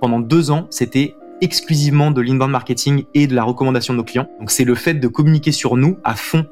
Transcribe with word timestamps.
pendant 0.00 0.20
deux 0.20 0.50
ans, 0.50 0.66
c'était 0.70 1.16
exclusivement 1.40 2.10
de 2.10 2.20
l'inbound 2.20 2.50
marketing 2.50 3.04
et 3.14 3.26
de 3.26 3.34
la 3.34 3.44
recommandation 3.44 3.94
de 3.94 3.98
nos 3.98 4.04
clients. 4.04 4.28
Donc 4.38 4.50
c'est 4.50 4.64
le 4.64 4.74
fait 4.74 4.94
de 4.94 5.08
communiquer 5.08 5.52
sur 5.52 5.76
nous 5.76 5.98
à 6.04 6.14
fond. 6.14 6.46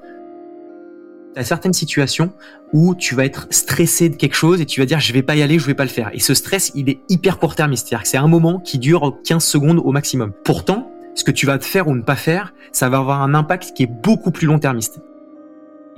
Tu 1.35 1.41
as 1.41 1.45
certaines 1.45 1.73
situations 1.73 2.33
où 2.73 2.95
tu 2.95 3.15
vas 3.15 3.25
être 3.25 3.47
stressé 3.51 4.09
de 4.09 4.17
quelque 4.17 4.35
chose 4.35 4.61
et 4.61 4.67
tu 4.67 4.81
vas 4.81 4.87
dire 4.87 5.01
je 5.01 5.13
vais 5.13 5.23
pas 5.23 5.37
y 5.37 5.43
aller, 5.43 5.59
je 5.59 5.67
vais 5.67 5.75
pas 5.75 5.85
le 5.85 5.91
faire. 5.91 6.11
Et 6.15 6.21
ce 6.21 6.35
stress, 6.35 6.73
il 6.75 6.89
est 6.89 7.01
hyper 7.09 7.39
court 7.39 7.55
terme, 7.55 7.75
c'est-à-dire 7.77 8.03
que 8.03 8.09
c'est 8.09 8.17
un 8.17 8.29
moment 8.29 8.61
qui 8.61 8.79
dure 8.79 9.17
15 9.25 9.45
secondes 9.45 9.79
au 9.79 9.93
maximum. 9.93 10.33
Pourtant, 10.45 10.91
ce 11.15 11.25
que 11.25 11.31
tu 11.31 11.47
vas 11.47 11.59
te 11.59 11.65
faire 11.65 11.89
ou 11.89 11.95
ne 11.95 12.03
pas 12.03 12.17
faire, 12.17 12.55
ça 12.73 12.89
va 12.89 12.99
avoir 12.99 13.23
un 13.23 13.35
impact 13.35 13.73
qui 13.75 13.83
est 13.83 13.91
beaucoup 13.91 14.31
plus 14.31 14.47
long 14.47 14.59
termiste. 14.59 15.01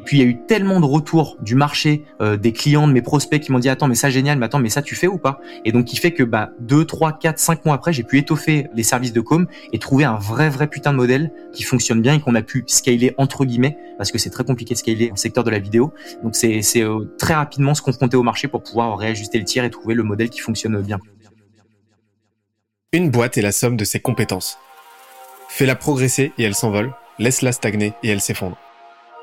Et 0.00 0.02
puis 0.02 0.16
il 0.16 0.20
y 0.20 0.26
a 0.26 0.26
eu 0.26 0.38
tellement 0.46 0.80
de 0.80 0.86
retours 0.86 1.36
du 1.42 1.54
marché, 1.54 2.04
euh, 2.22 2.38
des 2.38 2.52
clients, 2.52 2.88
de 2.88 2.92
mes 2.94 3.02
prospects 3.02 3.42
qui 3.42 3.52
m'ont 3.52 3.58
dit 3.58 3.68
attends 3.68 3.86
mais 3.86 3.94
ça 3.94 4.08
génial, 4.08 4.38
mais 4.38 4.46
attends 4.46 4.58
mais 4.58 4.70
ça 4.70 4.80
tu 4.80 4.94
fais 4.94 5.06
ou 5.06 5.18
pas? 5.18 5.42
Et 5.66 5.72
donc 5.72 5.84
qui 5.84 5.96
fait 5.96 6.12
que 6.12 6.22
bah 6.22 6.52
2, 6.60 6.86
3, 6.86 7.18
4, 7.18 7.38
5 7.38 7.66
mois 7.66 7.74
après 7.74 7.92
j'ai 7.92 8.02
pu 8.02 8.16
étoffer 8.16 8.68
les 8.74 8.82
services 8.82 9.12
de 9.12 9.20
com 9.20 9.46
et 9.74 9.78
trouver 9.78 10.04
un 10.04 10.16
vrai 10.16 10.48
vrai 10.48 10.68
putain 10.68 10.92
de 10.92 10.96
modèle 10.96 11.30
qui 11.52 11.64
fonctionne 11.64 12.00
bien 12.00 12.14
et 12.14 12.20
qu'on 12.20 12.34
a 12.34 12.40
pu 12.40 12.64
scaler 12.66 13.14
entre 13.18 13.44
guillemets 13.44 13.76
parce 13.98 14.10
que 14.10 14.16
c'est 14.16 14.30
très 14.30 14.44
compliqué 14.44 14.72
de 14.72 14.78
scaler 14.78 15.10
en 15.12 15.16
secteur 15.16 15.44
de 15.44 15.50
la 15.50 15.58
vidéo. 15.58 15.92
Donc 16.22 16.34
c'est 16.34 16.62
euh, 16.76 17.04
très 17.18 17.34
rapidement 17.34 17.74
se 17.74 17.82
confronter 17.82 18.16
au 18.16 18.22
marché 18.22 18.48
pour 18.48 18.62
pouvoir 18.62 18.96
réajuster 18.96 19.38
le 19.38 19.44
tir 19.44 19.64
et 19.64 19.70
trouver 19.70 19.94
le 19.94 20.02
modèle 20.02 20.30
qui 20.30 20.40
fonctionne 20.40 20.80
bien. 20.80 20.98
Une 22.92 23.10
boîte 23.10 23.36
est 23.36 23.42
la 23.42 23.52
somme 23.52 23.76
de 23.76 23.84
ses 23.84 24.00
compétences. 24.00 24.58
Fais-la 25.50 25.76
progresser 25.76 26.32
et 26.38 26.44
elle 26.44 26.54
s'envole, 26.54 26.94
laisse-la 27.18 27.52
stagner 27.52 27.92
et 28.02 28.08
elle 28.08 28.22
s'effondre. 28.22 28.56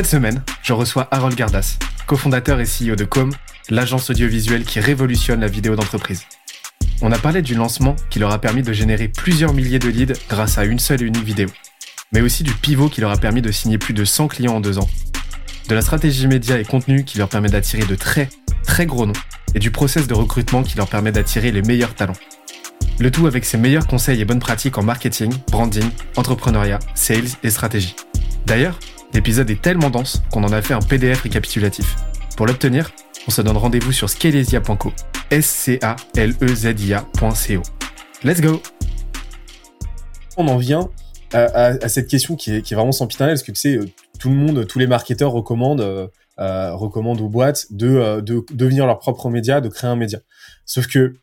Cette 0.00 0.08
semaine, 0.08 0.42
je 0.62 0.72
reçois 0.72 1.08
Harold 1.10 1.36
Gardas, 1.36 1.76
cofondateur 2.06 2.58
et 2.58 2.64
CEO 2.64 2.96
de 2.96 3.04
Com, 3.04 3.30
l'agence 3.68 4.08
audiovisuelle 4.08 4.64
qui 4.64 4.80
révolutionne 4.80 5.40
la 5.40 5.46
vidéo 5.46 5.76
d'entreprise. 5.76 6.24
On 7.02 7.12
a 7.12 7.18
parlé 7.18 7.42
du 7.42 7.54
lancement 7.54 7.96
qui 8.08 8.18
leur 8.18 8.32
a 8.32 8.40
permis 8.40 8.62
de 8.62 8.72
générer 8.72 9.08
plusieurs 9.08 9.52
milliers 9.52 9.78
de 9.78 9.90
leads 9.90 10.14
grâce 10.30 10.56
à 10.56 10.64
une 10.64 10.78
seule 10.78 11.02
et 11.02 11.04
unique 11.04 11.24
vidéo, 11.24 11.50
mais 12.12 12.22
aussi 12.22 12.44
du 12.44 12.54
pivot 12.54 12.88
qui 12.88 13.02
leur 13.02 13.10
a 13.10 13.18
permis 13.18 13.42
de 13.42 13.52
signer 13.52 13.76
plus 13.76 13.92
de 13.92 14.06
100 14.06 14.28
clients 14.28 14.54
en 14.54 14.60
deux 14.60 14.78
ans, 14.78 14.88
de 15.68 15.74
la 15.74 15.82
stratégie 15.82 16.26
média 16.26 16.58
et 16.58 16.64
contenu 16.64 17.04
qui 17.04 17.18
leur 17.18 17.28
permet 17.28 17.50
d'attirer 17.50 17.84
de 17.84 17.94
très, 17.94 18.30
très 18.62 18.86
gros 18.86 19.04
noms, 19.04 19.12
et 19.54 19.58
du 19.58 19.70
process 19.70 20.06
de 20.06 20.14
recrutement 20.14 20.62
qui 20.62 20.78
leur 20.78 20.88
permet 20.88 21.12
d'attirer 21.12 21.52
les 21.52 21.60
meilleurs 21.60 21.94
talents. 21.94 22.16
Le 22.98 23.10
tout 23.10 23.26
avec 23.26 23.44
ses 23.44 23.58
meilleurs 23.58 23.86
conseils 23.86 24.22
et 24.22 24.24
bonnes 24.24 24.40
pratiques 24.40 24.78
en 24.78 24.82
marketing, 24.82 25.30
branding, 25.50 25.90
entrepreneuriat, 26.16 26.78
sales 26.94 27.28
et 27.42 27.50
stratégie. 27.50 27.96
D'ailleurs, 28.46 28.78
L'épisode 29.12 29.50
est 29.50 29.60
tellement 29.60 29.90
dense 29.90 30.22
qu'on 30.30 30.44
en 30.44 30.52
a 30.52 30.62
fait 30.62 30.72
un 30.72 30.78
PDF 30.78 31.22
récapitulatif. 31.22 31.96
Pour 32.36 32.46
l'obtenir, 32.46 32.92
on 33.26 33.32
se 33.32 33.42
donne 33.42 33.56
rendez-vous 33.56 33.90
sur 33.90 34.08
scalesia.co. 34.08 34.92
S-C-A-L-E-Z-I-A.co. 35.32 36.02
Let's 38.22 38.40
go! 38.40 38.62
On 40.36 40.46
en 40.46 40.58
vient 40.58 40.90
à, 41.32 41.88
cette 41.88 42.06
question 42.06 42.36
qui 42.36 42.52
est, 42.52 42.72
vraiment 42.72 42.92
sempiternelle, 42.92 43.34
parce 43.34 43.42
que 43.42 43.50
tu 43.50 43.78
euh, 43.78 43.84
tout 44.20 44.28
le 44.30 44.36
monde, 44.36 44.64
tous 44.68 44.78
les 44.78 44.86
marketeurs 44.86 45.32
recommandent, 45.32 45.80
euh, 45.80 46.06
euh, 46.38 46.72
recommandent 46.74 47.20
aux 47.20 47.28
boîtes 47.28 47.66
de, 47.70 48.20
de 48.20 48.44
devenir 48.52 48.86
leur 48.86 49.00
propre 49.00 49.28
média, 49.28 49.60
de 49.60 49.68
créer 49.68 49.90
un 49.90 49.96
média. 49.96 50.20
Sauf 50.66 50.86
que 50.86 51.16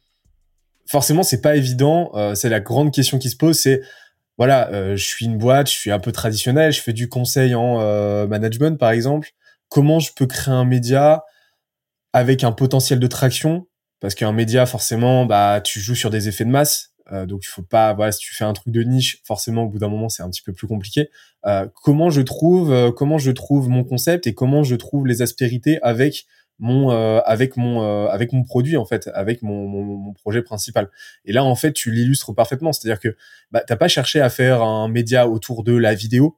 forcément, 0.87 1.23
c'est 1.23 1.41
pas 1.41 1.55
évident. 1.55 2.11
c'est 2.35 2.49
la 2.49 2.59
grande 2.59 2.93
question 2.93 3.17
qui 3.17 3.29
se 3.29 3.37
pose, 3.37 3.57
c'est 3.57 3.81
voilà, 4.37 4.69
euh, 4.71 4.95
je 4.95 5.03
suis 5.03 5.25
une 5.25 5.37
boîte, 5.37 5.69
je 5.69 5.75
suis 5.75 5.91
un 5.91 5.99
peu 5.99 6.11
traditionnel, 6.11 6.71
je 6.71 6.81
fais 6.81 6.93
du 6.93 7.09
conseil 7.09 7.55
en 7.55 7.81
euh, 7.81 8.27
management 8.27 8.77
par 8.77 8.91
exemple. 8.91 9.31
Comment 9.69 9.99
je 9.99 10.11
peux 10.13 10.27
créer 10.27 10.53
un 10.53 10.65
média 10.65 11.23
avec 12.13 12.43
un 12.43 12.51
potentiel 12.51 12.99
de 12.99 13.07
traction? 13.07 13.67
Parce 13.99 14.13
qu'un 14.13 14.31
média, 14.31 14.65
forcément, 14.67 15.25
bah 15.25 15.59
tu 15.63 15.79
joues 15.79 15.95
sur 15.95 16.11
des 16.11 16.27
effets 16.27 16.45
de 16.45 16.51
masse, 16.51 16.91
euh, 17.11 17.25
donc 17.25 17.41
il 17.43 17.47
faut 17.47 17.63
pas. 17.63 17.93
Voilà, 17.93 18.11
si 18.11 18.19
tu 18.19 18.35
fais 18.35 18.43
un 18.43 18.53
truc 18.53 18.71
de 18.71 18.83
niche, 18.83 19.21
forcément 19.25 19.63
au 19.63 19.69
bout 19.69 19.79
d'un 19.79 19.89
moment 19.89 20.07
c'est 20.07 20.21
un 20.21 20.29
petit 20.29 20.43
peu 20.43 20.53
plus 20.53 20.67
compliqué. 20.67 21.09
comment 21.83 22.09
je 22.11 22.21
trouve, 22.21 22.93
comment 22.95 23.17
je 23.17 23.31
trouve 23.31 23.69
mon 23.69 23.83
concept 23.83 24.27
et 24.27 24.35
comment 24.35 24.63
je 24.63 24.75
trouve 24.75 25.07
les 25.07 25.21
aspérités 25.23 25.79
avec 25.81 26.27
mon 26.59 26.91
euh, 26.91 27.19
avec 27.25 27.55
mon 27.55 27.83
euh, 27.83 28.07
avec 28.07 28.33
mon 28.33 28.43
produit 28.43 28.77
en 28.77 28.85
fait 28.85 29.09
avec 29.13 29.41
mon, 29.41 29.67
mon, 29.67 30.13
projet 30.13 30.41
principal. 30.41 30.89
Et 31.25 31.33
là 31.33 31.43
en 31.43 31.55
fait 31.55 31.73
tu 31.73 31.91
l'illustres 31.91 32.33
parfaitement. 32.33 32.73
C'est 32.73 32.87
à 32.87 32.93
dire 32.93 32.99
que 32.99 33.15
bah, 33.51 33.63
t'as 33.65 33.75
pas 33.75 33.87
cherché 33.87 34.21
à 34.21 34.29
faire 34.29 34.63
un 34.63 34.87
média 34.87 35.27
autour 35.27 35.63
de 35.63 35.75
la 35.75 35.93
vidéo. 35.93 36.37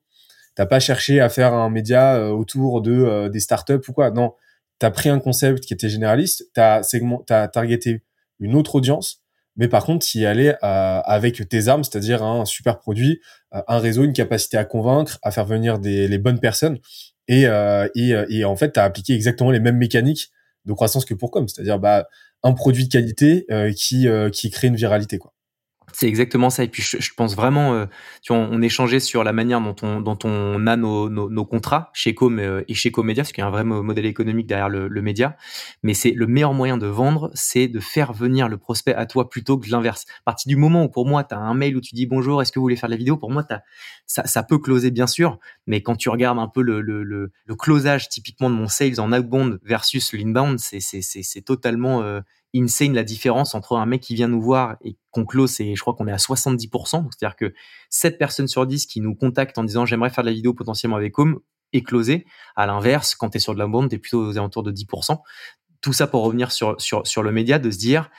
T'as 0.55 0.65
pas 0.65 0.79
cherché 0.79 1.21
à 1.21 1.29
faire 1.29 1.53
un 1.53 1.69
média 1.69 2.15
euh, 2.15 2.29
autour 2.29 2.81
de 2.81 3.29
des 3.29 3.39
startups 3.39 3.87
ou 3.87 3.93
quoi. 3.93 4.11
Non. 4.11 4.33
T'as 4.79 4.91
pris 4.91 5.09
un 5.09 5.19
concept 5.19 5.63
qui 5.65 5.73
était 5.73 5.89
généraliste. 5.89 6.49
T'as 6.53 6.83
segment 6.83 7.23
t'as 7.25 7.47
targeté 7.47 8.03
une 8.39 8.55
autre 8.55 8.75
audience 8.75 9.23
mais 9.59 9.67
par 9.67 9.85
contre 9.85 10.07
y 10.15 10.25
aller 10.25 10.55
avec 10.61 11.47
tes 11.47 11.67
armes 11.67 11.83
c'est-à-dire 11.83 12.23
un 12.23 12.45
super 12.45 12.79
produit 12.79 13.21
un 13.51 13.77
réseau 13.77 14.03
une 14.03 14.13
capacité 14.13 14.57
à 14.57 14.65
convaincre 14.65 15.19
à 15.21 15.29
faire 15.29 15.45
venir 15.45 15.77
des 15.77 16.07
les 16.07 16.17
bonnes 16.17 16.39
personnes 16.39 16.79
et, 17.29 17.45
euh, 17.45 17.87
euh, 17.95 18.43
en 18.43 18.55
fait, 18.55 18.73
tu 18.73 18.79
as 18.79 18.83
appliqué 18.83 19.13
exactement 19.13 19.51
les 19.51 19.59
mêmes 19.59 19.77
mécaniques 19.77 20.31
de 20.65 20.73
croissance 20.73 21.05
que 21.05 21.13
pour 21.13 21.29
Com, 21.31 21.47
c'est-à-dire 21.47 21.79
bah, 21.79 22.07
un 22.43 22.53
produit 22.53 22.85
de 22.85 22.89
qualité 22.89 23.45
euh, 23.51 23.71
qui, 23.71 24.07
qui 24.33 24.49
crée 24.49 24.67
une 24.67 24.75
viralité. 24.75 25.19
Quoi. 25.19 25.31
C'est 25.93 26.07
exactement 26.07 26.49
ça. 26.49 26.63
Et 26.63 26.67
puis, 26.67 26.81
je, 26.81 27.09
pense 27.15 27.35
vraiment, 27.35 27.73
euh, 27.73 27.85
tu 28.21 28.33
vois, 28.33 28.41
on, 28.41 28.61
échangeait 28.61 28.99
sur 28.99 29.23
la 29.23 29.33
manière 29.33 29.61
dont 29.61 29.75
on, 29.81 30.01
dont 30.01 30.17
on 30.23 30.67
a 30.67 30.75
nos, 30.75 31.09
nos, 31.09 31.29
nos 31.29 31.45
contrats 31.45 31.89
chez 31.93 32.13
Com 32.13 32.39
euh, 32.39 32.63
et 32.67 32.73
chez 32.73 32.91
Comédia, 32.91 33.23
parce 33.23 33.31
qu'il 33.31 33.41
y 33.41 33.45
a 33.45 33.47
un 33.47 33.51
vrai 33.51 33.63
modèle 33.63 34.05
économique 34.05 34.47
derrière 34.47 34.69
le, 34.69 34.87
le 34.87 35.01
média. 35.01 35.37
Mais 35.83 35.93
c'est 35.93 36.11
le 36.11 36.27
meilleur 36.27 36.53
moyen 36.53 36.77
de 36.77 36.87
vendre, 36.87 37.31
c'est 37.33 37.67
de 37.67 37.79
faire 37.79 38.13
venir 38.13 38.47
le 38.47 38.57
prospect 38.57 38.93
à 38.93 39.05
toi 39.05 39.29
plutôt 39.29 39.57
que 39.57 39.69
l'inverse. 39.69 40.05
À 40.21 40.23
partir 40.25 40.49
du 40.49 40.55
moment 40.55 40.83
où, 40.83 40.89
pour 40.89 41.07
moi, 41.07 41.23
tu 41.23 41.35
as 41.35 41.39
un 41.39 41.53
mail 41.53 41.75
où 41.75 41.81
tu 41.81 41.95
dis 41.95 42.05
bonjour, 42.05 42.41
est-ce 42.41 42.51
que 42.51 42.59
vous 42.59 42.65
voulez 42.65 42.75
faire 42.75 42.89
de 42.89 42.93
la 42.93 42.97
vidéo? 42.97 43.17
Pour 43.17 43.31
moi, 43.31 43.45
ça, 44.05 44.25
ça 44.25 44.43
peut 44.43 44.59
closer, 44.59 44.91
bien 44.91 45.07
sûr. 45.07 45.39
Mais 45.67 45.81
quand 45.81 45.95
tu 45.95 46.09
regardes 46.09 46.39
un 46.39 46.47
peu 46.47 46.61
le, 46.61 46.81
le, 46.81 47.03
le, 47.03 47.31
le 47.45 47.55
closage 47.55 48.09
typiquement 48.09 48.49
de 48.49 48.55
mon 48.55 48.67
sales 48.67 48.99
en 48.99 49.11
outbound 49.11 49.59
versus 49.63 50.13
l'inbound, 50.13 50.59
c'est 50.59 51.45
totalement 51.45 52.01
euh, 52.01 52.21
insane 52.55 52.93
la 52.93 53.03
différence 53.03 53.55
entre 53.55 53.77
un 53.77 53.85
mec 53.85 54.01
qui 54.01 54.15
vient 54.15 54.27
nous 54.27 54.41
voir 54.41 54.77
et 54.83 54.97
qu'on 55.11 55.25
close, 55.25 55.59
et 55.61 55.75
je 55.75 55.81
crois 55.81 55.93
qu'on 55.93 56.07
est 56.07 56.11
à 56.11 56.17
70%. 56.17 57.07
C'est-à-dire 57.11 57.35
que 57.35 57.53
7 57.89 58.17
personnes 58.17 58.47
sur 58.47 58.65
10 58.65 58.85
qui 58.85 59.01
nous 59.01 59.15
contactent 59.15 59.57
en 59.57 59.63
disant 59.63 59.85
j'aimerais 59.85 60.09
faire 60.09 60.23
de 60.23 60.29
la 60.29 60.33
vidéo 60.35 60.53
potentiellement 60.53 60.97
avec 60.97 61.17
Home 61.19 61.39
est 61.73 61.83
closé. 61.83 62.25
À 62.55 62.65
l'inverse, 62.65 63.15
quand 63.15 63.29
tu 63.29 63.37
es 63.37 63.39
sur 63.39 63.53
de 63.53 63.59
la 63.59 63.67
bande, 63.67 63.89
tu 63.89 63.95
es 63.95 63.99
plutôt 63.99 64.21
aux 64.25 64.37
alentours 64.37 64.63
de 64.63 64.71
10%. 64.71 65.17
Tout 65.81 65.93
ça 65.93 66.07
pour 66.07 66.23
revenir 66.23 66.51
sur, 66.51 66.79
sur, 66.81 67.05
sur 67.05 67.23
le 67.23 67.31
média, 67.31 67.59
de 67.59 67.69
se 67.69 67.77
dire, 67.77 68.09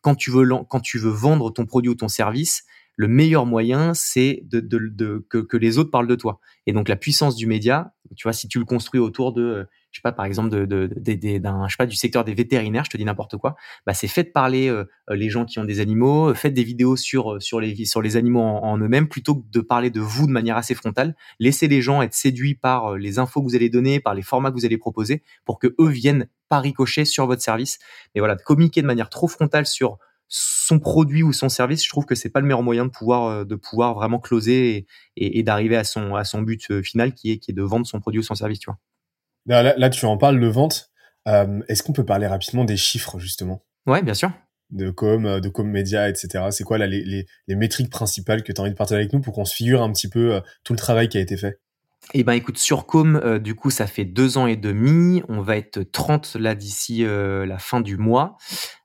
quand, 0.00 0.14
tu 0.14 0.30
veux, 0.30 0.48
quand 0.68 0.80
tu 0.80 0.98
veux 0.98 1.10
vendre 1.10 1.50
ton 1.50 1.66
produit 1.66 1.90
ou 1.90 1.94
ton 1.94 2.08
service, 2.08 2.64
le 2.96 3.08
meilleur 3.08 3.46
moyen, 3.46 3.94
c'est 3.94 4.42
de, 4.44 4.60
de, 4.60 5.26
que, 5.30 5.56
les 5.56 5.78
autres 5.78 5.90
parlent 5.90 6.06
de 6.06 6.16
toi. 6.16 6.40
Et 6.66 6.72
donc 6.72 6.88
la 6.88 6.96
puissance 6.96 7.34
du 7.34 7.46
média, 7.46 7.94
tu 8.16 8.24
vois, 8.24 8.32
si 8.32 8.48
tu 8.48 8.58
le 8.58 8.64
construis 8.64 9.00
autour 9.00 9.32
de 9.32 9.66
je 9.90 9.98
sais 9.98 10.02
pas, 10.02 10.12
par 10.12 10.24
exemple, 10.24 10.50
de, 10.50 10.64
de, 10.64 11.38
d'un, 11.38 11.66
je 11.66 11.72
sais 11.72 11.76
pas, 11.76 11.86
du 11.86 11.96
secteur 11.96 12.24
des 12.24 12.34
vétérinaires, 12.34 12.84
je 12.84 12.90
te 12.90 12.96
dis 12.96 13.04
n'importe 13.04 13.36
quoi, 13.36 13.56
bah, 13.86 13.94
c'est 13.94 14.06
faites 14.06 14.32
parler 14.32 14.68
euh, 14.68 14.84
les 15.08 15.30
gens 15.30 15.44
qui 15.44 15.58
ont 15.58 15.64
des 15.64 15.80
animaux, 15.80 16.32
faites 16.34 16.54
des 16.54 16.62
vidéos 16.62 16.96
sur, 16.96 17.34
euh, 17.34 17.40
sur, 17.40 17.60
les, 17.60 17.84
sur 17.84 18.00
les 18.00 18.16
animaux 18.16 18.40
en, 18.40 18.78
eux-mêmes, 18.78 19.08
plutôt 19.08 19.36
que 19.36 19.44
de 19.50 19.60
parler 19.60 19.90
de 19.90 20.00
vous 20.00 20.26
de 20.26 20.32
manière 20.32 20.56
assez 20.56 20.74
frontale. 20.74 21.16
Laissez 21.40 21.66
les 21.66 21.82
gens 21.82 22.02
être 22.02 22.14
séduits 22.14 22.54
par 22.54 22.92
euh, 22.92 22.98
les 22.98 23.18
infos 23.18 23.40
que 23.40 23.46
vous 23.46 23.56
allez 23.56 23.68
donner, 23.68 23.98
par 23.98 24.14
les 24.14 24.22
formats 24.22 24.50
que 24.50 24.56
vous 24.56 24.64
allez 24.64 24.78
proposer, 24.78 25.22
pour 25.44 25.58
que 25.58 25.74
eux 25.80 25.88
viennent 25.88 26.26
pas 26.48 26.60
ricocher 26.60 27.04
sur 27.04 27.26
votre 27.26 27.42
service. 27.42 27.78
Mais 28.14 28.20
voilà, 28.20 28.36
communiquer 28.36 28.82
de 28.82 28.86
manière 28.86 29.10
trop 29.10 29.26
frontale 29.26 29.66
sur 29.66 29.98
son 30.30 30.78
produit 30.78 31.22
ou 31.22 31.32
son 31.32 31.48
service, 31.48 31.84
je 31.84 31.90
trouve 31.90 32.06
que 32.06 32.14
c'est 32.14 32.30
pas 32.30 32.40
le 32.40 32.46
meilleur 32.46 32.62
moyen 32.62 32.86
de 32.86 32.90
pouvoir 32.90 33.44
de 33.44 33.54
pouvoir 33.56 33.94
vraiment 33.94 34.18
closer 34.18 34.86
et, 35.16 35.38
et, 35.38 35.42
d'arriver 35.42 35.76
à 35.76 35.84
son 35.84 36.14
à 36.14 36.24
son 36.24 36.40
but 36.40 36.80
final 36.82 37.12
qui 37.12 37.32
est 37.32 37.38
qui 37.38 37.50
est 37.50 37.54
de 37.54 37.62
vendre 37.62 37.86
son 37.86 38.00
produit 38.00 38.20
ou 38.20 38.22
son 38.22 38.36
service, 38.36 38.60
tu 38.60 38.70
vois. 38.70 38.78
Là, 39.46 39.90
tu 39.90 40.04
en 40.06 40.16
parles 40.16 40.40
de 40.40 40.46
vente. 40.46 40.90
Euh, 41.28 41.60
est-ce 41.68 41.82
qu'on 41.82 41.92
peut 41.92 42.04
parler 42.04 42.26
rapidement 42.26 42.64
des 42.64 42.76
chiffres, 42.76 43.18
justement? 43.18 43.64
Ouais, 43.86 44.02
bien 44.02 44.14
sûr. 44.14 44.32
De 44.70 44.90
com, 44.90 45.26
euh, 45.26 45.40
de 45.40 45.48
com 45.48 45.68
média, 45.68 46.08
etc. 46.08 46.46
C'est 46.50 46.64
quoi 46.64 46.78
là, 46.78 46.86
les, 46.86 47.02
les, 47.04 47.26
les, 47.48 47.56
métriques 47.56 47.90
principales 47.90 48.42
que 48.42 48.52
tu 48.52 48.60
as 48.60 48.62
envie 48.62 48.70
de 48.70 48.76
partager 48.76 49.00
avec 49.00 49.12
nous 49.12 49.20
pour 49.20 49.34
qu'on 49.34 49.44
se 49.44 49.54
figure 49.54 49.82
un 49.82 49.92
petit 49.92 50.08
peu 50.08 50.34
euh, 50.34 50.40
tout 50.64 50.72
le 50.72 50.78
travail 50.78 51.08
qui 51.08 51.18
a 51.18 51.20
été 51.20 51.36
fait? 51.36 51.60
Eh 52.12 52.24
ben 52.24 52.32
écoute, 52.32 52.58
sur 52.58 52.86
Com, 52.86 53.14
euh, 53.16 53.38
du 53.38 53.54
coup, 53.54 53.70
ça 53.70 53.86
fait 53.86 54.04
deux 54.04 54.36
ans 54.36 54.48
et 54.48 54.56
demi. 54.56 55.22
On 55.28 55.42
va 55.42 55.56
être 55.56 55.82
30 55.82 56.34
là 56.34 56.56
d'ici 56.56 57.04
euh, 57.04 57.46
la 57.46 57.58
fin 57.58 57.80
du 57.80 57.96
mois. 57.96 58.36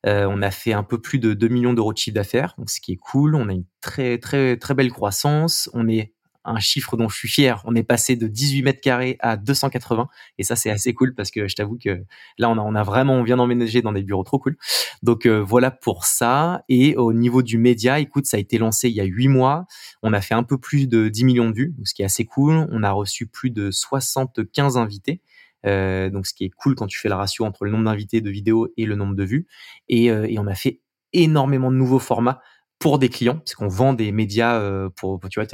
Euh, 0.06 0.28
on 0.30 0.44
a 0.44 0.52
fait 0.52 0.74
un 0.74 0.84
peu 0.84 1.02
plus 1.02 1.18
de 1.18 1.34
2 1.34 1.48
millions 1.48 1.74
d'euros 1.74 1.92
de 1.92 1.98
chiffre 1.98 2.14
d'affaires, 2.14 2.54
donc 2.60 2.70
ce 2.70 2.80
qui 2.80 2.92
est 2.92 2.98
cool. 2.98 3.34
On 3.34 3.50
a 3.50 3.54
une 3.54 3.66
très 3.82 4.20
très 4.20 4.58
très 4.58 4.76
belle 4.76 4.92
croissance. 4.92 5.72
On 5.74 5.88
est 5.88 6.14
un 6.46 6.60
chiffre 6.60 6.98
dont 6.98 7.10
je 7.10 7.16
suis 7.18 7.28
fier. 7.28 7.62
On 7.66 7.76
est 7.76 7.84
passé 7.84 8.16
de 8.16 8.28
18 8.28 8.64
mètres 8.64 8.82
carrés 8.82 9.18
à 9.20 9.38
280 9.38 10.08
et 10.38 10.44
ça 10.44 10.56
c'est 10.56 10.70
assez 10.70 10.94
cool 10.94 11.16
parce 11.16 11.32
que 11.32 11.48
je 11.48 11.56
t'avoue 11.56 11.78
que 11.78 12.04
là 12.38 12.50
on 12.50 12.58
a, 12.58 12.62
on 12.62 12.76
a 12.76 12.84
vraiment 12.84 13.16
on 13.16 13.24
vient 13.24 13.38
d'emménager 13.38 13.82
dans 13.82 13.92
des 13.92 14.04
bureaux 14.04 14.24
trop 14.24 14.40
cool. 14.40 14.58
Donc 15.04 15.26
euh, 15.26 15.40
voilà 15.40 15.72
pour 15.72 16.06
ça. 16.06 16.64
Et 16.70 16.96
au 16.96 17.14
niveau 17.14 17.42
du 17.42 17.58
média, 17.58 18.00
écoute, 18.00 18.26
ça 18.26 18.38
a 18.38 18.40
été 18.40 18.58
lancé 18.58 18.90
il 18.90 18.96
y 18.96 19.02
a 19.02 19.06
8 19.06 19.28
mois. 19.28 19.66
On 20.04 20.14
a 20.14 20.22
fait 20.22 20.34
un 20.34 20.44
peu 20.44 20.58
plus 20.58 20.88
de 20.88 21.10
10 21.10 21.26
millions 21.26 21.50
de 21.50 21.56
vues, 21.56 21.76
ce 21.84 21.94
qui 21.94 22.02
est 22.02 22.06
assez 22.06 22.26
cool. 22.26 22.68
On 22.72 22.84
a 22.84 22.92
reçu 22.92 23.28
plus 23.28 23.50
de 23.50 23.72
75 23.72 24.78
invités. 24.78 25.22
Euh, 25.66 26.10
donc 26.10 26.28
ce 26.28 26.34
qui 26.34 26.46
est 26.46 26.52
cool 26.52 26.76
quand 26.76 26.86
tu 26.86 27.00
fais 27.00 27.10
la 27.10 27.18
ratio 27.18 27.44
entre 27.44 27.66
le 27.66 27.72
nombre 27.72 27.86
d'invités 27.86 28.22
de 28.22 28.30
vidéos 28.30 28.68
et 28.78 28.86
le 28.86 28.96
nombre 28.96 29.16
de 29.16 29.24
vues. 29.24 29.48
Et, 29.90 30.12
euh, 30.12 30.28
et 30.30 30.38
on 30.38 30.48
a 30.48 30.56
fait 30.56 30.82
énormément 31.14 31.72
de 31.72 31.78
nouveaux 31.78 32.00
formats 32.00 32.42
pour 32.80 33.00
des 33.00 33.10
clients, 33.10 33.38
parce 33.38 33.56
qu'on 33.56 33.68
vend 33.68 33.94
des 33.94 34.12
médias 34.12 34.60
euh, 34.60 34.90
pour, 34.90 35.20
tu 35.30 35.40
vois, 35.40 35.48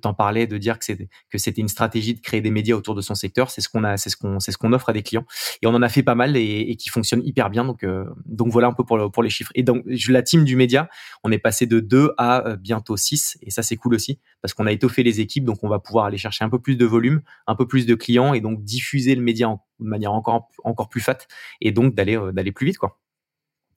t'en 0.00 0.14
parlais 0.14 0.46
de 0.46 0.56
dire 0.58 0.78
que 0.78 0.84
c'était 0.84 1.08
que 1.28 1.36
c'était 1.36 1.60
une 1.60 1.68
stratégie 1.68 2.14
de 2.14 2.20
créer 2.20 2.40
des 2.40 2.50
médias 2.50 2.76
autour 2.76 2.94
de 2.94 3.00
son 3.00 3.14
secteur. 3.14 3.50
C'est 3.50 3.60
ce 3.60 3.68
qu'on 3.68 3.84
a, 3.84 3.96
c'est 3.96 4.10
ce 4.10 4.16
qu'on, 4.16 4.38
c'est 4.38 4.52
ce 4.52 4.58
qu'on 4.58 4.72
offre 4.72 4.88
à 4.88 4.92
des 4.92 5.02
clients. 5.02 5.24
Et 5.60 5.66
on 5.66 5.70
en 5.70 5.82
a 5.82 5.88
fait 5.88 6.02
pas 6.02 6.14
mal 6.14 6.36
et, 6.36 6.60
et 6.60 6.76
qui 6.76 6.88
fonctionnent 6.88 7.22
hyper 7.24 7.50
bien. 7.50 7.64
Donc, 7.64 7.82
euh, 7.82 8.04
donc 8.26 8.52
voilà 8.52 8.68
un 8.68 8.72
peu 8.72 8.84
pour 8.84 9.10
pour 9.10 9.22
les 9.22 9.30
chiffres. 9.30 9.50
Et 9.54 9.64
donc 9.64 9.84
la 10.08 10.22
team 10.22 10.44
du 10.44 10.54
média, 10.56 10.88
on 11.24 11.32
est 11.32 11.38
passé 11.38 11.66
de 11.66 11.80
2 11.80 12.12
à 12.16 12.46
euh, 12.46 12.56
bientôt 12.56 12.96
6 12.96 13.38
et 13.42 13.50
ça 13.50 13.62
c'est 13.62 13.76
cool 13.76 13.94
aussi 13.94 14.20
parce 14.40 14.54
qu'on 14.54 14.66
a 14.66 14.72
étoffé 14.72 15.02
les 15.02 15.20
équipes, 15.20 15.44
donc 15.44 15.58
on 15.62 15.68
va 15.68 15.78
pouvoir 15.80 16.06
aller 16.06 16.18
chercher 16.18 16.44
un 16.44 16.48
peu 16.48 16.60
plus 16.60 16.76
de 16.76 16.86
volume, 16.86 17.22
un 17.46 17.56
peu 17.56 17.66
plus 17.66 17.86
de 17.86 17.94
clients 17.94 18.34
et 18.34 18.40
donc 18.40 18.62
diffuser 18.62 19.14
le 19.14 19.22
média 19.22 19.48
de 19.80 19.86
manière 19.86 20.12
encore 20.12 20.48
encore 20.64 20.88
plus 20.88 21.00
fat 21.00 21.18
et 21.60 21.72
donc 21.72 21.94
d'aller 21.94 22.18
d'aller 22.32 22.52
plus 22.52 22.66
vite 22.66 22.78
quoi. 22.78 23.00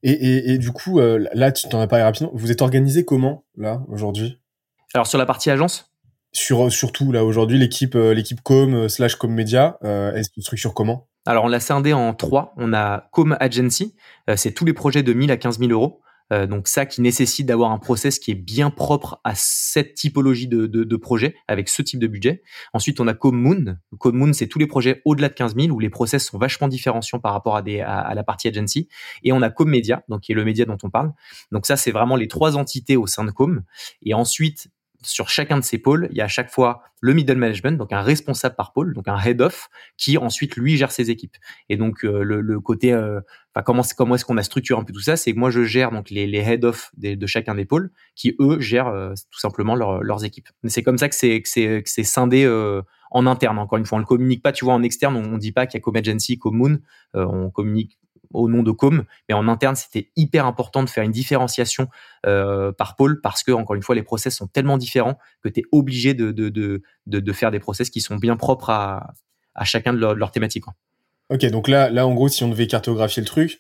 Et, 0.08 0.12
et, 0.12 0.52
et, 0.52 0.58
du 0.60 0.72
coup, 0.72 1.00
euh, 1.00 1.26
là, 1.34 1.52
tu 1.52 1.68
t'en 1.68 1.82
as 1.82 1.88
parlé 1.88 2.04
rapidement. 2.04 2.30
Vous 2.36 2.52
êtes 2.52 2.62
organisé 2.62 3.06
comment, 3.06 3.44
là, 3.58 3.82
aujourd'hui? 3.88 4.40
Alors, 4.94 5.08
sur 5.08 5.18
la 5.18 5.26
partie 5.26 5.50
agence? 5.50 5.92
Sur, 6.32 6.72
Surtout, 6.72 7.12
là, 7.12 7.26
aujourd'hui, 7.26 7.58
l'équipe 7.58 7.96
euh, 7.96 8.14
l'équipe 8.14 8.40
com 8.42 8.76
euh, 8.76 8.88
slash 8.88 9.16
com 9.16 9.34
média, 9.34 9.80
euh, 9.84 10.14
est 10.14 10.22
se 10.22 10.42
structure 10.42 10.76
comment? 10.76 11.08
Alors, 11.26 11.46
on 11.46 11.48
l'a 11.48 11.60
scindé 11.60 11.92
en 11.92 12.14
trois. 12.14 12.54
On 12.56 12.72
a 12.72 13.10
com 13.12 13.36
agency, 13.40 13.96
c'est 14.36 14.52
tous 14.52 14.64
les 14.64 14.74
projets 14.74 15.02
de 15.02 15.12
1000 15.12 15.32
à 15.32 15.38
15 15.38 15.58
000 15.58 15.72
euros. 15.72 16.02
Euh, 16.34 16.48
donc 16.48 16.68
ça 16.68 16.86
qui 16.86 17.02
nécessite 17.02 17.46
d'avoir 17.46 17.72
un 17.72 17.78
process 17.78 18.18
qui 18.20 18.32
est 18.32 18.36
bien 18.36 18.70
propre 18.70 19.20
à 19.24 19.34
cette 19.36 19.94
typologie 19.94 20.48
de, 20.48 20.66
de, 20.66 20.84
de, 20.84 20.96
projet 20.96 21.36
avec 21.48 21.70
ce 21.70 21.82
type 21.82 22.00
de 22.00 22.08
budget. 22.08 22.42
Ensuite, 22.74 23.00
on 23.00 23.08
a 23.08 23.14
Commune. 23.14 23.80
Commune, 24.00 24.34
c'est 24.34 24.48
tous 24.48 24.60
les 24.60 24.68
projets 24.68 25.02
au-delà 25.06 25.30
de 25.30 25.34
15 25.34 25.56
000 25.56 25.68
où 25.70 25.80
les 25.80 25.90
process 25.90 26.26
sont 26.26 26.38
vachement 26.38 26.68
différenciants 26.68 27.20
par 27.20 27.34
rapport 27.34 27.56
à, 27.56 27.62
des, 27.62 27.82
à, 27.82 28.14
la 28.16 28.24
partie 28.24 28.48
agency. 28.48 28.88
Et 29.24 29.32
on 29.32 29.42
a 29.42 29.50
Commedia, 29.50 30.04
donc 30.10 30.22
qui 30.22 30.32
est 30.32 30.36
le 30.36 30.46
média 30.46 30.66
dont 30.66 30.78
on 30.84 30.90
parle. 30.90 31.14
Donc 31.52 31.66
ça, 31.66 31.78
c'est 31.78 31.92
vraiment 31.92 32.16
les 32.16 32.28
trois 32.28 32.58
entités 32.58 32.98
au 32.98 33.08
sein 33.08 33.24
de 33.24 33.32
Com. 33.32 33.64
Et 34.02 34.14
ensuite, 34.14 34.70
sur 35.06 35.30
chacun 35.30 35.58
de 35.58 35.64
ces 35.64 35.78
pôles, 35.78 36.08
il 36.12 36.18
y 36.18 36.22
a 36.22 36.26
à 36.26 36.30
chaque 36.30 36.52
fois 36.52 36.82
le 37.02 37.14
middle 37.14 37.38
management, 37.38 37.78
donc 37.78 37.94
un 37.94 38.02
responsable 38.02 38.56
par 38.56 38.74
pôle, 38.74 38.94
donc 38.94 39.08
un 39.08 39.20
head 39.20 39.42
of, 39.42 39.70
qui 39.98 40.18
ensuite 40.18 40.56
lui 40.56 40.78
gère 40.78 40.92
ses 40.92 41.12
équipes. 41.12 41.36
Et 41.70 41.78
donc 41.78 42.04
euh, 42.04 42.24
le, 42.24 42.60
côté, 42.60 42.94
euh, 42.94 43.22
comment 43.64 43.84
comment 43.96 44.16
est-ce 44.16 44.26
qu'on 44.26 44.38
a 44.38 44.44
structuré 44.44 44.80
un 44.80 44.84
peu 44.84 44.94
tout 44.94 45.02
ça, 45.02 45.16
c'est 45.16 45.34
que 45.34 45.40
moi 45.40 45.52
je 45.52 45.64
gère 45.64 45.92
donc 45.92 46.10
les, 46.10 46.28
head 46.36 46.66
of 46.66 46.92
de 46.98 47.28
chacun 47.28 47.56
des 47.56 47.66
pôles, 47.66 47.92
qui 48.16 48.36
eux 48.40 48.60
gèrent 48.60 48.88
euh, 48.88 49.14
tout 49.32 49.40
simplement 49.40 49.76
leurs 49.76 50.26
équipes. 50.26 50.50
Mais 50.64 50.70
c'est 50.70 50.84
comme 50.84 50.98
ça 50.98 51.10
que 51.10 51.16
c'est 51.16 51.42
c'est 51.46 51.84
c'est 51.86 52.04
scindé 52.04 52.48
en 53.12 53.28
interne. 53.28 53.60
Encore 53.60 53.78
une 53.78 53.86
fois, 53.86 53.98
on 53.98 54.00
le 54.00 54.06
communique 54.06 54.42
pas, 54.42 54.52
tu 54.52 54.66
vois, 54.66 54.74
en 54.74 54.84
externe, 54.84 55.16
on, 55.16 55.36
on 55.36 55.38
dit 55.38 55.52
pas 55.52 55.68
qu'il 55.68 55.78
y 55.78 55.82
a 55.82 55.82
Com 55.82 55.96
Agency, 55.96 56.38
Com 56.40 56.56
Moon, 56.56 56.80
on 57.14 57.50
communique 57.50 58.00
au 58.34 58.50
nom 58.50 58.64
de 58.64 58.72
Com, 58.72 59.06
mais 59.30 59.36
en 59.36 59.48
interne, 59.48 59.76
c'était 59.76 60.12
hyper 60.16 60.46
important 60.46 60.84
de 60.84 60.90
faire 60.90 61.04
une 61.04 61.12
différenciation 61.12 61.88
euh, 62.26 62.72
par 62.72 62.96
pôle 62.96 63.22
parce 63.22 63.44
que, 63.44 63.52
encore 63.52 63.76
une 63.76 63.84
fois, 63.84 63.96
les 63.96 64.04
process 64.04 64.36
sont 64.36 64.48
tellement 64.48 64.78
différents 64.78 65.18
que 65.44 65.50
tu 65.50 65.62
es 65.62 65.64
obligé 65.72 66.14
de, 66.14 66.32
de, 66.32 66.50
de, 66.50 66.82
de, 67.06 67.34
faire 67.34 67.52
des 67.52 67.60
process 67.60 67.90
qui 67.90 68.02
sont 68.02 68.16
bien 68.16 68.36
propres 68.38 68.70
à, 68.70 69.14
à 69.54 69.64
chacun 69.64 69.94
de 69.94 70.00
leurs 70.00 70.16
leur 70.16 70.32
thématiques. 70.32 70.66
Ok, 71.30 71.46
donc 71.48 71.68
là, 71.68 71.90
là, 71.90 72.06
en 72.06 72.14
gros, 72.14 72.28
si 72.28 72.44
on 72.44 72.50
devait 72.50 72.68
cartographier 72.68 73.22
le 73.22 73.28
truc, 73.28 73.60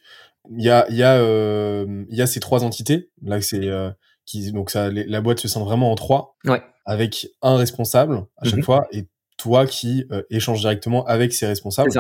il 0.51 0.63
y 0.63 0.69
a, 0.69 0.85
y, 0.91 1.01
a, 1.01 1.17
euh, 1.17 2.05
y 2.09 2.21
a 2.21 2.27
ces 2.27 2.39
trois 2.39 2.63
entités. 2.63 3.09
Là, 3.23 3.41
c'est 3.41 3.65
euh, 3.65 3.89
qui, 4.25 4.51
donc 4.51 4.69
ça, 4.69 4.89
la 4.91 5.21
boîte 5.21 5.39
se 5.39 5.47
sent 5.47 5.59
vraiment 5.59 5.91
en 5.91 5.95
trois, 5.95 6.35
ouais. 6.45 6.61
avec 6.85 7.27
un 7.41 7.57
responsable 7.57 8.25
à 8.37 8.45
chaque 8.45 8.57
mhm. 8.57 8.63
fois 8.63 8.87
et 8.91 9.07
toi 9.37 9.65
qui 9.65 10.05
euh, 10.11 10.21
échanges 10.29 10.61
directement 10.61 11.05
avec 11.05 11.33
ces 11.33 11.47
responsables. 11.47 11.91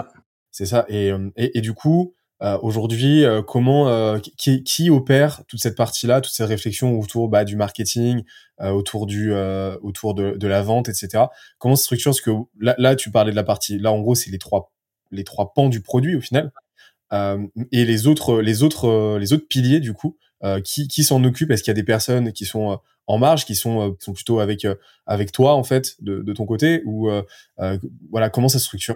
C'est 0.51 0.65
ça. 0.65 0.81
Ça. 0.81 0.85
Et, 0.89 1.11
et, 1.35 1.57
et, 1.57 1.61
du 1.61 1.73
coup, 1.73 2.13
euh, 2.43 2.57
aujourd'hui, 2.61 3.23
euh, 3.23 3.41
comment 3.41 3.87
euh, 3.87 4.19
qui, 4.37 4.63
qui, 4.63 4.89
opère 4.89 5.43
toute 5.47 5.61
cette 5.61 5.77
partie-là, 5.77 6.19
toute 6.19 6.33
cette 6.33 6.47
réflexion 6.47 6.99
autour 6.99 7.29
bah, 7.29 7.45
du 7.45 7.55
marketing, 7.55 8.23
autour 8.61 9.05
du 9.05 9.33
autour 9.81 10.13
de, 10.13 10.31
de, 10.31 10.47
la 10.47 10.61
vente, 10.61 10.87
etc. 10.87 11.25
Comment 11.59 11.75
se 11.75 11.83
structure? 11.83 12.11
Parce 12.11 12.21
que 12.21 12.31
là, 12.59 12.75
là, 12.77 12.95
tu 12.95 13.11
parlais 13.11 13.31
de 13.31 13.35
la 13.35 13.43
partie. 13.43 13.79
Là, 13.79 13.91
en 13.91 13.99
gros, 13.99 14.15
c'est 14.15 14.31
les 14.31 14.37
trois 14.37 14.71
les 15.11 15.23
trois 15.23 15.53
pans 15.53 15.69
du 15.69 15.81
produit 15.81 16.15
au 16.15 16.21
final. 16.21 16.51
et 17.71 17.85
les 17.85 18.07
autres 18.07 18.41
les 18.41 18.63
autres 18.63 19.17
les 19.19 19.33
autres 19.33 19.47
piliers 19.47 19.79
du 19.79 19.93
coup, 19.93 20.17
qui 20.63 20.87
qui 20.87 21.03
s'en 21.03 21.23
occupent? 21.23 21.51
Est-ce 21.51 21.63
qu'il 21.63 21.71
y 21.71 21.77
a 21.77 21.81
des 21.81 21.83
personnes 21.83 22.31
qui 22.31 22.45
sont 22.45 22.79
en 23.07 23.17
marge, 23.17 23.45
qui 23.45 23.55
sont 23.55 23.95
sont 23.99 24.13
plutôt 24.13 24.39
avec 24.39 24.65
avec 25.05 25.31
toi 25.31 25.53
en 25.53 25.63
fait 25.63 25.95
de, 26.01 26.21
de 26.21 26.33
ton 26.33 26.45
côté? 26.45 26.81
Ou 26.85 27.09
voilà 28.11 28.29
comment 28.29 28.49
ça 28.49 28.59
se 28.59 28.65
structure? 28.65 28.95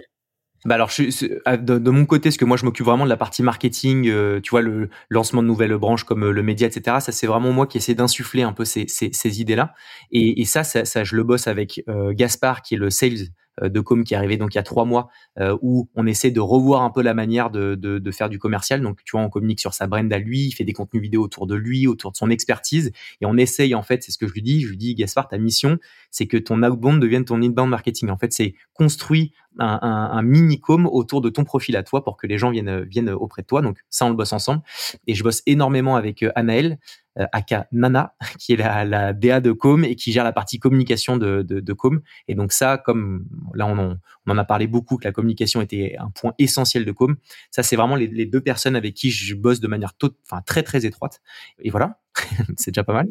Bah 0.66 0.74
alors, 0.74 0.90
je, 0.90 1.56
de, 1.56 1.90
mon 1.90 2.04
côté, 2.04 2.30
ce 2.30 2.36
que 2.36 2.44
moi 2.44 2.58
je 2.58 2.64
m'occupe 2.66 2.84
vraiment 2.84 3.04
de 3.04 3.08
la 3.08 3.16
partie 3.16 3.42
marketing, 3.42 4.08
euh, 4.08 4.40
tu 4.40 4.50
vois, 4.50 4.60
le 4.60 4.90
lancement 5.08 5.42
de 5.42 5.46
nouvelles 5.46 5.74
branches 5.76 6.04
comme 6.04 6.24
euh, 6.24 6.32
le 6.32 6.42
média, 6.42 6.66
etc. 6.66 6.98
Ça, 7.00 7.12
c'est 7.12 7.26
vraiment 7.26 7.52
moi 7.52 7.66
qui 7.66 7.78
essaie 7.78 7.94
d'insuffler 7.94 8.42
un 8.42 8.52
peu 8.52 8.66
ces, 8.66 8.84
ces, 8.86 9.10
ces 9.12 9.40
idées-là. 9.40 9.74
Et, 10.12 10.42
et 10.42 10.44
ça, 10.44 10.62
ça, 10.62 10.84
ça, 10.84 11.02
je 11.02 11.16
le 11.16 11.22
bosse 11.22 11.46
avec 11.46 11.82
euh, 11.88 12.12
Gaspard, 12.12 12.60
qui 12.60 12.74
est 12.74 12.78
le 12.78 12.90
sales 12.90 13.28
de 13.68 13.80
com 13.80 14.04
qui 14.04 14.14
est 14.14 14.16
arrivé 14.16 14.36
donc 14.36 14.54
il 14.54 14.58
y 14.58 14.58
a 14.58 14.62
trois 14.62 14.84
mois 14.84 15.08
euh, 15.38 15.56
où 15.62 15.88
on 15.94 16.06
essaie 16.06 16.30
de 16.30 16.40
revoir 16.40 16.82
un 16.82 16.90
peu 16.90 17.02
la 17.02 17.14
manière 17.14 17.50
de, 17.50 17.74
de, 17.74 18.10
faire 18.10 18.28
du 18.28 18.38
commercial. 18.38 18.80
Donc 18.80 19.04
tu 19.04 19.12
vois, 19.12 19.20
on 19.20 19.28
communique 19.28 19.60
sur 19.60 19.74
sa 19.74 19.86
brand 19.86 20.12
à 20.12 20.18
lui, 20.18 20.46
il 20.46 20.52
fait 20.52 20.64
des 20.64 20.72
contenus 20.72 21.02
vidéo 21.02 21.22
autour 21.22 21.46
de 21.46 21.54
lui, 21.54 21.86
autour 21.86 22.12
de 22.12 22.16
son 22.16 22.30
expertise, 22.30 22.92
et 23.20 23.26
on 23.26 23.36
essaye 23.36 23.74
en 23.74 23.82
fait, 23.82 24.02
c'est 24.02 24.10
ce 24.12 24.18
que 24.18 24.26
je 24.26 24.32
lui 24.32 24.42
dis, 24.42 24.60
je 24.62 24.68
lui 24.68 24.76
dis 24.76 24.94
Gaspard, 24.94 25.28
ta 25.28 25.38
mission, 25.38 25.78
c'est 26.10 26.26
que 26.26 26.36
ton 26.36 26.62
outbound 26.62 27.00
devienne 27.00 27.24
ton 27.24 27.40
inbound 27.40 27.70
marketing. 27.70 28.10
En 28.10 28.18
fait, 28.18 28.32
c'est 28.32 28.54
construit 28.72 29.32
un, 29.58 29.78
un, 29.82 30.10
un 30.12 30.22
mini-com 30.22 30.86
autour 30.86 31.20
de 31.20 31.28
ton 31.28 31.44
profil 31.44 31.76
à 31.76 31.82
toi 31.82 32.04
pour 32.04 32.16
que 32.16 32.26
les 32.26 32.38
gens 32.38 32.50
viennent, 32.50 32.82
viennent 32.82 33.10
auprès 33.10 33.42
de 33.42 33.46
toi. 33.46 33.62
Donc 33.62 33.78
ça, 33.88 34.06
on 34.06 34.10
le 34.10 34.16
bosse 34.16 34.32
ensemble. 34.32 34.62
Et 35.06 35.14
je 35.14 35.22
bosse 35.22 35.42
énormément 35.46 35.96
avec 35.96 36.22
euh, 36.22 36.32
Anaël, 36.34 36.78
euh, 37.09 37.09
aka 37.16 37.66
Nana, 37.72 38.14
qui 38.38 38.52
est 38.52 38.56
la, 38.56 38.84
la, 38.84 39.12
DA 39.12 39.40
de 39.40 39.52
Com 39.52 39.84
et 39.84 39.96
qui 39.96 40.12
gère 40.12 40.24
la 40.24 40.32
partie 40.32 40.58
communication 40.58 41.16
de, 41.16 41.42
de, 41.42 41.60
de 41.60 41.72
Com. 41.72 42.00
Et 42.28 42.34
donc 42.34 42.52
ça, 42.52 42.78
comme 42.78 43.26
là 43.54 43.66
on 43.66 43.78
en, 43.78 43.96
on 44.26 44.32
en, 44.32 44.38
a 44.38 44.44
parlé 44.44 44.66
beaucoup, 44.66 44.96
que 44.96 45.04
la 45.04 45.12
communication 45.12 45.60
était 45.60 45.96
un 45.98 46.10
point 46.10 46.34
essentiel 46.38 46.84
de 46.84 46.92
Com, 46.92 47.16
ça 47.50 47.62
c'est 47.62 47.76
vraiment 47.76 47.96
les, 47.96 48.26
deux 48.26 48.40
personnes 48.40 48.76
avec 48.76 48.94
qui 48.94 49.10
je 49.10 49.34
bosse 49.34 49.60
de 49.60 49.68
manière 49.68 49.94
tot, 49.94 50.14
enfin, 50.30 50.42
très 50.42 50.62
très 50.62 50.86
étroite. 50.86 51.20
Et 51.60 51.70
voilà, 51.70 51.98
c'est 52.56 52.70
déjà 52.70 52.84
pas 52.84 52.94
mal. 52.94 53.08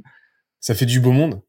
Ça 0.59 0.75
fait 0.75 0.85
du 0.85 0.99
beau 0.99 1.11
monde. 1.11 1.41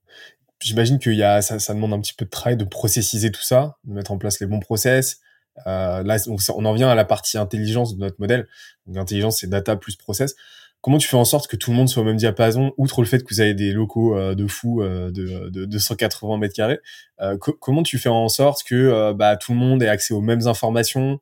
J'imagine 0.60 0.98
qu'il 0.98 1.14
y 1.14 1.22
a, 1.22 1.40
ça, 1.40 1.58
ça, 1.58 1.72
demande 1.72 1.94
un 1.94 2.00
petit 2.00 2.12
peu 2.12 2.26
de 2.26 2.30
travail 2.30 2.56
de 2.56 2.64
processiser 2.64 3.30
tout 3.30 3.42
ça, 3.42 3.78
de 3.84 3.94
mettre 3.94 4.12
en 4.12 4.18
place 4.18 4.40
les 4.40 4.46
bons 4.46 4.60
process. 4.60 5.20
Euh, 5.66 6.02
là, 6.02 6.18
on, 6.28 6.36
on 6.54 6.64
en 6.64 6.74
vient 6.74 6.90
à 6.90 6.94
la 6.94 7.06
partie 7.06 7.38
intelligence 7.38 7.96
de 7.96 8.00
notre 8.00 8.16
modèle. 8.18 8.46
Donc, 8.86 8.98
intelligence, 8.98 9.38
c'est 9.40 9.48
data 9.48 9.76
plus 9.76 9.96
process 9.96 10.34
comment 10.80 10.98
tu 10.98 11.08
fais 11.08 11.16
en 11.16 11.24
sorte 11.24 11.48
que 11.48 11.56
tout 11.56 11.70
le 11.70 11.76
monde 11.76 11.88
soit 11.88 12.02
au 12.02 12.04
même 12.06 12.16
diapason, 12.16 12.72
outre 12.76 13.02
le 13.02 13.06
fait 13.06 13.22
que 13.22 13.34
vous 13.34 13.40
avez 13.40 13.54
des 13.54 13.72
locaux 13.72 14.16
euh, 14.16 14.34
de 14.34 14.46
fou 14.46 14.82
euh, 14.82 15.10
de, 15.10 15.48
de, 15.48 15.64
280 15.64 16.38
mètres 16.38 16.54
carrés, 16.54 16.80
euh, 17.20 17.36
comment 17.38 17.82
tu 17.82 17.98
fais 17.98 18.08
en 18.08 18.28
sorte 18.28 18.62
que 18.64 19.12
bah, 19.12 19.36
tout 19.36 19.52
le 19.52 19.58
monde 19.58 19.82
ait 19.82 19.88
accès 19.88 20.14
aux 20.14 20.20
mêmes 20.20 20.46
informations, 20.46 21.20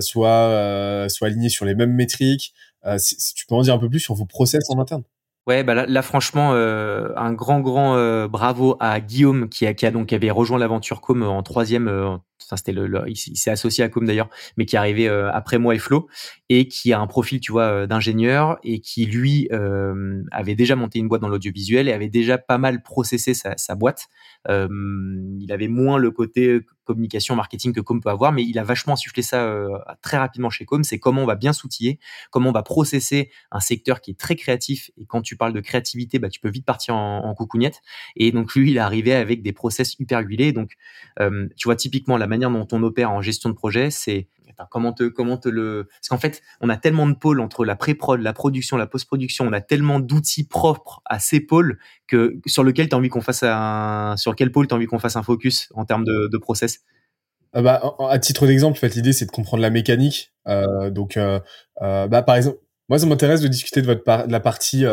soit 0.00 1.06
soit 1.08 1.26
aligné 1.28 1.48
sur 1.48 1.64
les 1.64 1.74
mêmes 1.74 1.92
métriques 1.92 2.54
si, 2.98 3.34
Tu 3.34 3.46
peux 3.46 3.54
en 3.54 3.62
dire 3.62 3.74
un 3.74 3.78
peu 3.78 3.88
plus 3.88 4.00
sur 4.00 4.14
vos 4.14 4.26
process 4.26 4.68
en 4.70 4.80
interne? 4.80 5.02
Ouais, 5.46 5.62
bah 5.62 5.74
là, 5.74 5.86
là 5.86 6.02
franchement, 6.02 6.54
euh, 6.54 7.10
un 7.16 7.32
grand, 7.32 7.60
grand 7.60 7.94
euh, 7.96 8.26
bravo 8.26 8.76
à 8.80 8.98
Guillaume 8.98 9.48
qui, 9.48 9.64
a, 9.64 9.74
qui 9.74 9.86
a 9.86 9.92
donc 9.92 10.12
avait 10.12 10.32
rejoint 10.32 10.58
l'aventure 10.58 11.00
Com 11.00 11.22
en 11.22 11.40
troisième. 11.44 11.86
Euh, 11.86 12.16
c'était 12.38 12.72
le, 12.72 13.04
il, 13.06 13.16
s'est 13.16 13.50
associé 13.50 13.82
à 13.84 13.88
Com 13.88 14.06
d'ailleurs, 14.06 14.30
mais 14.56 14.66
qui 14.66 14.76
est 14.76 14.78
arrivé 14.78 15.08
après 15.08 15.58
moi 15.58 15.74
et 15.74 15.78
Flo 15.78 16.08
et 16.48 16.68
qui 16.68 16.92
a 16.92 17.00
un 17.00 17.06
profil, 17.06 17.40
tu 17.40 17.52
vois, 17.52 17.86
d'ingénieur 17.86 18.58
et 18.62 18.80
qui 18.80 19.06
lui 19.06 19.48
avait 20.30 20.54
déjà 20.54 20.76
monté 20.76 20.98
une 20.98 21.08
boîte 21.08 21.22
dans 21.22 21.28
l'audiovisuel 21.28 21.88
et 21.88 21.92
avait 21.92 22.08
déjà 22.08 22.38
pas 22.38 22.58
mal 22.58 22.82
processé 22.82 23.34
sa, 23.34 23.74
boîte. 23.74 24.06
il 24.48 25.48
avait 25.50 25.68
moins 25.68 25.98
le 25.98 26.10
côté 26.10 26.60
communication, 26.86 27.36
marketing 27.36 27.74
que 27.74 27.80
Com 27.80 28.00
peut 28.00 28.08
avoir, 28.08 28.32
mais 28.32 28.42
il 28.42 28.58
a 28.58 28.64
vachement 28.64 28.94
insufflé 28.94 29.22
ça 29.22 29.44
euh, 29.44 29.76
très 30.00 30.16
rapidement 30.16 30.48
chez 30.48 30.64
Com. 30.64 30.82
C'est 30.84 30.98
comment 30.98 31.22
on 31.22 31.26
va 31.26 31.34
bien 31.34 31.52
s'outiller, 31.52 31.98
comment 32.30 32.48
on 32.48 32.52
va 32.52 32.62
processer 32.62 33.30
un 33.50 33.60
secteur 33.60 34.00
qui 34.00 34.12
est 34.12 34.18
très 34.18 34.36
créatif. 34.36 34.90
Et 34.96 35.04
quand 35.04 35.20
tu 35.20 35.36
parles 35.36 35.52
de 35.52 35.60
créativité, 35.60 36.18
bah, 36.18 36.30
tu 36.30 36.40
peux 36.40 36.48
vite 36.48 36.64
partir 36.64 36.94
en, 36.96 37.24
en 37.24 37.34
coucougnette. 37.34 37.82
Et 38.14 38.32
donc 38.32 38.54
lui, 38.54 38.70
il 38.70 38.76
est 38.78 38.80
arrivé 38.80 39.12
avec 39.12 39.42
des 39.42 39.52
process 39.52 39.98
hyper 39.98 40.20
huilés. 40.20 40.52
Donc, 40.52 40.72
euh, 41.20 41.48
tu 41.56 41.68
vois, 41.68 41.76
typiquement, 41.76 42.16
la 42.16 42.25
manière 42.26 42.50
dont 42.50 42.66
on 42.72 42.82
opère 42.82 43.10
en 43.10 43.20
gestion 43.20 43.48
de 43.48 43.54
projet, 43.54 43.90
c'est 43.90 44.28
comment 44.70 44.92
te 44.92 45.04
comment 45.04 45.36
te 45.36 45.48
le 45.48 45.88
parce 46.00 46.08
qu'en 46.08 46.18
fait 46.18 46.42
on 46.60 46.68
a 46.68 46.76
tellement 46.76 47.06
de 47.06 47.14
pôles 47.14 47.40
entre 47.40 47.64
la 47.64 47.76
pré-prod, 47.76 48.20
la 48.20 48.32
production, 48.32 48.76
la 48.76 48.86
post-production, 48.86 49.46
on 49.46 49.52
a 49.52 49.60
tellement 49.60 50.00
d'outils 50.00 50.46
propres 50.46 51.02
à 51.04 51.18
ces 51.18 51.40
pôles 51.40 51.78
que 52.06 52.40
sur 52.46 52.64
lequel 52.64 52.88
tu 52.88 52.94
as 52.94 52.98
envie 52.98 53.08
qu'on 53.08 53.20
fasse 53.20 53.42
un 53.42 54.14
sur 54.16 54.34
quel 54.34 54.50
pôle 54.52 54.66
tu 54.66 54.74
as 54.74 54.76
envie 54.76 54.86
qu'on 54.86 54.98
fasse 54.98 55.16
un 55.16 55.22
focus 55.22 55.68
en 55.74 55.84
termes 55.84 56.04
de, 56.04 56.28
de 56.32 56.38
process? 56.38 56.80
Euh, 57.56 57.62
bah, 57.62 57.96
à 58.10 58.18
titre 58.18 58.46
d'exemple, 58.46 58.76
en 58.76 58.80
fait, 58.80 58.94
l'idée 58.94 59.12
c'est 59.12 59.26
de 59.26 59.30
comprendre 59.30 59.62
la 59.62 59.70
mécanique. 59.70 60.32
Euh, 60.48 60.90
donc, 60.90 61.16
euh, 61.16 61.40
euh, 61.82 62.06
bah, 62.06 62.22
par 62.22 62.36
exemple, 62.36 62.58
moi, 62.88 62.98
ça 62.98 63.06
m'intéresse 63.06 63.40
de 63.40 63.48
discuter 63.48 63.82
de 63.82 63.86
votre 63.86 64.26
de 64.26 64.32
la 64.32 64.40
partie 64.40 64.84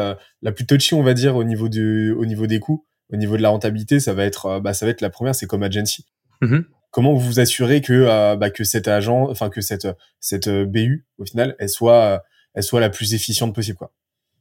la 0.41 0.51
plus 0.51 0.65
touchy, 0.65 0.95
on 0.95 1.03
va 1.03 1.13
dire, 1.13 1.35
au 1.35 1.43
niveau 1.43 1.69
du, 1.69 2.11
au 2.11 2.25
niveau 2.25 2.47
des 2.47 2.59
coûts, 2.59 2.87
au 3.11 3.17
niveau 3.17 3.37
de 3.37 3.41
la 3.41 3.49
rentabilité. 3.49 3.99
Ça 3.99 4.13
va 4.13 4.25
être, 4.25 4.59
bah, 4.59 4.73
ça 4.73 4.85
va 4.85 4.91
être 4.91 5.01
la 5.01 5.11
première, 5.11 5.35
c'est 5.35 5.45
comme 5.45 5.61
agency. 5.61 6.05
Mm-hmm 6.41 6.63
comment 6.93 7.13
vous 7.13 7.19
vous 7.19 7.39
assurez 7.41 7.81
que 7.81 7.91
euh, 7.91 8.37
bah, 8.37 8.51
que 8.51 8.63
cet 8.63 8.87
agent, 8.87 9.29
enfin 9.29 9.49
que 9.49 9.59
cette 9.59 9.87
cette 10.21 10.47
euh, 10.47 10.65
BU 10.65 11.05
au 11.17 11.25
final, 11.25 11.55
elle 11.59 11.67
soit 11.67 12.01
euh, 12.01 12.17
elle 12.53 12.63
soit 12.63 12.79
la 12.79 12.89
plus 12.89 13.13
efficiente 13.13 13.53
possible 13.53 13.77
quoi. 13.77 13.91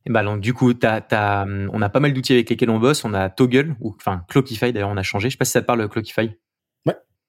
Et 0.05 0.11
bah 0.11 0.23
donc 0.23 0.41
du 0.41 0.53
coup, 0.53 0.75
t'as, 0.75 1.01
t'as, 1.01 1.47
on 1.47 1.81
a 1.81 1.89
pas 1.89 2.01
mal 2.01 2.13
d'outils 2.13 2.33
avec 2.33 2.51
lesquels 2.51 2.71
on 2.71 2.79
bosse. 2.79 3.05
On 3.05 3.15
a 3.15 3.31
Toggle 3.31 3.77
ou 3.81 3.95
enfin 3.99 4.25
Clockify 4.29 4.73
d'ailleurs, 4.73 4.91
on 4.91 4.97
a 4.97 5.03
changé. 5.03 5.31
Je 5.31 5.35
sais 5.35 5.39
pas 5.39 5.45
si 5.45 5.53
ça 5.53 5.63
te 5.63 5.67
parle 5.67 5.89
Clockify. 5.89 6.31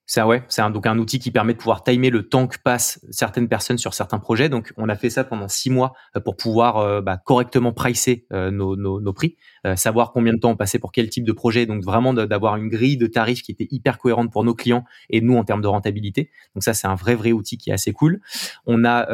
C'est 0.06 0.22
ouais, 0.22 0.44
c'est 0.50 0.62
un, 0.62 0.70
donc 0.70 0.86
un 0.86 0.98
outil 1.00 1.18
qui 1.18 1.32
permet 1.32 1.54
de 1.54 1.58
pouvoir 1.58 1.82
timer 1.82 2.10
le 2.10 2.28
temps 2.28 2.48
que 2.48 2.58
passent 2.62 3.00
certaines 3.10 3.48
personnes 3.48 3.78
sur 3.78 3.94
certains 3.94 4.20
projets. 4.20 4.50
Donc 4.50 4.74
on 4.76 4.90
a 4.90 4.96
fait 4.98 5.10
ça 5.10 5.24
pendant 5.24 5.48
six 5.48 5.70
mois 5.70 5.94
euh, 6.18 6.20
pour 6.20 6.36
pouvoir 6.36 6.78
euh, 6.78 7.02
bah, 7.02 7.18
correctement 7.18 7.72
pricer 7.72 8.26
euh, 8.34 8.52
nos, 8.52 8.76
nos, 8.76 9.00
nos, 9.00 9.14
prix, 9.14 9.38
savoir 9.76 10.12
combien 10.12 10.34
de 10.34 10.40
temps 10.40 10.52
on 10.52 10.58
passait 10.58 10.80
pour 10.80 10.92
quel 10.92 11.10
type 11.10 11.24
de 11.24 11.32
projet. 11.32 11.66
Donc 11.66 11.84
vraiment 11.84 12.14
d'avoir 12.14 12.58
une 12.58 12.68
grille 12.68 12.98
de 12.98 13.08
tarifs 13.08 13.44
qui 13.44 13.54
était 13.54 13.68
hyper 13.72 13.98
cohérente 13.98 14.32
pour 14.32 14.44
nos 14.44 14.54
clients 14.54 14.84
et 15.10 15.22
nous 15.22 15.38
en 15.38 15.46
termes 15.46 15.62
de 15.62 15.68
rentabilité. 15.68 16.32
Donc 16.54 16.64
ça 16.64 16.74
c'est 16.74 16.88
un 16.88 16.96
vrai 16.96 17.16
vrai 17.16 17.32
outil 17.32 17.58
qui 17.58 17.70
est 17.70 17.74
assez 17.74 17.94
cool. 17.94 18.20
On 18.66 18.84
a 18.84 19.08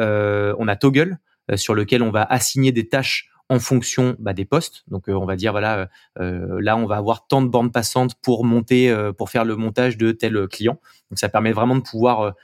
on 0.58 0.66
a 0.66 0.76
Toggle 0.76 1.18
sur 1.54 1.74
lequel 1.74 2.02
on 2.02 2.10
va 2.10 2.24
assigner 2.24 2.72
des 2.72 2.88
tâches 2.88 3.29
en 3.50 3.58
fonction 3.58 4.16
bah, 4.20 4.32
des 4.32 4.44
postes. 4.44 4.84
Donc 4.88 5.08
euh, 5.08 5.12
on 5.12 5.26
va 5.26 5.34
dire 5.34 5.50
voilà, 5.50 5.78
euh, 5.78 5.86
euh, 6.20 6.60
là 6.62 6.76
on 6.76 6.86
va 6.86 6.96
avoir 6.96 7.26
tant 7.26 7.42
de 7.42 7.48
bandes 7.48 7.72
passantes 7.72 8.14
pour 8.14 8.44
monter, 8.44 8.96
pour 9.18 9.28
faire 9.28 9.44
le 9.44 9.56
montage 9.56 9.98
de 9.98 10.12
tel 10.12 10.46
client. 10.46 10.78
Donc 11.10 11.18
ça 11.18 11.28
permet 11.28 11.52
vraiment 11.52 11.76
de 11.76 11.82
pouvoir 11.82 12.34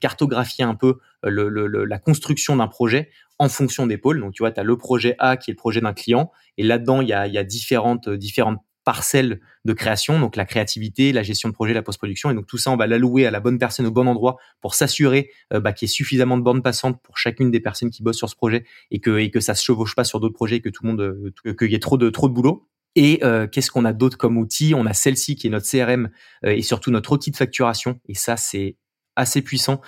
cartographier 0.00 0.64
un 0.64 0.74
peu 0.74 0.98
le, 1.22 1.48
la 1.66 1.98
construction 1.98 2.56
d'un 2.56 2.68
projet 2.68 3.10
en 3.38 3.48
fonction 3.48 3.86
des 3.86 3.98
pôles. 3.98 4.20
Donc 4.20 4.32
tu 4.32 4.42
vois, 4.42 4.50
tu 4.50 4.58
as 4.58 4.62
le 4.64 4.76
projet 4.76 5.14
A 5.18 5.36
qui 5.36 5.50
est 5.50 5.52
le 5.52 5.58
projet 5.58 5.80
d'un 5.80 5.92
client, 5.92 6.32
et 6.56 6.62
là-dedans 6.62 7.02
il 7.02 7.08
y 7.08 7.12
a, 7.12 7.26
y 7.26 7.38
a 7.38 7.44
différentes 7.44 8.08
différentes 8.08 8.60
parcelle 8.88 9.40
de 9.66 9.74
création, 9.74 10.18
donc 10.18 10.34
la 10.34 10.46
créativité, 10.46 11.12
la 11.12 11.22
gestion 11.22 11.50
de 11.50 11.52
projet, 11.52 11.74
la 11.74 11.82
post-production. 11.82 12.30
Et 12.30 12.34
donc 12.34 12.46
tout 12.46 12.56
ça, 12.56 12.70
on 12.70 12.76
va 12.78 12.86
l'allouer 12.86 13.26
à 13.26 13.30
la 13.30 13.38
bonne 13.38 13.58
personne 13.58 13.84
au 13.84 13.90
bon 13.90 14.06
endroit 14.06 14.38
pour 14.62 14.74
s'assurer 14.74 15.30
euh, 15.52 15.60
bah, 15.60 15.74
qu'il 15.74 15.86
y 15.86 15.90
ait 15.90 15.92
suffisamment 15.92 16.38
de 16.38 16.42
bandes 16.42 16.62
passantes 16.62 16.98
pour 17.02 17.18
chacune 17.18 17.50
des 17.50 17.60
personnes 17.60 17.90
qui 17.90 18.02
bossent 18.02 18.16
sur 18.16 18.30
ce 18.30 18.34
projet 18.34 18.64
et 18.90 18.98
que, 18.98 19.18
et 19.18 19.30
que 19.30 19.40
ça 19.40 19.54
se 19.54 19.62
chevauche 19.62 19.94
pas 19.94 20.04
sur 20.04 20.20
d'autres 20.20 20.36
projets, 20.36 20.60
que 20.60 20.70
tout 20.70 20.84
le 20.84 20.88
monde, 20.88 21.00
euh, 21.02 21.52
qu'il 21.52 21.70
y 21.70 21.74
ait 21.74 21.80
trop 21.80 21.98
de, 21.98 22.08
boulot. 22.28 22.66
Et 22.94 23.20
euh, 23.24 23.46
qu'est-ce 23.46 23.70
qu'on 23.70 23.84
a 23.84 23.92
d'autre 23.92 24.16
comme 24.16 24.38
outil? 24.38 24.72
On 24.74 24.86
a 24.86 24.94
celle-ci 24.94 25.36
qui 25.36 25.48
est 25.48 25.50
notre 25.50 25.68
CRM 25.68 26.08
et 26.44 26.62
surtout 26.62 26.90
notre 26.90 27.12
outil 27.12 27.30
de 27.30 27.36
facturation. 27.36 28.00
Et 28.08 28.14
ça, 28.14 28.38
c'est 28.38 28.76
assez 29.16 29.42
puissant. 29.42 29.82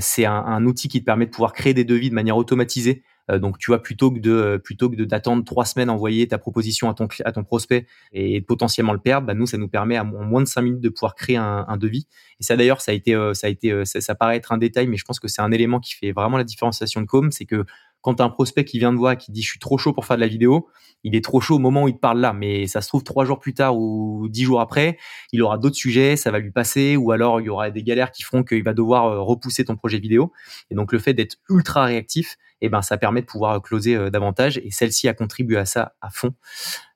c'est 0.00 0.24
un, 0.24 0.64
outil 0.64 0.88
qui 0.88 1.00
te 1.00 1.04
permet 1.04 1.26
de 1.26 1.32
pouvoir 1.32 1.52
créer 1.52 1.74
des 1.74 1.84
devis 1.84 2.08
de 2.08 2.14
manière 2.14 2.38
automatisée 2.38 3.02
donc, 3.36 3.58
tu 3.58 3.70
vois, 3.70 3.82
plutôt 3.82 4.10
que 4.10 4.18
de 4.18 4.32
euh, 4.32 4.58
plutôt 4.58 4.88
que 4.88 4.96
d'attendre 5.02 5.44
trois 5.44 5.66
semaines 5.66 5.90
envoyer 5.90 6.26
ta 6.26 6.38
proposition 6.38 6.88
à 6.88 6.94
ton 6.94 7.08
à 7.24 7.32
ton 7.32 7.44
prospect 7.44 7.86
et 8.12 8.40
potentiellement 8.40 8.94
le 8.94 8.98
perdre, 8.98 9.26
bah, 9.26 9.34
nous, 9.34 9.46
ça 9.46 9.58
nous 9.58 9.68
permet 9.68 9.98
en 9.98 10.06
moins 10.06 10.40
de 10.40 10.46
cinq 10.46 10.62
minutes 10.62 10.80
de 10.80 10.88
pouvoir 10.88 11.14
créer 11.14 11.36
un, 11.36 11.66
un 11.68 11.76
devis. 11.76 12.06
Et 12.40 12.44
ça, 12.44 12.56
d'ailleurs, 12.56 12.80
ça 12.80 12.92
a 12.92 12.94
été 12.94 13.14
euh, 13.14 13.34
ça 13.34 13.48
a 13.48 13.50
été 13.50 13.84
ça, 13.84 14.00
ça, 14.00 14.14
paraît 14.14 14.36
être 14.36 14.52
un 14.52 14.58
détail, 14.58 14.86
mais 14.86 14.96
je 14.96 15.04
pense 15.04 15.20
que 15.20 15.28
c'est 15.28 15.42
un 15.42 15.52
élément 15.52 15.80
qui 15.80 15.94
fait 15.94 16.12
vraiment 16.12 16.38
la 16.38 16.44
différenciation 16.44 17.02
de 17.02 17.06
Com, 17.06 17.30
c'est 17.30 17.44
que 17.44 17.66
quand 18.00 18.14
tu 18.14 18.22
as 18.22 18.24
un 18.24 18.30
prospect 18.30 18.64
qui 18.64 18.78
vient 18.78 18.92
de 18.92 18.98
voir 18.98 19.16
qui 19.16 19.32
dit 19.32 19.42
je 19.42 19.48
suis 19.48 19.58
trop 19.58 19.78
chaud 19.78 19.92
pour 19.92 20.04
faire 20.06 20.16
de 20.16 20.22
la 20.22 20.28
vidéo, 20.28 20.68
il 21.04 21.14
est 21.14 21.24
trop 21.24 21.40
chaud 21.40 21.56
au 21.56 21.58
moment 21.60 21.84
où 21.84 21.88
il 21.88 21.94
te 21.94 22.00
parle 22.00 22.20
là, 22.20 22.32
mais 22.32 22.66
ça 22.66 22.80
se 22.80 22.88
trouve 22.88 23.04
trois 23.04 23.24
jours 23.24 23.38
plus 23.38 23.54
tard 23.54 23.76
ou 23.76 24.28
dix 24.28 24.42
jours 24.42 24.60
après, 24.60 24.98
il 25.32 25.42
aura 25.42 25.58
d'autres 25.58 25.76
sujets, 25.76 26.16
ça 26.16 26.30
va 26.30 26.38
lui 26.38 26.50
passer, 26.50 26.96
ou 26.96 27.12
alors 27.12 27.40
il 27.40 27.44
y 27.44 27.48
aura 27.48 27.70
des 27.70 27.82
galères 27.82 28.10
qui 28.10 28.22
feront 28.22 28.42
qu'il 28.42 28.64
va 28.64 28.74
devoir 28.74 29.06
euh, 29.06 29.20
repousser 29.20 29.64
ton 29.64 29.76
projet 29.76 29.98
vidéo. 29.98 30.32
Et 30.70 30.74
donc 30.74 30.92
le 30.92 30.98
fait 30.98 31.14
d'être 31.14 31.36
ultra 31.48 31.84
réactif, 31.84 32.36
eh 32.60 32.68
ben 32.68 32.82
ça 32.82 32.98
permet 32.98 33.20
de 33.20 33.26
pouvoir 33.26 33.62
closer 33.62 33.94
euh, 33.94 34.10
davantage. 34.10 34.58
Et 34.58 34.70
celle-ci 34.70 35.06
a 35.08 35.14
contribué 35.14 35.56
à 35.56 35.64
ça 35.66 35.94
à 36.00 36.10
fond. 36.10 36.34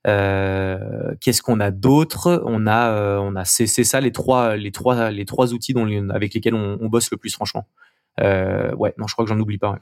Euh, 0.09 1.15
Qu'est-ce 1.21 1.43
qu'on 1.43 1.61
a 1.61 1.71
d'autre? 1.71 2.43
On 2.47 2.67
a, 2.67 2.91
euh, 2.91 3.19
on 3.19 3.37
a, 3.37 3.45
c'est 3.45 3.67
ça 3.67 4.01
les 4.01 4.11
trois, 4.11 4.57
les 4.57 4.73
trois, 4.73 5.11
les 5.13 5.25
trois 5.25 5.53
outils 5.53 5.75
dont, 5.75 6.09
avec 6.11 6.35
lesquels 6.35 6.55
on, 6.55 6.79
on 6.81 6.89
bosse 6.89 7.11
le 7.13 7.17
plus 7.17 7.33
franchement. 7.33 7.69
Euh, 8.21 8.75
ouais, 8.75 8.95
non, 8.99 9.07
je 9.07 9.15
crois 9.15 9.25
que 9.25 9.31
j'en 9.31 9.39
oublie 9.39 9.59
pas. 9.59 9.79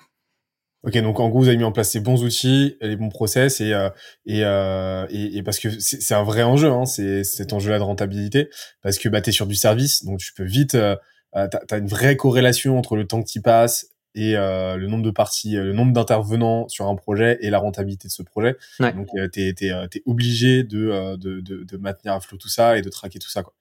Ok, 0.83 0.97
donc 0.99 1.21
en 1.21 1.29
gros, 1.29 1.41
vous 1.41 1.49
avez 1.49 1.59
mis 1.59 1.65
en 1.65 1.73
place 1.73 1.91
ces 1.91 2.01
bons 2.01 2.25
outils, 2.25 2.79
les 2.81 2.97
bons 2.97 3.11
process, 3.11 3.61
et 3.61 3.75
euh, 3.75 3.91
et, 4.25 4.45
euh, 4.45 5.07
et, 5.11 5.37
et, 5.37 5.43
parce 5.43 5.59
que 5.59 5.69
c'est 5.79 6.15
un 6.15 6.23
vrai 6.23 6.43
enjeu, 6.43 6.71
hein, 6.71 6.87
c'est 6.87 7.23
cet 7.23 7.53
enjeu-là 7.53 7.79
de 7.79 7.83
rentabilité, 7.83 8.49
parce 8.83 8.99
que 8.99 9.11
bah, 9.11 9.21
tu 9.21 9.29
es 9.29 9.33
sur 9.33 9.47
du 9.47 9.57
service, 9.57 10.05
donc 10.07 10.21
tu 10.21 10.33
peux 10.33 10.45
vite, 10.45 10.75
euh, 10.75 10.97
euh 11.37 11.49
tu 11.49 11.75
as, 11.75 11.79
une 11.79 11.87
vraie 11.87 12.17
corrélation 12.17 12.79
entre 12.79 12.97
le 12.97 13.07
temps 13.07 13.23
que 13.23 13.29
tu 13.29 13.43
passes 13.43 13.89
et 14.15 14.37
euh, 14.37 14.77
le 14.77 14.87
nombre 14.87 15.05
de 15.05 15.11
parties, 15.11 15.53
le 15.53 15.75
nombre 15.75 15.93
d'intervenants 15.93 16.67
sur 16.69 16.87
un 16.89 16.97
projet 16.97 17.39
et 17.43 17.51
la 17.51 17.59
rentabilité 17.59 18.09
de 18.09 18.13
ce 18.13 18.23
projet. 18.23 18.57
Donc 18.81 19.09
tu 19.33 19.41
es, 19.41 19.55
es, 19.61 20.03
obligé 20.07 20.65
de, 20.65 21.17
de, 21.17 21.41
de, 21.41 21.63
de, 21.63 21.77
maintenir 21.77 22.15
à 22.15 22.21
flot 22.21 22.39
tout 22.39 22.49
ça 22.49 22.79
et 22.79 22.83
de 22.83 22.89
traquer 22.89 23.19
tout 23.19 23.29
ça. 23.29 23.43
Quoi. 23.43 23.53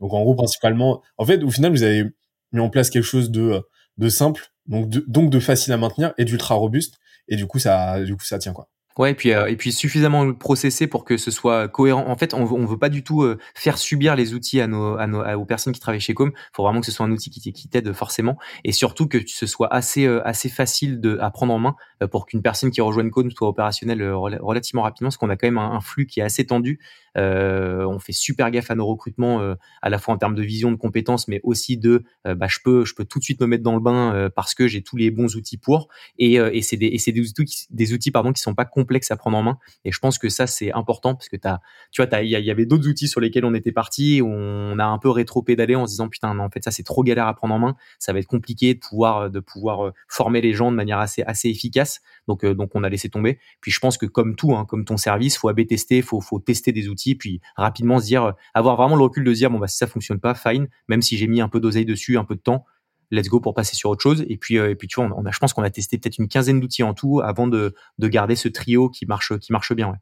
Donc 0.00 0.12
en 0.12 0.22
gros, 0.22 0.34
principalement, 0.34 1.02
en 1.16 1.24
fait, 1.24 1.42
au 1.42 1.50
final, 1.50 1.72
vous 1.72 1.82
avez 1.82 2.04
mis 2.52 2.60
en 2.60 2.68
place 2.68 2.90
quelque 2.90 3.02
chose 3.02 3.30
de, 3.30 3.62
de 3.96 4.08
simple 4.08 4.52
donc 4.68 4.88
de, 4.88 5.04
donc 5.06 5.30
de 5.30 5.40
facile 5.40 5.72
à 5.72 5.76
maintenir 5.76 6.12
et 6.18 6.24
d'ultra 6.24 6.54
robuste 6.54 6.98
et 7.28 7.36
du 7.36 7.46
coup 7.46 7.58
ça 7.58 8.02
du 8.02 8.16
coup 8.16 8.24
ça 8.24 8.38
tient 8.38 8.52
quoi. 8.52 8.68
Ouais, 8.98 9.10
et 9.10 9.14
puis 9.14 9.32
euh, 9.32 9.46
et 9.46 9.56
puis 9.56 9.72
suffisamment 9.72 10.32
processé 10.32 10.86
pour 10.86 11.04
que 11.04 11.18
ce 11.18 11.30
soit 11.30 11.68
cohérent. 11.68 12.06
En 12.08 12.16
fait, 12.16 12.32
on 12.32 12.44
on 12.44 12.64
veut 12.64 12.78
pas 12.78 12.88
du 12.88 13.04
tout 13.04 13.22
euh, 13.22 13.38
faire 13.54 13.76
subir 13.76 14.16
les 14.16 14.32
outils 14.32 14.58
à 14.58 14.66
nos, 14.66 14.96
à 14.96 15.06
nos 15.06 15.22
aux 15.22 15.44
personnes 15.44 15.74
qui 15.74 15.80
travaillent 15.80 16.00
chez 16.00 16.14
Com. 16.14 16.32
Il 16.34 16.50
faut 16.54 16.62
vraiment 16.62 16.80
que 16.80 16.86
ce 16.86 16.92
soit 16.92 17.04
un 17.04 17.10
outil 17.10 17.28
qui, 17.28 17.52
qui 17.52 17.68
t'aide 17.68 17.92
forcément, 17.92 18.38
et 18.64 18.72
surtout 18.72 19.06
que 19.06 19.18
ce 19.26 19.46
soit 19.46 19.72
assez 19.72 20.06
euh, 20.06 20.26
assez 20.26 20.48
facile 20.48 20.98
de 21.00 21.18
à 21.20 21.30
prendre 21.30 21.52
en 21.52 21.58
main 21.58 21.76
pour 22.10 22.24
qu'une 22.24 22.40
personne 22.40 22.70
qui 22.70 22.80
rejoigne 22.80 23.10
Com 23.10 23.30
soit 23.30 23.48
opérationnelle 23.48 24.02
relativement 24.12 24.82
rapidement, 24.82 25.08
parce 25.08 25.18
qu'on 25.18 25.28
a 25.28 25.36
quand 25.36 25.46
même 25.46 25.58
un, 25.58 25.72
un, 25.72 25.80
flux 25.80 26.06
qui 26.06 26.20
est 26.20 26.22
assez 26.22 26.46
tendu. 26.46 26.80
on 27.16 27.98
fait 27.98 28.12
super 28.12 28.50
gaffe 28.50 28.70
à 28.70 28.74
nos 28.76 28.86
recrutements, 28.86 29.40
à 29.82 29.90
la 29.90 29.98
fois 29.98 30.14
en 30.14 30.18
termes 30.18 30.34
de 30.34 30.42
vision, 30.42 30.70
de 30.70 30.76
compétences, 30.76 31.28
mais 31.28 31.40
aussi 31.42 31.76
de 31.76 32.04
bah 32.24 32.46
je 32.48 32.58
peux 32.64 32.84
je 32.86 32.94
peux 32.94 33.04
tout 33.04 33.18
de 33.18 33.24
suite 33.24 33.40
me 33.40 33.46
mettre 33.46 33.62
dans 33.62 33.74
le 33.74 33.80
bain 33.80 34.30
parce 34.34 34.54
que 34.54 34.66
j'ai 34.66 34.82
tous 34.82 34.96
les 34.96 35.10
bons 35.10 35.36
outils 35.36 35.58
pour. 35.58 35.88
Et, 36.18 36.34
et 36.34 36.62
c'est 36.62 36.76
des 36.76 36.86
et 36.86 37.12
des 37.12 37.20
outils 37.20 37.66
des 37.70 37.92
outils 37.92 38.10
pardon 38.10 38.32
qui 38.32 38.40
sont 38.40 38.54
pas 38.54 38.64
complexe 38.86 39.10
à 39.10 39.16
prendre 39.16 39.36
en 39.36 39.42
main. 39.42 39.58
Et 39.84 39.90
je 39.90 39.98
pense 39.98 40.18
que 40.18 40.28
ça, 40.28 40.46
c'est 40.46 40.72
important 40.72 41.14
parce 41.14 41.28
que 41.28 41.36
as, 41.44 41.60
tu 41.90 42.02
vois, 42.02 42.20
il 42.22 42.28
y, 42.28 42.50
avait 42.50 42.66
d'autres 42.66 42.88
outils 42.88 43.08
sur 43.08 43.20
lesquels 43.20 43.44
on 43.44 43.54
était 43.54 43.72
parti, 43.72 44.20
on 44.24 44.78
a 44.78 44.84
un 44.84 44.98
peu 44.98 45.10
rétro-pédalé 45.10 45.74
en 45.74 45.86
se 45.86 45.92
disant, 45.92 46.08
putain, 46.08 46.34
non, 46.34 46.44
en 46.44 46.50
fait, 46.50 46.62
ça, 46.62 46.70
c'est 46.70 46.84
trop 46.84 47.02
galère 47.02 47.26
à 47.26 47.34
prendre 47.34 47.54
en 47.54 47.58
main. 47.58 47.76
Ça 47.98 48.12
va 48.12 48.20
être 48.20 48.26
compliqué 48.26 48.74
de 48.74 48.78
pouvoir, 48.78 49.30
de 49.30 49.40
pouvoir 49.40 49.86
euh, 49.86 49.92
former 50.08 50.40
les 50.40 50.52
gens 50.52 50.70
de 50.70 50.76
manière 50.76 51.00
assez, 51.00 51.22
assez 51.22 51.48
efficace. 51.48 52.00
Donc, 52.28 52.44
euh, 52.44 52.54
donc, 52.54 52.70
on 52.74 52.84
a 52.84 52.88
laissé 52.88 53.08
tomber. 53.08 53.38
Puis, 53.60 53.72
je 53.72 53.80
pense 53.80 53.98
que 53.98 54.06
comme 54.06 54.36
tout, 54.36 54.54
hein, 54.54 54.64
comme 54.64 54.84
ton 54.84 54.96
service, 54.96 55.36
faut 55.36 55.48
AB 55.48 55.66
tester, 55.66 56.02
faut, 56.02 56.20
faut 56.20 56.38
tester 56.38 56.70
des 56.70 56.88
outils, 56.88 57.16
puis 57.16 57.40
rapidement 57.56 57.98
se 57.98 58.06
dire, 58.06 58.24
euh, 58.24 58.32
avoir 58.54 58.76
vraiment 58.76 58.96
le 58.96 59.02
recul 59.02 59.24
de 59.24 59.32
se 59.32 59.38
dire, 59.38 59.50
bon, 59.50 59.58
bah, 59.58 59.68
si 59.68 59.76
ça 59.76 59.86
fonctionne 59.86 60.20
pas, 60.20 60.34
fine, 60.34 60.68
même 60.88 61.02
si 61.02 61.16
j'ai 61.16 61.26
mis 61.26 61.40
un 61.40 61.48
peu 61.48 61.58
d'oseille 61.60 61.86
dessus, 61.86 62.18
un 62.18 62.24
peu 62.24 62.36
de 62.36 62.40
temps, 62.40 62.64
let's 63.10 63.28
go 63.28 63.40
pour 63.40 63.54
passer 63.54 63.76
sur 63.76 63.90
autre 63.90 64.02
chose. 64.02 64.24
Et 64.28 64.36
puis, 64.36 64.58
euh, 64.58 64.70
et 64.70 64.74
puis 64.74 64.88
tu 64.88 65.00
vois, 65.00 65.10
on, 65.16 65.24
a, 65.24 65.30
je 65.30 65.38
pense 65.38 65.52
qu'on 65.52 65.62
a 65.62 65.70
testé 65.70 65.98
peut-être 65.98 66.18
une 66.18 66.28
quinzaine 66.28 66.60
d'outils 66.60 66.82
en 66.82 66.94
tout 66.94 67.20
avant 67.20 67.46
de, 67.46 67.74
de 67.98 68.08
garder 68.08 68.36
ce 68.36 68.48
trio 68.48 68.88
qui 68.88 69.06
marche, 69.06 69.36
qui 69.38 69.52
marche 69.52 69.72
bien. 69.74 69.88
Ouais. 69.88 69.98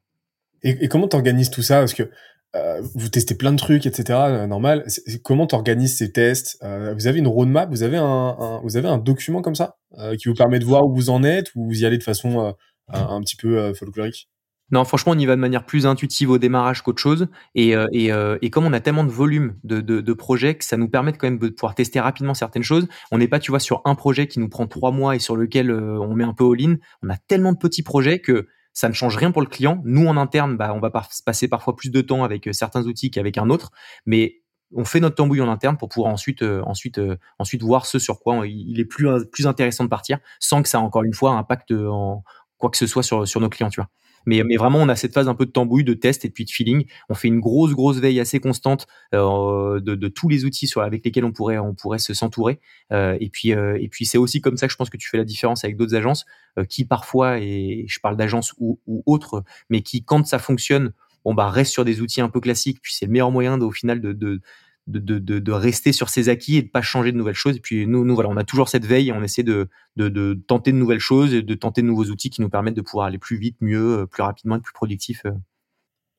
Et, 0.65 0.89
comment 0.89 1.07
t'organises 1.07 1.51
tout 1.51 1.63
ça? 1.63 1.79
Parce 1.79 1.95
que 1.95 2.11
euh, 2.57 2.81
vous 2.95 3.09
testez 3.09 3.35
plein 3.35 3.53
de 3.53 3.59
trucs, 3.59 3.87
etc. 3.87 4.19
Euh, 4.19 4.47
normal. 4.47 4.85
comment 5.23 5.47
t'organises 5.47 5.97
ces 5.99 6.13
tests? 6.13 6.59
Euh, 6.63 6.95
Vous 6.95 7.07
avez 7.07 7.19
une 7.19 7.27
roadmap? 7.29 7.69
Vous 7.69 7.83
avez 7.83 7.99
un, 7.99 8.05
un, 8.05 8.61
vous 8.63 8.77
avez 8.77 8.89
un 8.89 8.99
document 8.99 9.43
comme 9.43 9.55
ça 9.55 9.77
euh, 9.99 10.17
qui 10.17 10.29
vous 10.29 10.35
permet 10.35 10.59
de 10.59 10.65
voir 10.65 10.87
où 10.87 10.95
vous 10.95 11.11
en 11.11 11.23
êtes 11.23 11.55
ou 11.55 11.67
vous 11.67 11.83
y 11.83 11.87
allez 11.87 11.99
de 11.99 12.03
façon 12.03 12.55
un, 12.89 12.99
un, 13.09 13.21
petit 13.21 13.37
peu 13.37 13.75
folklorique? 13.75 14.29
Non, 14.75 14.85
franchement, 14.85 15.13
on 15.13 15.19
y 15.19 15.25
va 15.25 15.37
de 15.37 15.41
manière 15.41 15.65
plus 15.65 15.87
intuitive 15.87 16.31
au 16.31 16.39
démarrage 16.39 16.83
qu'autre 16.83 17.01
chose. 17.01 17.29
Et, 17.55 17.77
euh, 17.77 17.87
euh, 17.95 18.49
comme 18.51 18.67
on 18.67 18.73
a 18.73 18.81
tellement 18.81 19.05
de 19.05 19.11
volume 19.11 19.57
de, 19.63 20.13
projets 20.15 20.57
que 20.57 20.65
ça 20.65 20.77
nous 20.77 20.89
permet 20.89 21.13
quand 21.13 21.29
même 21.29 21.39
de 21.39 21.49
pouvoir 21.49 21.77
tester 21.77 22.01
rapidement 22.01 22.35
certaines 22.35 22.65
choses. 22.65 22.89
On 23.13 23.19
n'est 23.19 23.29
pas, 23.29 23.39
tu 23.39 23.53
vois, 23.53 23.61
sur 23.61 23.83
un 23.85 23.95
projet 23.95 24.27
qui 24.27 24.41
nous 24.41 24.49
prend 24.49 24.67
trois 24.67 24.91
mois 24.91 25.15
et 25.15 25.21
sur 25.21 25.37
lequel 25.37 25.71
euh, 25.71 26.01
on 26.01 26.15
met 26.15 26.25
un 26.25 26.35
peu 26.35 26.45
all-in. 26.45 26.79
On 27.05 27.09
a 27.09 27.17
tellement 27.17 27.53
de 27.53 27.59
petits 27.59 27.85
projets 27.85 28.19
que 28.19 28.49
ça 28.73 28.89
ne 28.89 28.95
change 28.95 29.17
rien 29.17 29.31
pour 29.31 29.43
le 29.43 29.47
client. 29.47 29.81
Nous, 29.85 30.09
en 30.09 30.17
interne, 30.17 30.57
bah, 30.57 30.73
on 30.75 30.81
va 30.81 30.91
passer 31.25 31.47
parfois 31.47 31.77
plus 31.77 31.91
de 31.91 32.01
temps 32.01 32.25
avec 32.25 32.49
certains 32.51 32.83
outils 32.83 33.13
qu'avec 33.13 33.39
un 33.39 33.51
autre. 33.51 33.71
Mais 34.07 34.43
on 34.75 34.85
fait 34.85 34.99
notre 34.99 35.15
tambouille 35.15 35.41
en 35.41 35.49
interne 35.49 35.77
pour 35.77 35.89
pouvoir 35.89 36.13
ensuite, 36.13 36.43
ensuite, 36.43 37.01
ensuite 37.39 37.63
voir 37.63 37.87
ce 37.87 38.01
sur 38.01 38.19
quoi 38.19 38.45
il 38.45 38.81
est 38.81 38.85
plus, 38.85 39.07
plus 39.31 39.47
intéressant 39.47 39.85
de 39.85 39.89
partir 39.89 40.19
sans 40.41 40.65
que 40.65 40.69
ça, 40.69 40.81
encore 40.81 41.05
une 41.05 41.15
fois, 41.15 41.31
impacte 41.33 41.71
en 41.71 42.25
quoi 42.59 42.71
que 42.71 42.77
ce 42.77 42.89
soit 42.89 43.05
sur, 43.05 43.29
sur 43.29 43.41
nos 43.41 43.49
clients, 43.49 43.71
tu 43.71 43.81
vois. 43.81 43.89
Mais, 44.27 44.43
mais 44.45 44.57
vraiment, 44.57 44.79
on 44.81 44.89
a 44.89 44.97
cette 44.97 45.13
phase 45.13 45.29
un 45.29 45.35
peu 45.35 45.47
de 45.47 45.51
tambouille, 45.51 45.85
de 45.85 45.95
test 45.95 46.25
et 46.25 46.31
puis 46.31 46.45
de 46.45 46.51
feeling. 46.51 46.87
On 47.09 47.15
fait 47.15 47.29
une 47.29 47.41
grosse, 47.41 47.73
grosse 47.73 47.99
veille 47.99 48.21
assez 48.21 48.41
constante 48.41 48.87
euh, 49.15 49.81
de, 49.81 49.95
de, 49.95 50.09
tous 50.09 50.29
les 50.29 50.45
outils 50.45 50.67
sur, 50.67 50.83
avec 50.83 51.05
lesquels 51.05 51.25
on 51.25 51.33
pourrait, 51.33 51.59
on 51.59 51.75
pourrait 51.75 51.99
se 51.99 52.15
s'entourer. 52.15 52.61
Euh, 52.93 53.17
et 53.21 53.29
puis, 53.29 53.53
euh, 53.53 53.79
et 53.81 53.89
puis 53.89 54.07
c'est 54.07 54.19
aussi 54.19 54.41
comme 54.41 54.57
ça 54.57 54.67
que 54.67 54.73
je 54.73 54.77
pense 54.77 54.91
que 54.91 54.97
tu 54.97 55.09
fais 55.09 55.19
la 55.19 55.25
différence 55.25 55.65
avec 55.65 55.77
d'autres 55.77 55.95
agences 55.95 56.25
euh, 56.59 56.65
qui 56.65 56.85
parfois, 56.85 57.39
et 57.39 57.85
je 57.89 58.01
parle 58.01 58.17
d'agences 58.17 58.55
ou, 58.59 58.79
ou 58.87 59.03
autres, 59.07 59.45
mais 59.71 59.83
qui 59.83 60.05
quand 60.05 60.27
ça 60.27 60.39
fonctionne, 60.39 60.93
on 61.25 61.35
bah 61.35 61.49
reste 61.49 61.73
sur 61.73 61.85
des 61.85 62.01
outils 62.01 62.21
un 62.21 62.29
peu 62.29 62.41
classiques. 62.41 62.81
Puis 62.83 62.95
c'est 62.95 63.07
le 63.07 63.13
meilleur 63.13 63.31
moyen 63.31 63.59
de, 63.59 63.65
au 63.65 63.71
final 63.71 64.01
de, 64.01 64.13
de 64.13 64.41
de, 64.87 65.19
de, 65.19 65.39
de, 65.39 65.53
rester 65.53 65.93
sur 65.93 66.09
ses 66.09 66.29
acquis 66.29 66.57
et 66.57 66.63
de 66.63 66.69
pas 66.69 66.83
changer 66.83 67.13
de 67.13 67.17
nouvelles 67.17 67.35
choses. 67.35 67.57
Et 67.57 67.61
puis 67.61 67.87
nous, 67.87 68.05
nous 68.05 68.15
voilà, 68.15 68.31
on 68.31 68.37
a 68.37 68.45
toujours 68.45 68.69
cette 68.69 68.85
veille, 68.85 69.13
on 69.13 69.23
essaie 69.23 69.43
de, 69.43 69.69
de, 69.97 70.09
de 70.09 70.35
tenter 70.47 70.73
de 70.73 70.77
nouvelles 70.77 71.01
choses 71.01 71.33
et 71.35 71.43
de 71.43 71.55
tenter 71.55 71.83
de 71.83 71.87
nouveaux 71.87 72.05
outils 72.05 72.31
qui 72.31 72.43
nous 72.43 72.51
permettent 72.51 72.75
de 72.75 72.83
pouvoir 72.83 73.07
aller 73.07 73.19
plus 73.19 73.39
vite, 73.39 73.57
mieux, 73.61 74.01
euh, 74.01 74.07
plus 74.07 74.23
rapidement, 74.23 74.57
être 74.57 74.63
plus 74.63 74.75
productif. 74.75 75.23
Euh. 75.25 75.33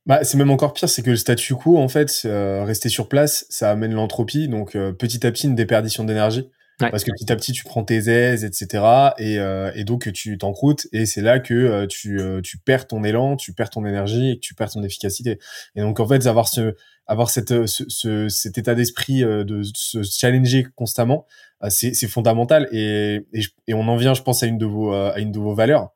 Bah, 0.06 0.24
c'est 0.24 0.38
même 0.38 0.52
encore 0.52 0.74
pire, 0.74 0.90
c'est 0.90 1.02
que 1.02 1.10
le 1.10 1.16
statu 1.16 1.56
quo, 1.56 1.78
en 1.78 1.88
fait, 1.88 2.22
euh, 2.26 2.64
rester 2.64 2.90
sur 2.90 3.10
place, 3.10 3.46
ça 3.50 3.72
amène 3.72 3.94
l'entropie, 3.94 4.48
donc 4.48 4.78
petit 5.00 5.26
à 5.26 5.32
petit 5.32 5.48
une 5.48 5.56
déperdition 5.56 6.04
d'énergie. 6.04 6.48
Parce 6.78 7.04
que 7.04 7.12
petit 7.12 7.32
à 7.32 7.36
petit, 7.36 7.52
tu 7.54 7.64
prends 7.64 7.84
tes 7.84 8.10
aises, 8.10 8.44
etc. 8.44 8.84
Et, 9.18 9.36
et 9.76 9.84
donc, 9.86 10.12
tu 10.12 10.38
t'encroutes. 10.38 10.88
Et 10.92 11.06
c'est 11.06 11.22
là 11.22 11.40
que 11.40 11.86
tu, 11.86 12.20
tu 12.44 12.58
perds 12.58 12.88
ton 12.88 13.04
élan, 13.04 13.38
tu 13.38 13.54
perds 13.54 13.70
ton 13.70 13.86
énergie 13.86 14.32
et 14.32 14.36
que 14.36 14.42
tu 14.42 14.56
perds 14.56 14.72
ton 14.72 14.84
efficacité. 14.84 15.40
Et 15.76 15.82
donc, 15.82 16.00
en 16.00 16.08
fait, 16.08 16.28
avoir 16.28 16.48
ce, 16.48 16.76
avoir 17.08 17.30
cette, 17.30 17.52
euh, 17.52 17.68
ce, 17.68 18.30
cet 18.30 18.58
état 18.58 18.76
d'esprit 18.76 19.24
euh, 19.24 19.44
de 19.44 19.62
se 19.64 20.02
challenger 20.04 20.68
constamment, 20.76 21.26
euh, 21.64 21.70
c'est, 21.70 21.94
c'est 21.94 22.08
fondamental. 22.08 22.68
Et, 22.72 23.26
et, 23.34 23.74
on 23.74 23.88
en 23.88 23.96
vient, 23.96 24.14
je 24.14 24.22
pense, 24.22 24.44
à 24.44 24.48
une 24.48 24.58
de 24.58 24.66
vos, 24.66 24.94
à 24.94 25.20
une 25.20 25.32
de 25.32 25.40
vos 25.40 25.54
valeurs. 25.54 25.90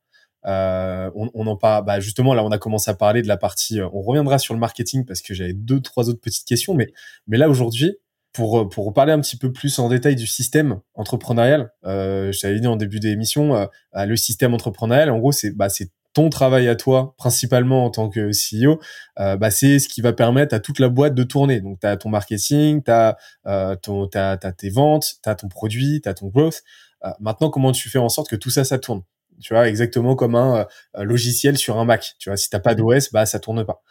Euh, 0.45 1.11
on, 1.15 1.29
on, 1.33 1.47
en 1.47 1.57
parle, 1.57 1.83
bah 1.83 1.99
justement 1.99 2.33
là, 2.33 2.45
on 2.45 2.51
a 2.51 2.57
commencé 2.57 2.89
à 2.89 2.93
parler 2.93 3.21
de 3.21 3.27
la 3.27 3.37
partie. 3.37 3.81
On 3.81 4.01
reviendra 4.01 4.39
sur 4.39 4.53
le 4.53 4.59
marketing 4.59 5.05
parce 5.05 5.21
que 5.21 5.33
j'avais 5.33 5.53
deux, 5.53 5.81
trois 5.81 6.07
autres 6.07 6.21
petites 6.21 6.47
questions, 6.47 6.73
mais 6.73 6.87
mais 7.27 7.37
là 7.37 7.49
aujourd'hui, 7.49 7.97
pour 8.33 8.69
pour 8.69 8.93
parler 8.93 9.11
un 9.11 9.19
petit 9.19 9.37
peu 9.37 9.51
plus 9.51 9.79
en 9.79 9.89
détail 9.89 10.15
du 10.15 10.27
système 10.27 10.79
entrepreneurial, 10.93 11.71
euh, 11.85 12.31
je 12.31 12.39
t'avais 12.39 12.59
dit 12.59 12.67
en 12.67 12.75
début 12.75 12.99
d'émission, 12.99 13.55
euh, 13.55 14.05
le 14.05 14.15
système 14.15 14.53
entrepreneurial, 14.53 15.09
en 15.09 15.19
gros, 15.19 15.31
c'est 15.31 15.51
bah 15.51 15.69
c'est 15.69 15.91
ton 16.13 16.29
travail 16.29 16.67
à 16.67 16.75
toi, 16.75 17.13
principalement 17.17 17.85
en 17.85 17.89
tant 17.91 18.09
que 18.09 18.31
CEO, 18.31 18.79
euh, 19.19 19.37
bah, 19.37 19.51
c'est 19.51 19.79
ce 19.79 19.87
qui 19.87 20.01
va 20.01 20.13
permettre 20.13 20.55
à 20.55 20.59
toute 20.59 20.79
la 20.79 20.89
boîte 20.89 21.13
de 21.13 21.23
tourner. 21.23 21.61
Donc, 21.61 21.79
tu 21.79 21.87
as 21.87 21.97
ton 21.97 22.09
marketing, 22.09 22.83
tu 22.83 22.91
as, 22.91 23.17
euh, 23.47 23.75
tes 23.75 24.69
ventes, 24.69 25.13
tu 25.23 25.29
as 25.29 25.35
ton 25.35 25.47
produit, 25.47 26.01
tu 26.01 26.09
as 26.09 26.13
ton 26.13 26.27
growth. 26.27 26.61
Euh, 27.05 27.11
maintenant, 27.19 27.49
comment 27.49 27.71
tu 27.71 27.89
fais 27.89 27.99
en 27.99 28.09
sorte 28.09 28.29
que 28.29 28.35
tout 28.35 28.49
ça, 28.49 28.63
ça 28.63 28.79
tourne? 28.79 29.03
Tu 29.41 29.53
vois, 29.53 29.69
exactement 29.69 30.15
comme 30.15 30.35
un 30.35 30.67
logiciel 30.97 31.57
sur 31.57 31.77
un 31.79 31.85
Mac. 31.85 32.15
Tu 32.19 32.29
vois, 32.29 32.35
si 32.35 32.49
t'as 32.49 32.59
pas 32.59 32.75
d'OS, 32.75 33.11
bah 33.13 33.25
ça 33.25 33.39
tourne 33.39 33.65
pas. 33.65 33.81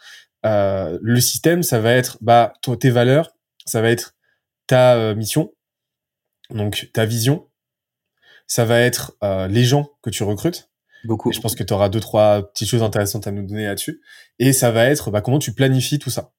le 0.43 1.19
système, 1.19 1.63
ça 1.63 1.79
va 1.79 1.93
être 1.93 2.19
bah 2.21 2.53
tes 2.79 2.91
valeurs, 2.91 3.31
ça 3.65 3.81
va 3.81 3.89
être 3.89 4.13
ta 4.69 5.15
mission, 5.15 5.51
donc 6.51 6.89
ta 6.93 7.05
vision, 7.05 7.49
ça 8.47 8.65
va 8.65 8.79
être 8.79 9.17
les 9.49 9.63
gens 9.63 9.89
que 10.01 10.09
tu 10.09 10.23
recrutes 10.23 10.69
Beaucoup. 11.03 11.31
je 11.31 11.39
pense 11.39 11.55
que 11.55 11.63
tu 11.63 11.73
auras 11.73 11.89
deux, 11.89 11.99
trois 11.99 12.51
petites 12.51 12.67
choses 12.67 12.83
intéressantes 12.83 13.27
à 13.27 13.31
nous 13.31 13.45
donner 13.45 13.65
là-dessus. 13.65 14.01
Et 14.37 14.53
ça 14.53 14.71
va 14.71 14.85
être 14.85 15.11
bah, 15.11 15.21
comment 15.21 15.39
tu 15.39 15.53
planifies 15.53 15.99
tout 15.99 16.09
ça. 16.09 16.33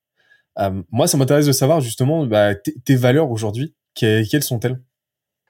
Euh, 0.59 0.83
moi, 0.91 1.07
ça 1.09 1.17
m'intéresse 1.17 1.47
de 1.47 1.53
savoir 1.53 1.81
justement 1.81 2.27
bah, 2.27 2.55
tes 2.55 2.97
valeurs 2.97 3.31
aujourd'hui. 3.31 3.75
Quelles 3.95 4.43
sont-elles? 4.43 4.81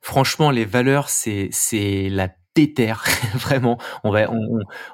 Franchement, 0.03 0.51
les 0.51 0.65
valeurs, 0.65 1.11
c'est 1.11 1.51
la 2.09 2.29
déterre 2.55 3.05
vraiment 3.35 3.79
on 4.05 4.11
va 4.11 4.31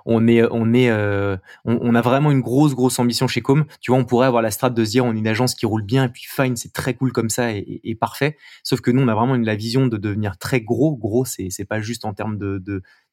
on, 0.05 0.29
est 0.29 0.43
on 0.51 0.75
est 0.75 0.91
euh, 0.91 1.37
on, 1.65 1.95
a 1.95 2.01
vraiment 2.03 2.31
une 2.31 2.41
grosse 2.41 2.75
grosse 2.75 2.99
ambition 2.99 3.29
chez 3.29 3.41
Com 3.41 3.65
tu 3.81 3.91
vois 3.91 4.01
on 4.01 4.05
pourrait 4.05 4.27
avoir 4.27 4.43
la 4.43 4.51
strate 4.51 4.75
de 4.75 4.85
se 4.85 4.91
dire 4.91 5.05
on 5.05 5.15
est 5.15 5.19
une 5.19 5.27
agence 5.27 5.55
qui 5.55 5.65
roule 5.65 5.83
bien 5.83 6.05
et 6.05 6.09
puis 6.09 6.27
fine 6.29 6.57
c'est 6.57 6.73
très 6.73 6.95
cool 6.95 7.13
comme 7.13 7.31
ça 7.31 7.53
et, 7.53 7.97
parfait 7.99 8.37
sauf 8.63 8.81
que 8.81 8.91
nous 8.91 9.03
on 9.03 9.09
a 9.09 9.15
vraiment 9.15 9.35
la 9.35 9.57
vision 9.57 9.87
de 9.87 9.97
devenir 9.97 10.37
très 10.39 10.61
gros 10.61 10.97
gros 10.97 11.25
c'est 11.25 11.49
c'est 11.51 11.65
pas 11.65 11.81
juste 11.81 12.05
en 12.05 12.13
termes 12.13 12.37
de, 12.37 12.63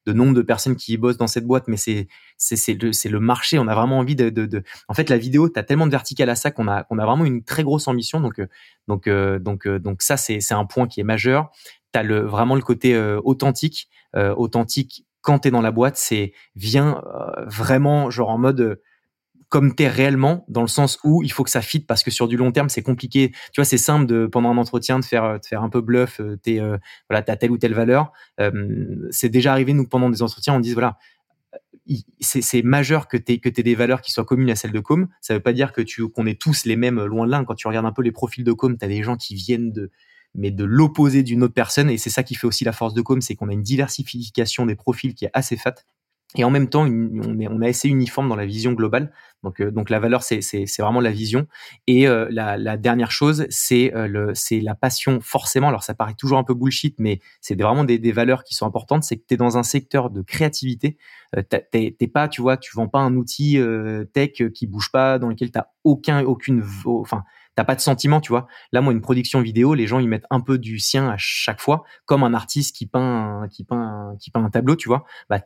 de 0.06 0.12
nombre 0.12 0.34
de 0.34 0.42
personnes 0.42 0.76
qui 0.76 0.96
bossent 0.96 1.16
dans 1.16 1.26
cette 1.26 1.46
boîte, 1.46 1.64
mais 1.68 1.76
c'est 1.76 2.08
c'est 2.36 2.74
le 2.74 2.90
le 3.10 3.20
marché. 3.20 3.58
On 3.58 3.68
a 3.68 3.74
vraiment 3.74 3.98
envie 3.98 4.16
de, 4.16 4.28
de, 4.30 4.62
en 4.88 4.94
fait 4.94 5.08
la 5.08 5.18
vidéo, 5.18 5.48
t'as 5.48 5.62
tellement 5.62 5.86
de 5.86 5.90
vertical 5.90 6.28
à 6.28 6.34
ça 6.34 6.50
qu'on 6.50 6.68
a 6.68 6.84
qu'on 6.84 6.98
a 6.98 7.06
vraiment 7.06 7.24
une 7.24 7.42
très 7.42 7.62
grosse 7.62 7.88
ambition. 7.88 8.20
Donc 8.20 8.38
euh, 8.38 8.46
donc 8.88 9.06
euh, 9.06 9.38
donc 9.38 9.66
donc 9.68 10.02
ça 10.02 10.16
c'est 10.16 10.40
c'est 10.40 10.54
un 10.54 10.66
point 10.66 10.86
qui 10.88 11.00
est 11.00 11.04
majeur. 11.04 11.50
T'as 11.94 12.02
le 12.02 12.20
vraiment 12.20 12.56
le 12.56 12.60
côté 12.60 12.98
authentique, 13.22 13.88
authentique 14.14 15.06
quand 15.20 15.38
t'es 15.38 15.52
dans 15.52 15.62
la 15.62 15.70
boîte, 15.70 15.96
c'est 15.96 16.32
viens 16.56 17.00
vraiment 17.46 18.10
genre 18.10 18.30
en 18.30 18.38
mode 18.38 18.80
comme 19.54 19.72
t'es 19.72 19.86
réellement, 19.86 20.44
dans 20.48 20.62
le 20.62 20.66
sens 20.66 20.98
où 21.04 21.22
il 21.22 21.30
faut 21.30 21.44
que 21.44 21.50
ça 21.50 21.62
fit 21.62 21.78
parce 21.78 22.02
que 22.02 22.10
sur 22.10 22.26
du 22.26 22.36
long 22.36 22.50
terme 22.50 22.68
c'est 22.68 22.82
compliqué. 22.82 23.30
Tu 23.52 23.60
vois, 23.60 23.64
c'est 23.64 23.78
simple 23.78 24.04
de 24.04 24.26
pendant 24.26 24.50
un 24.50 24.56
entretien 24.56 24.98
de 24.98 25.04
faire 25.04 25.38
de 25.38 25.46
faire 25.46 25.62
un 25.62 25.68
peu 25.68 25.80
bluff. 25.80 26.18
Euh, 26.18 26.36
t'es 26.42 26.58
euh, 26.58 26.76
voilà, 27.08 27.22
t'as 27.22 27.36
telle 27.36 27.52
ou 27.52 27.56
telle 27.56 27.72
valeur. 27.72 28.10
Euh, 28.40 29.06
c'est 29.12 29.28
déjà 29.28 29.52
arrivé 29.52 29.72
nous 29.72 29.86
pendant 29.86 30.10
des 30.10 30.22
entretiens, 30.22 30.54
on 30.54 30.58
dit 30.58 30.74
voilà, 30.74 30.98
c'est 32.18 32.62
majeur 32.62 33.06
que 33.06 33.16
tu 33.16 33.38
que 33.38 33.48
aies 33.48 33.62
des 33.62 33.76
valeurs 33.76 34.00
qui 34.00 34.10
soient 34.10 34.24
communes 34.24 34.50
à 34.50 34.56
celles 34.56 34.72
de 34.72 34.80
Com. 34.80 35.06
Ça 35.20 35.34
veut 35.34 35.40
pas 35.40 35.52
dire 35.52 35.72
que 35.72 35.82
tu 35.82 36.08
qu'on 36.08 36.26
est 36.26 36.40
tous 36.40 36.64
les 36.64 36.74
mêmes 36.74 37.04
loin 37.04 37.24
de 37.24 37.30
l'un. 37.30 37.44
Quand 37.44 37.54
tu 37.54 37.68
regardes 37.68 37.86
un 37.86 37.92
peu 37.92 38.02
les 38.02 38.10
profils 38.10 38.42
de 38.42 38.52
Com, 38.52 38.76
tu 38.76 38.84
as 38.84 38.88
des 38.88 39.04
gens 39.04 39.16
qui 39.16 39.36
viennent 39.36 39.70
de 39.70 39.92
mais 40.34 40.50
de 40.50 40.64
l'opposé 40.64 41.22
d'une 41.22 41.42
autre 41.42 41.54
personne 41.54 41.90
et 41.90 41.98
c'est 41.98 42.10
ça 42.10 42.22
qui 42.22 42.34
fait 42.34 42.46
aussi 42.46 42.64
la 42.64 42.72
force 42.72 42.94
de 42.94 43.02
Com, 43.02 43.20
c'est 43.20 43.34
qu'on 43.34 43.48
a 43.48 43.52
une 43.52 43.62
diversification 43.62 44.66
des 44.66 44.74
profils 44.74 45.14
qui 45.14 45.24
est 45.24 45.30
assez 45.32 45.56
fat 45.56 45.74
et 46.36 46.44
en 46.44 46.50
même 46.50 46.68
temps, 46.68 46.82
on 46.82 47.38
est, 47.38 47.48
on 47.48 47.62
est 47.62 47.68
assez 47.68 47.88
uniforme 47.88 48.28
dans 48.28 48.36
la 48.36 48.46
vision 48.46 48.72
globale. 48.72 49.12
Donc, 49.44 49.60
euh, 49.60 49.70
donc 49.70 49.88
la 49.88 50.00
valeur, 50.00 50.22
c'est, 50.24 50.40
vraiment 50.80 51.00
la 51.00 51.12
vision. 51.12 51.46
Et 51.86 52.08
euh, 52.08 52.26
la, 52.30 52.56
la, 52.56 52.76
dernière 52.76 53.12
chose, 53.12 53.46
c'est 53.50 53.94
euh, 53.94 54.32
la 54.50 54.74
passion. 54.74 55.20
Forcément, 55.20 55.68
alors 55.68 55.84
ça 55.84 55.94
paraît 55.94 56.14
toujours 56.14 56.38
un 56.38 56.44
peu 56.44 56.54
bullshit, 56.54 56.96
mais 56.98 57.20
c'est 57.40 57.60
vraiment 57.60 57.84
des, 57.84 58.12
valeurs 58.12 58.42
qui 58.42 58.54
sont 58.54 58.66
importantes. 58.66 59.04
C'est 59.04 59.16
que 59.16 59.24
tu 59.28 59.34
es 59.34 59.36
dans 59.36 59.58
un 59.58 59.62
secteur 59.62 60.10
de 60.10 60.22
créativité. 60.22 60.96
t'es, 61.48 61.96
t'es 61.96 62.08
pas, 62.08 62.28
tu 62.28 62.42
vois, 62.42 62.56
tu 62.56 62.74
vends 62.74 62.88
pas 62.88 63.00
un 63.00 63.14
outil 63.14 63.58
tech 64.12 64.42
qui 64.52 64.66
bouge 64.66 64.90
pas, 64.90 65.20
dans 65.20 65.28
lequel 65.28 65.52
t'as 65.52 65.66
aucun, 65.84 66.24
aucune, 66.24 66.64
enfin, 66.84 67.22
t'as 67.54 67.64
pas 67.64 67.74
de 67.74 67.80
sentiment, 67.80 68.20
tu 68.20 68.30
vois. 68.30 68.46
Là, 68.72 68.80
moi, 68.80 68.92
une 68.92 69.00
production 69.00 69.40
vidéo, 69.40 69.74
les 69.74 69.86
gens 69.86 69.98
ils 69.98 70.08
mettent 70.08 70.26
un 70.30 70.40
peu 70.40 70.58
du 70.58 70.78
sien 70.78 71.08
à 71.08 71.16
chaque 71.16 71.60
fois, 71.60 71.84
comme 72.04 72.22
un 72.22 72.34
artiste 72.34 72.74
qui 72.76 72.86
peint, 72.86 73.46
qui 73.50 73.64
peint, 73.64 74.16
qui 74.20 74.30
peint 74.30 74.44
un 74.44 74.50
tableau, 74.50 74.76
tu 74.76 74.88
vois. 74.88 75.04
Bah, 75.28 75.40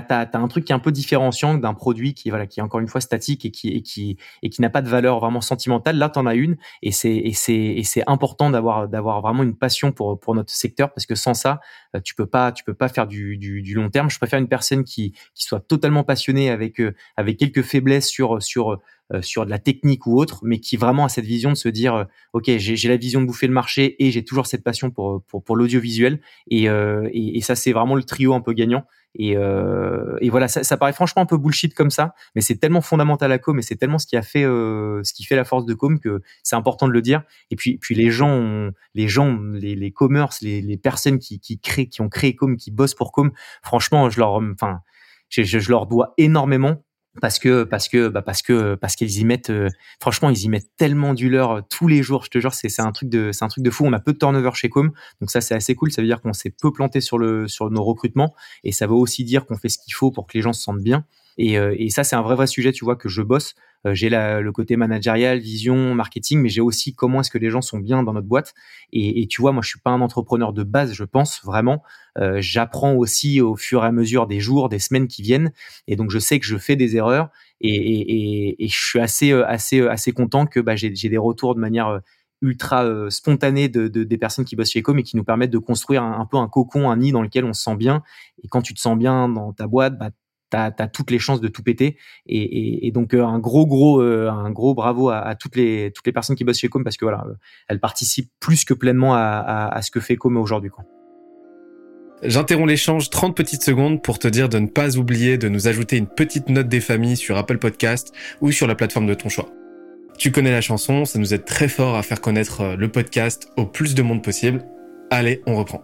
t'as 0.00 0.28
as, 0.32 0.38
un 0.38 0.48
truc 0.48 0.64
qui 0.64 0.72
est 0.72 0.74
un 0.74 0.80
peu 0.80 0.92
différenciant 0.92 1.54
d'un 1.54 1.72
produit 1.72 2.12
qui 2.12 2.30
voilà 2.30 2.46
qui 2.46 2.60
est 2.60 2.62
encore 2.62 2.80
une 2.80 2.88
fois 2.88 3.00
statique 3.00 3.44
et 3.44 3.50
qui 3.50 3.68
et 3.68 3.82
qui 3.82 4.18
et 4.42 4.50
qui 4.50 4.60
n'a 4.60 4.70
pas 4.70 4.82
de 4.82 4.88
valeur 4.88 5.18
vraiment 5.20 5.40
sentimentale. 5.40 5.96
Là, 5.96 6.08
t'en 6.10 6.26
as 6.26 6.34
une 6.34 6.56
et 6.82 6.92
c'est 6.92 7.14
et 7.14 7.32
c'est 7.32 7.54
et 7.54 7.82
c'est 7.84 8.02
important 8.06 8.50
d'avoir 8.50 8.88
d'avoir 8.88 9.22
vraiment 9.22 9.42
une 9.42 9.56
passion 9.56 9.92
pour 9.92 10.20
pour 10.20 10.34
notre 10.34 10.52
secteur 10.52 10.92
parce 10.92 11.06
que 11.06 11.14
sans 11.14 11.34
ça, 11.34 11.60
euh, 11.96 12.00
tu 12.00 12.14
peux 12.14 12.26
pas 12.26 12.52
tu 12.52 12.64
peux 12.64 12.74
pas 12.74 12.88
faire 12.88 13.06
du, 13.06 13.38
du, 13.38 13.62
du 13.62 13.74
long 13.74 13.88
terme. 13.88 14.10
Je 14.10 14.18
préfère 14.18 14.38
une 14.38 14.48
personne 14.48 14.84
qui 14.84 15.12
qui 15.34 15.44
soit 15.44 15.60
totalement 15.60 16.04
passionnée 16.04 16.50
avec 16.50 16.80
euh, 16.80 16.94
avec 17.16 17.38
quelques 17.38 17.62
faiblesses 17.62 18.08
sur 18.08 18.42
sur 18.42 18.78
sur 19.22 19.44
de 19.44 19.50
la 19.50 19.58
technique 19.58 20.06
ou 20.06 20.18
autre, 20.18 20.40
mais 20.42 20.60
qui 20.60 20.76
vraiment 20.76 21.04
a 21.04 21.08
cette 21.08 21.24
vision 21.24 21.50
de 21.50 21.56
se 21.56 21.68
dire, 21.68 22.06
ok, 22.32 22.50
j'ai 22.58 22.88
la 22.88 22.96
vision 22.96 23.20
de 23.20 23.26
bouffer 23.26 23.46
le 23.46 23.52
marché 23.52 23.96
et 24.04 24.10
j'ai 24.10 24.24
toujours 24.24 24.46
cette 24.46 24.62
passion 24.62 24.90
pour 24.90 25.22
pour, 25.24 25.42
pour 25.42 25.56
l'audiovisuel 25.56 26.20
et, 26.50 26.64
et, 26.64 27.38
et 27.38 27.40
ça 27.40 27.54
c'est 27.54 27.72
vraiment 27.72 27.94
le 27.94 28.02
trio 28.02 28.34
un 28.34 28.40
peu 28.40 28.52
gagnant. 28.52 28.84
Et, 29.14 29.36
euh, 29.36 30.16
et 30.20 30.30
voilà, 30.30 30.48
ça, 30.48 30.62
ça, 30.64 30.76
paraît 30.76 30.92
franchement 30.92 31.22
un 31.22 31.26
peu 31.26 31.38
bullshit 31.38 31.74
comme 31.74 31.90
ça, 31.90 32.14
mais 32.34 32.40
c'est 32.40 32.56
tellement 32.56 32.80
fondamental 32.80 33.32
à 33.32 33.38
Com 33.38 33.58
et 33.58 33.62
c'est 33.62 33.76
tellement 33.76 33.98
ce 33.98 34.06
qui 34.06 34.16
a 34.16 34.22
fait, 34.22 34.44
euh, 34.44 35.00
ce 35.02 35.12
qui 35.12 35.24
fait 35.24 35.36
la 35.36 35.44
force 35.44 35.64
de 35.64 35.74
Com 35.74 35.98
que 35.98 36.20
c'est 36.42 36.56
important 36.56 36.86
de 36.86 36.92
le 36.92 37.02
dire. 37.02 37.22
Et 37.50 37.56
puis, 37.56 37.78
puis 37.78 37.94
les 37.94 38.10
gens, 38.10 38.70
les 38.94 39.08
gens, 39.08 39.38
les, 39.52 39.74
les 39.74 39.90
commerces, 39.92 40.40
les, 40.42 40.60
les 40.60 40.76
personnes 40.76 41.18
qui, 41.18 41.40
qui 41.40 41.58
créent, 41.58 41.88
qui 41.88 42.00
ont 42.00 42.08
créé 42.08 42.36
Com, 42.36 42.56
qui 42.56 42.70
bossent 42.70 42.94
pour 42.94 43.12
Com, 43.12 43.32
franchement, 43.62 44.10
je 44.10 44.20
leur, 44.20 44.34
enfin, 44.34 44.80
je, 45.30 45.42
je 45.42 45.70
leur 45.70 45.86
dois 45.86 46.14
énormément 46.18 46.84
parce 47.20 47.38
que 47.38 47.64
parce 47.64 47.88
que 47.88 48.08
bah 48.08 48.22
parce 48.22 48.42
que 48.42 48.74
parce 48.74 48.96
qu'ils 48.96 49.18
y 49.18 49.24
mettent 49.24 49.50
euh, 49.50 49.68
franchement 50.00 50.30
ils 50.30 50.42
y 50.42 50.48
mettent 50.48 50.70
tellement 50.76 51.14
du 51.14 51.28
leur 51.28 51.50
euh, 51.50 51.60
tous 51.68 51.88
les 51.88 52.02
jours 52.02 52.24
je 52.24 52.30
te 52.30 52.38
jure 52.38 52.54
c'est 52.54 52.68
c'est 52.68 52.82
un 52.82 52.92
truc 52.92 53.08
de 53.08 53.32
c'est 53.32 53.44
un 53.44 53.48
truc 53.48 53.64
de 53.64 53.70
fou. 53.70 53.84
On 53.86 53.92
a 53.92 54.00
peu 54.00 54.12
de 54.12 54.18
turnover 54.18 54.50
chez 54.54 54.68
Com 54.68 54.92
donc 55.20 55.30
ça 55.30 55.40
c'est 55.40 55.54
assez 55.54 55.74
cool. 55.74 55.90
Ça 55.92 56.02
veut 56.02 56.08
dire 56.08 56.20
qu'on 56.20 56.32
s'est 56.32 56.50
peu 56.50 56.72
planté 56.72 57.00
sur 57.00 57.18
le 57.18 57.48
sur 57.48 57.70
nos 57.70 57.84
recrutements 57.84 58.34
et 58.64 58.72
ça 58.72 58.86
veut 58.86 58.94
aussi 58.94 59.24
dire 59.24 59.46
qu'on 59.46 59.56
fait 59.56 59.68
ce 59.68 59.78
qu'il 59.78 59.94
faut 59.94 60.10
pour 60.10 60.26
que 60.26 60.32
les 60.34 60.42
gens 60.42 60.52
se 60.52 60.62
sentent 60.62 60.82
bien. 60.82 61.04
Et, 61.40 61.56
euh, 61.58 61.74
et 61.78 61.90
ça 61.90 62.02
c'est 62.04 62.16
un 62.16 62.22
vrai 62.22 62.34
vrai 62.34 62.46
sujet 62.48 62.72
tu 62.72 62.84
vois 62.84 62.96
que 62.96 63.08
je 63.08 63.22
bosse 63.22 63.54
j'ai 63.84 64.10
le 64.10 64.50
côté 64.50 64.76
managérial, 64.76 65.38
vision, 65.38 65.94
marketing, 65.94 66.40
mais 66.40 66.48
j'ai 66.48 66.60
aussi 66.60 66.94
comment 66.94 67.20
est-ce 67.20 67.30
que 67.30 67.38
les 67.38 67.50
gens 67.50 67.60
sont 67.60 67.78
bien 67.78 68.02
dans 68.02 68.12
notre 68.12 68.26
boîte. 68.26 68.54
Et, 68.92 69.22
et, 69.22 69.26
tu 69.26 69.40
vois, 69.40 69.52
moi, 69.52 69.62
je 69.62 69.68
suis 69.68 69.80
pas 69.80 69.90
un 69.90 70.00
entrepreneur 70.00 70.52
de 70.52 70.64
base, 70.64 70.92
je 70.92 71.04
pense 71.04 71.40
vraiment. 71.44 71.82
Euh, 72.18 72.38
J'apprends 72.40 72.94
aussi 72.94 73.40
au 73.40 73.56
fur 73.56 73.84
et 73.84 73.86
à 73.86 73.92
mesure 73.92 74.26
des 74.26 74.40
jours, 74.40 74.68
des 74.68 74.78
semaines 74.78 75.06
qui 75.06 75.22
viennent, 75.22 75.52
et 75.86 75.96
donc 75.96 76.10
je 76.10 76.18
sais 76.18 76.38
que 76.40 76.46
je 76.46 76.56
fais 76.56 76.76
des 76.76 76.96
erreurs. 76.96 77.30
Et, 77.60 77.74
et, 77.74 78.64
et 78.64 78.68
je 78.68 78.76
suis 78.76 79.00
assez, 79.00 79.32
euh, 79.32 79.46
assez, 79.46 79.80
euh, 79.80 79.90
assez 79.90 80.12
content 80.12 80.46
que 80.46 80.60
bah, 80.60 80.76
j'ai 80.76 80.90
des 80.90 81.18
retours 81.18 81.54
de 81.54 81.60
manière 81.60 82.00
ultra 82.40 83.10
spontanée 83.10 83.68
de, 83.68 83.88
de, 83.88 84.04
des 84.04 84.18
personnes 84.18 84.44
qui 84.44 84.54
bossent 84.54 84.70
chez 84.70 84.80
Ecom 84.80 84.96
et 84.98 85.02
qui 85.02 85.16
nous 85.16 85.24
permettent 85.24 85.50
de 85.50 85.58
construire 85.58 86.04
un, 86.04 86.20
un, 86.20 86.26
peu 86.26 86.36
un 86.36 86.46
cocon, 86.48 86.88
un 86.88 86.96
nid 86.96 87.10
dans 87.10 87.22
lequel 87.22 87.44
on 87.44 87.52
se 87.52 87.62
sent 87.62 87.76
bien. 87.76 88.02
Et 88.44 88.48
quand 88.48 88.62
tu 88.62 88.74
te 88.74 88.80
sens 88.80 88.96
bien 88.96 89.28
dans 89.28 89.52
ta 89.52 89.66
boîte, 89.66 89.98
bah, 89.98 90.10
t'as 90.50 90.72
as 90.78 90.88
toutes 90.88 91.10
les 91.10 91.18
chances 91.18 91.40
de 91.40 91.48
tout 91.48 91.62
péter. 91.62 91.96
Et, 92.26 92.90
donc 92.92 93.14
un 93.14 93.38
gros 93.38 93.66
gros 93.66 94.00
un 94.00 94.50
gros 94.50 94.74
bravo 94.74 95.10
à, 95.10 95.34
toutes 95.34 95.56
les 95.56 95.92
toutes 95.94 96.06
les 96.06 96.12
personnes 96.12 96.36
qui 96.36 96.44
bossent 96.44 96.58
chez 96.58 96.68
Com 96.68 96.84
parce 96.84 96.96
que 96.96 97.04
voilà, 97.04 97.24
elles 97.68 97.80
participent 97.80 98.30
plus 98.40 98.64
que 98.64 98.74
pleinement 98.74 99.14
à, 99.14 99.68
à 99.72 99.82
ce 99.82 99.90
que 99.90 100.00
fait 100.00 100.16
Com 100.16 100.36
aujourd'hui. 100.36 100.70
Quoi. 100.70 100.84
J'interromps 102.22 102.68
l'échange 102.68 103.10
30 103.10 103.36
petites 103.36 103.62
secondes 103.62 104.02
pour 104.02 104.18
te 104.18 104.26
dire 104.26 104.48
de 104.48 104.58
ne 104.58 104.66
pas 104.66 104.96
oublier 104.96 105.38
de 105.38 105.48
nous 105.48 105.68
ajouter 105.68 105.96
une 105.96 106.08
petite 106.08 106.48
note 106.48 106.68
des 106.68 106.80
familles 106.80 107.16
sur 107.16 107.36
Apple 107.36 107.58
Podcast 107.58 108.12
ou 108.40 108.50
sur 108.50 108.66
la 108.66 108.74
plateforme 108.74 109.06
de 109.06 109.14
ton 109.14 109.28
choix. 109.28 109.48
Tu 110.18 110.32
connais 110.32 110.50
la 110.50 110.60
chanson, 110.60 111.04
ça 111.04 111.20
nous 111.20 111.32
aide 111.32 111.44
très 111.44 111.68
fort 111.68 111.94
à 111.94 112.02
faire 112.02 112.20
connaître 112.20 112.62
euh, 112.62 112.76
le 112.76 112.88
podcast 112.88 113.52
au 113.56 113.66
plus 113.66 113.94
de 113.94 114.02
monde 114.02 114.24
possible. 114.24 114.64
Allez, 115.10 115.42
on 115.46 115.54
reprend. 115.54 115.80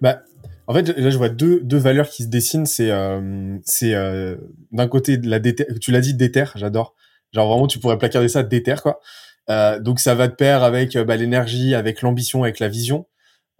Bah, 0.00 0.20
en 0.66 0.74
fait, 0.74 0.88
là, 0.96 1.10
je 1.10 1.18
vois 1.18 1.28
deux, 1.28 1.60
deux 1.62 1.78
valeurs 1.78 2.08
qui 2.08 2.24
se 2.24 2.28
dessinent. 2.28 2.66
C'est, 2.66 2.90
euh, 2.90 3.58
c'est 3.64 3.94
euh, 3.94 4.36
d'un 4.72 4.88
côté 4.88 5.16
la 5.18 5.38
déter, 5.38 5.66
tu 5.80 5.90
l'as 5.92 6.00
dit 6.00 6.14
déter, 6.14 6.44
j'adore. 6.54 6.94
Genre 7.32 7.48
vraiment, 7.48 7.66
tu 7.66 7.78
pourrais 7.78 7.98
placarder 7.98 8.28
ça 8.28 8.42
déter, 8.42 8.76
quoi. 8.82 9.00
Euh, 9.48 9.78
donc 9.78 10.00
ça 10.00 10.14
va 10.14 10.28
de 10.28 10.34
pair 10.34 10.64
avec 10.64 10.96
bah, 10.98 11.16
l'énergie, 11.16 11.74
avec 11.74 12.02
l'ambition, 12.02 12.42
avec 12.42 12.58
la 12.58 12.68
vision 12.68 13.06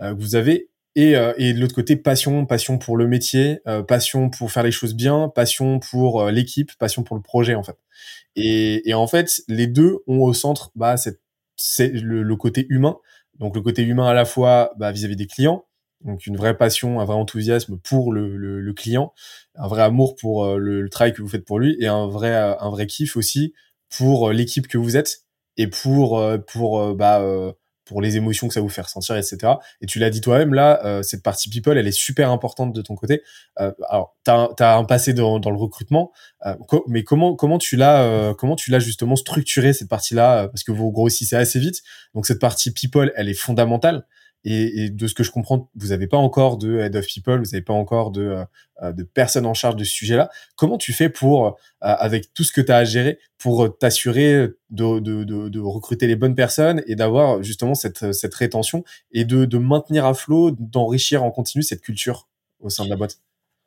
que 0.01 0.13
vous 0.15 0.35
avez. 0.35 0.71
Et, 0.97 1.15
euh, 1.15 1.35
et 1.37 1.53
de 1.53 1.61
l'autre 1.61 1.75
côté, 1.75 1.95
passion, 1.97 2.47
passion 2.47 2.79
pour 2.79 2.97
le 2.97 3.07
métier, 3.07 3.61
euh, 3.69 3.83
passion 3.83 4.31
pour 4.31 4.51
faire 4.51 4.63
les 4.63 4.73
choses 4.73 4.95
bien, 4.95 5.29
passion 5.29 5.79
pour 5.79 6.23
euh, 6.23 6.31
l'équipe, 6.31 6.73
passion 6.79 7.03
pour 7.03 7.17
le 7.17 7.23
projet 7.23 7.55
en 7.55 7.63
fait. 7.63 7.77
Et, 8.35 8.89
et, 8.89 8.95
en 8.95 9.07
fait, 9.07 9.43
les 9.47 9.67
deux 9.67 9.99
ont 10.07 10.21
au 10.21 10.33
centre 10.33 10.71
bah, 10.75 10.97
c'est 10.97 11.89
le, 11.89 12.23
le, 12.23 12.37
côté 12.37 12.67
humain. 12.71 12.97
Donc 13.39 13.55
le 13.57 13.61
côté 13.61 13.83
humain 13.83 14.09
à 14.09 14.15
la 14.15 14.25
fois 14.25 14.73
bah, 14.79 14.91
vis-à-vis 14.91 15.17
des 15.17 15.27
clients, 15.27 15.67
donc 16.05 16.27
une 16.27 16.37
vraie 16.37 16.57
passion, 16.57 17.01
un 17.01 17.05
vrai 17.05 17.17
enthousiasme 17.17 17.79
pour 17.79 18.13
le, 18.13 18.37
le, 18.37 18.61
le 18.61 18.73
client, 18.73 19.13
un 19.55 19.69
vrai 19.69 19.83
amour 19.83 20.15
pour 20.17 20.57
le, 20.57 20.83
le, 20.83 20.89
travail 20.89 21.13
que 21.13 21.23
vous 21.23 21.29
faites 21.29 21.45
pour 21.45 21.59
lui, 21.59 21.77
et 21.81 21.87
un 21.87 22.07
vrai 22.07 22.35
un 22.35 22.71
vrai 22.71 22.87
kiff 22.87 23.17
aussi 23.17 23.55
pour 23.97 24.31
l'équipe 24.31 24.69
que 24.69 24.79
vous 24.79 24.97
êtes 24.97 25.23
et 25.57 25.69
pour 25.69 26.23
pour 26.47 26.95
bah 26.95 27.21
pour 27.87 28.03
les 28.03 28.17
émotions 28.17 28.49
que 28.49 28.55
ça 28.55 28.61
vous 28.61 28.69
fait 28.69 28.83
ressentir, 28.83 29.17
etc. 29.17 29.55
Et 29.81 29.87
tu 29.87 29.99
l'as 29.99 30.11
dit 30.11 30.21
toi-même, 30.21 30.53
là, 30.53 30.85
euh, 30.85 31.03
cette 31.03 31.23
partie 31.23 31.49
people, 31.49 31.79
elle 31.79 31.87
est 31.87 31.93
super 31.93 32.31
importante 32.31 32.75
de 32.75 32.83
ton 32.83 32.97
côté. 32.97 33.23
Euh, 33.61 33.73
alors, 33.89 34.15
tu 34.25 34.31
as, 34.31 34.77
un 34.77 34.85
passé 34.85 35.15
dans, 35.15 35.39
dans 35.39 35.51
le 35.51 35.57
recrutement, 35.57 36.13
euh, 36.45 36.55
mais 36.89 37.05
comment 37.05 37.37
comment 37.37 37.59
tu 37.59 37.77
l'as 37.77 38.03
euh, 38.03 38.35
comment 38.35 38.57
tu 38.57 38.71
l'as 38.71 38.81
justement 38.81 39.17
structuré 39.17 39.73
cette 39.73 39.89
partie-là? 39.89 40.49
Parce 40.49 40.65
que 40.65 40.73
vous 40.73 40.91
grossissez 40.91 41.37
assez 41.37 41.61
vite, 41.61 41.83
donc 42.15 42.27
cette 42.27 42.41
partie 42.41 42.73
people, 42.73 43.13
elle 43.17 43.29
est 43.29 43.35
fondamentale. 43.35 44.05
Et, 44.49 44.91
de 44.91 45.07
ce 45.09 45.15
que 45.15 45.25
je 45.25 45.33
comprends, 45.33 45.69
vous 45.75 45.89
n'avez 45.89 46.07
pas 46.07 46.17
encore 46.17 46.57
de 46.57 46.79
head 46.79 46.95
of 46.95 47.05
people, 47.07 47.39
vous 47.39 47.51
n'avez 47.51 47.63
pas 47.63 47.73
encore 47.73 48.13
de, 48.13 48.45
euh, 48.81 48.93
de 48.93 49.03
personnes 49.03 49.45
en 49.45 49.55
charge 49.55 49.75
de 49.75 49.83
ce 49.83 49.91
sujet-là. 49.91 50.31
Comment 50.55 50.79
tu 50.79 50.93
fais 50.93 51.09
pour, 51.09 51.47
euh, 51.49 51.51
avec 51.81 52.33
tout 52.33 52.45
ce 52.45 52.53
que 52.53 52.61
tu 52.61 52.71
as 52.71 52.77
à 52.77 52.85
gérer, 52.85 53.19
pour 53.39 53.77
t'assurer 53.77 54.51
de, 54.71 55.59
recruter 55.59 56.07
les 56.07 56.15
bonnes 56.15 56.37
personnes 56.37 56.81
et 56.87 56.95
d'avoir 56.95 57.43
justement 57.43 57.75
cette, 57.75 57.99
rétention 58.35 58.85
et 59.11 59.25
de, 59.25 59.59
maintenir 59.59 60.07
à 60.07 60.15
flot, 60.15 60.53
d'enrichir 60.53 61.25
en 61.25 61.33
continu 61.33 61.65
cette 61.65 61.81
culture 61.81 62.29
au 62.61 62.71
sein 62.71 62.85
de 62.85 62.91
la 62.91 62.97
boîte? 62.97 63.19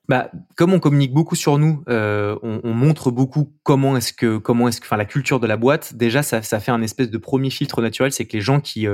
Bah, 0.08 0.32
comme 0.56 0.74
on 0.74 0.80
communique 0.80 1.14
beaucoup 1.14 1.36
sur 1.36 1.58
nous, 1.58 1.84
euh, 1.90 2.38
on, 2.42 2.62
on, 2.64 2.74
montre 2.74 3.12
beaucoup 3.12 3.54
comment 3.64 3.98
est-ce 3.98 4.14
que, 4.14 4.38
comment 4.38 4.70
est-ce 4.70 4.80
que, 4.80 4.88
enfin, 4.88 4.98
la 4.98 5.06
culture 5.06 5.40
de 5.40 5.46
la 5.46 5.58
boîte. 5.58 5.94
Déjà, 5.94 6.24
ça, 6.24 6.42
fait 6.42 6.72
un 6.72 6.82
espèce 6.82 7.12
de 7.12 7.18
premier 7.20 7.50
filtre 7.50 7.82
naturel, 7.82 8.12
c'est 8.14 8.26
que 8.26 8.38
les 8.38 8.42
gens 8.42 8.60
qui 8.60 8.88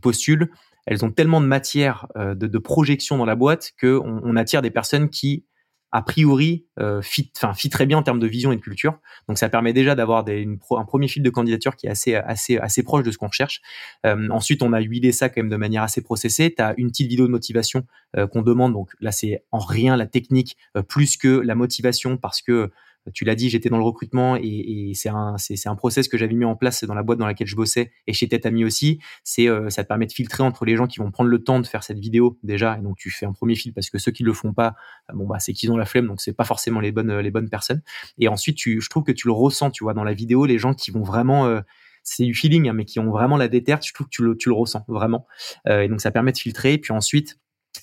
postulent, 0.00 0.48
elles 0.86 1.04
ont 1.04 1.10
tellement 1.10 1.40
de 1.40 1.46
matière 1.46 2.06
euh, 2.16 2.34
de, 2.34 2.46
de, 2.46 2.58
projection 2.58 3.18
dans 3.18 3.24
la 3.24 3.36
boîte 3.36 3.72
que 3.76 3.98
on, 4.02 4.36
attire 4.36 4.62
des 4.62 4.70
personnes 4.70 5.08
qui 5.08 5.44
a 5.92 6.02
priori 6.02 6.66
euh, 6.78 7.02
fit, 7.02 7.32
enfin 7.36 7.52
fit 7.52 7.68
très 7.68 7.84
bien 7.84 7.98
en 7.98 8.02
termes 8.04 8.20
de 8.20 8.26
vision 8.26 8.52
et 8.52 8.56
de 8.56 8.60
culture. 8.60 8.98
Donc 9.26 9.38
ça 9.38 9.48
permet 9.48 9.72
déjà 9.72 9.96
d'avoir 9.96 10.24
un 10.28 10.84
premier 10.84 11.08
fil 11.08 11.22
de 11.22 11.30
candidature 11.30 11.74
qui 11.74 11.86
est 11.86 11.90
assez 11.90 12.14
assez 12.14 12.58
assez 12.58 12.84
proche 12.84 13.02
de 13.02 13.10
ce 13.10 13.18
qu'on 13.18 13.26
recherche. 13.26 13.60
Euh, 14.06 14.28
ensuite, 14.30 14.62
on 14.62 14.72
a 14.72 14.80
huilé 14.80 15.10
ça 15.10 15.28
quand 15.28 15.40
même 15.42 15.50
de 15.50 15.56
manière 15.56 15.82
assez 15.82 16.00
processée. 16.00 16.54
Tu 16.56 16.62
as 16.62 16.74
une 16.76 16.88
petite 16.88 17.08
vidéo 17.08 17.26
de 17.26 17.32
motivation 17.32 17.86
qu'on 18.32 18.42
demande. 18.42 18.72
Donc 18.72 18.90
là, 19.00 19.12
c'est 19.12 19.44
en 19.52 19.58
rien 19.58 19.96
la 19.96 20.06
technique 20.06 20.56
plus 20.88 21.16
que 21.16 21.28
la 21.28 21.54
motivation 21.54 22.16
parce 22.16 22.42
que 22.42 22.70
tu 23.14 23.24
l'as 23.24 23.34
dit, 23.34 23.48
j'étais 23.48 23.70
dans 23.70 23.78
le 23.78 23.84
recrutement 23.84 24.36
et, 24.36 24.42
et 24.42 24.94
c'est 24.94 25.08
un, 25.08 25.36
c'est, 25.38 25.66
un 25.66 25.74
process 25.74 26.08
que 26.08 26.18
j'avais 26.18 26.34
mis 26.34 26.44
en 26.44 26.54
place 26.54 26.84
dans 26.84 26.94
la 26.94 27.02
boîte 27.02 27.18
dans 27.18 27.26
laquelle 27.26 27.46
je 27.46 27.56
bossais 27.56 27.92
et 28.06 28.12
chez 28.12 28.28
Tête 28.28 28.44
Ami 28.46 28.64
aussi. 28.64 29.00
C'est, 29.24 29.48
euh, 29.48 29.70
ça 29.70 29.82
te 29.82 29.88
permet 29.88 30.06
de 30.06 30.12
filtrer 30.12 30.42
entre 30.42 30.64
les 30.64 30.76
gens 30.76 30.86
qui 30.86 30.98
vont 30.98 31.10
prendre 31.10 31.30
le 31.30 31.42
temps 31.42 31.60
de 31.60 31.66
faire 31.66 31.82
cette 31.82 31.98
vidéo 31.98 32.38
déjà. 32.42 32.76
Et 32.78 32.82
donc, 32.82 32.98
tu 32.98 33.10
fais 33.10 33.26
un 33.26 33.32
premier 33.32 33.54
fil 33.54 33.72
parce 33.72 33.88
que 33.88 33.98
ceux 33.98 34.12
qui 34.12 34.22
le 34.22 34.32
font 34.32 34.52
pas, 34.52 34.74
euh, 35.10 35.14
bon, 35.14 35.26
bah, 35.26 35.38
c'est 35.38 35.52
qu'ils 35.52 35.72
ont 35.72 35.76
la 35.76 35.86
flemme. 35.86 36.06
Donc, 36.06 36.20
c'est 36.20 36.34
pas 36.34 36.44
forcément 36.44 36.80
les 36.80 36.92
bonnes, 36.92 37.18
les 37.18 37.30
bonnes 37.30 37.48
personnes. 37.48 37.82
Et 38.18 38.28
ensuite, 38.28 38.56
tu, 38.56 38.80
je 38.80 38.90
trouve 38.90 39.04
que 39.04 39.12
tu 39.12 39.28
le 39.28 39.32
ressens, 39.32 39.70
tu 39.70 39.84
vois, 39.84 39.94
dans 39.94 40.04
la 40.04 40.12
vidéo, 40.12 40.44
les 40.44 40.58
gens 40.58 40.74
qui 40.74 40.90
vont 40.90 41.02
vraiment, 41.02 41.46
euh, 41.46 41.60
c'est 42.02 42.24
du 42.24 42.34
feeling, 42.34 42.68
hein, 42.68 42.74
mais 42.74 42.84
qui 42.84 43.00
ont 43.00 43.10
vraiment 43.10 43.36
la 43.36 43.48
déterre, 43.48 43.80
je 43.82 43.92
trouve 43.94 44.06
que 44.08 44.14
tu 44.14 44.22
le, 44.22 44.36
tu 44.36 44.50
le 44.50 44.54
ressens 44.54 44.84
vraiment. 44.88 45.26
et 45.66 45.88
donc, 45.88 46.00
ça 46.00 46.10
permet 46.10 46.32
de 46.32 46.38
filtrer. 46.38 46.74
Et 46.74 46.78
puis 46.78 46.92
ensuite, 46.92 47.39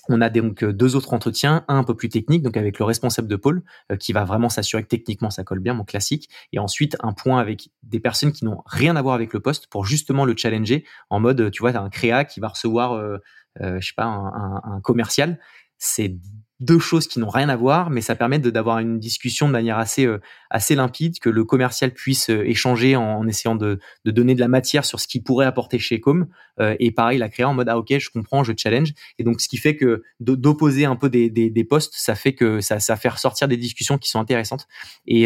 on 0.08 0.20
a 0.20 0.30
donc 0.30 0.62
euh, 0.62 0.72
deux 0.72 0.96
autres 0.96 1.12
entretiens, 1.12 1.64
un 1.68 1.78
un 1.78 1.84
peu 1.84 1.94
plus 1.94 2.08
technique, 2.08 2.42
donc 2.42 2.56
avec 2.56 2.78
le 2.78 2.84
responsable 2.84 3.28
de 3.28 3.36
pôle, 3.36 3.62
euh, 3.92 3.96
qui 3.96 4.12
va 4.12 4.24
vraiment 4.24 4.48
s'assurer 4.48 4.82
que 4.82 4.88
techniquement 4.88 5.30
ça 5.30 5.44
colle 5.44 5.60
bien, 5.60 5.74
mon 5.74 5.84
classique, 5.84 6.28
et 6.52 6.58
ensuite 6.58 6.96
un 7.00 7.12
point 7.12 7.40
avec 7.40 7.70
des 7.82 8.00
personnes 8.00 8.32
qui 8.32 8.44
n'ont 8.44 8.62
rien 8.66 8.96
à 8.96 9.02
voir 9.02 9.14
avec 9.14 9.32
le 9.32 9.40
poste 9.40 9.68
pour 9.68 9.84
justement 9.84 10.24
le 10.24 10.34
challenger 10.36 10.84
en 11.10 11.20
mode, 11.20 11.50
tu 11.50 11.62
vois, 11.62 11.70
as 11.70 11.80
un 11.80 11.90
créa 11.90 12.24
qui 12.24 12.40
va 12.40 12.48
recevoir, 12.48 12.92
euh, 12.92 13.18
je 13.60 13.86
sais 13.86 13.94
pas, 13.96 14.04
un, 14.04 14.60
un 14.64 14.80
commercial, 14.80 15.38
c'est 15.78 16.16
deux 16.60 16.80
choses 16.80 17.06
qui 17.06 17.20
n'ont 17.20 17.28
rien 17.28 17.48
à 17.48 17.56
voir, 17.56 17.88
mais 17.88 18.00
ça 18.00 18.16
permet 18.16 18.40
d'avoir 18.40 18.80
une 18.80 18.98
discussion 18.98 19.46
de 19.46 19.52
manière 19.52 19.78
assez 19.78 20.06
euh, 20.06 20.18
assez 20.50 20.74
limpide, 20.74 21.20
que 21.20 21.28
le 21.30 21.44
commercial 21.44 21.92
puisse 21.92 22.30
euh, 22.30 22.42
échanger 22.48 22.96
en, 22.96 23.26
essayant 23.28 23.54
de, 23.54 23.78
de, 24.04 24.10
donner 24.10 24.34
de 24.34 24.40
la 24.40 24.48
matière 24.48 24.84
sur 24.84 24.98
ce 24.98 25.06
qu'il 25.06 25.22
pourrait 25.22 25.46
apporter 25.46 25.78
chez 25.78 26.00
Com, 26.00 26.26
euh, 26.58 26.74
et 26.80 26.90
pareil 26.90 27.18
la 27.18 27.28
créer 27.28 27.44
en 27.44 27.54
mode 27.54 27.68
ah 27.68 27.78
ok 27.78 27.96
je 27.98 28.10
comprends, 28.10 28.42
je 28.42 28.52
challenge, 28.56 28.92
et 29.18 29.24
donc 29.24 29.40
ce 29.40 29.48
qui 29.48 29.56
fait 29.56 29.76
que 29.76 30.02
d'opposer 30.18 30.84
un 30.84 30.96
peu 30.96 31.08
des, 31.08 31.30
des, 31.30 31.48
des, 31.48 31.64
postes, 31.64 31.94
ça 31.96 32.16
fait 32.16 32.34
que 32.34 32.60
ça, 32.60 32.80
ça 32.80 32.96
fait 32.96 33.10
ressortir 33.10 33.46
des 33.46 33.56
discussions 33.56 33.96
qui 33.96 34.08
sont 34.10 34.18
intéressantes, 34.18 34.66
et, 35.06 35.24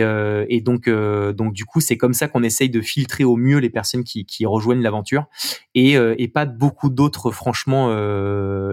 et 0.49 0.61
donc 0.61 0.89
donc 0.89 1.53
du 1.55 1.65
coup 1.65 1.81
c'est 1.81 1.97
comme 1.97 2.13
ça 2.15 2.29
qu'on 2.29 2.43
essaye 2.43 2.69
de 2.69 2.81
filtrer 2.81 3.25
au 3.25 3.37
mieux 3.37 3.59
les 3.59 3.71
personnes 3.71 4.05
qui, 4.05 4.27
qui 4.27 4.45
rejoignent 4.45 4.83
l'aventure, 4.83 5.27
et, 5.75 5.93
et 5.93 6.29
pas 6.29 6.45
beaucoup 6.45 6.91
d'autres 6.91 7.31
franchement 7.31 7.91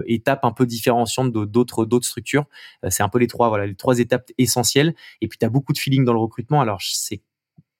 étapes 0.06 0.44
un 0.44 0.52
peu 0.52 0.66
différenciantes 0.66 1.32
d'autres 1.32 1.84
d'autres 1.84 2.06
structures. 2.06 2.44
euh, 2.44 2.49
c'est 2.88 3.02
un 3.02 3.08
peu 3.08 3.18
les 3.18 3.26
trois, 3.26 3.48
voilà, 3.48 3.66
les 3.66 3.74
trois 3.74 3.98
étapes 3.98 4.30
essentielles. 4.38 4.94
Et 5.20 5.28
puis, 5.28 5.38
tu 5.38 5.46
as 5.46 5.50
beaucoup 5.50 5.72
de 5.72 5.78
feeling 5.78 6.04
dans 6.04 6.12
le 6.12 6.20
recrutement. 6.20 6.60
Alors, 6.60 6.80
c'est 6.82 7.22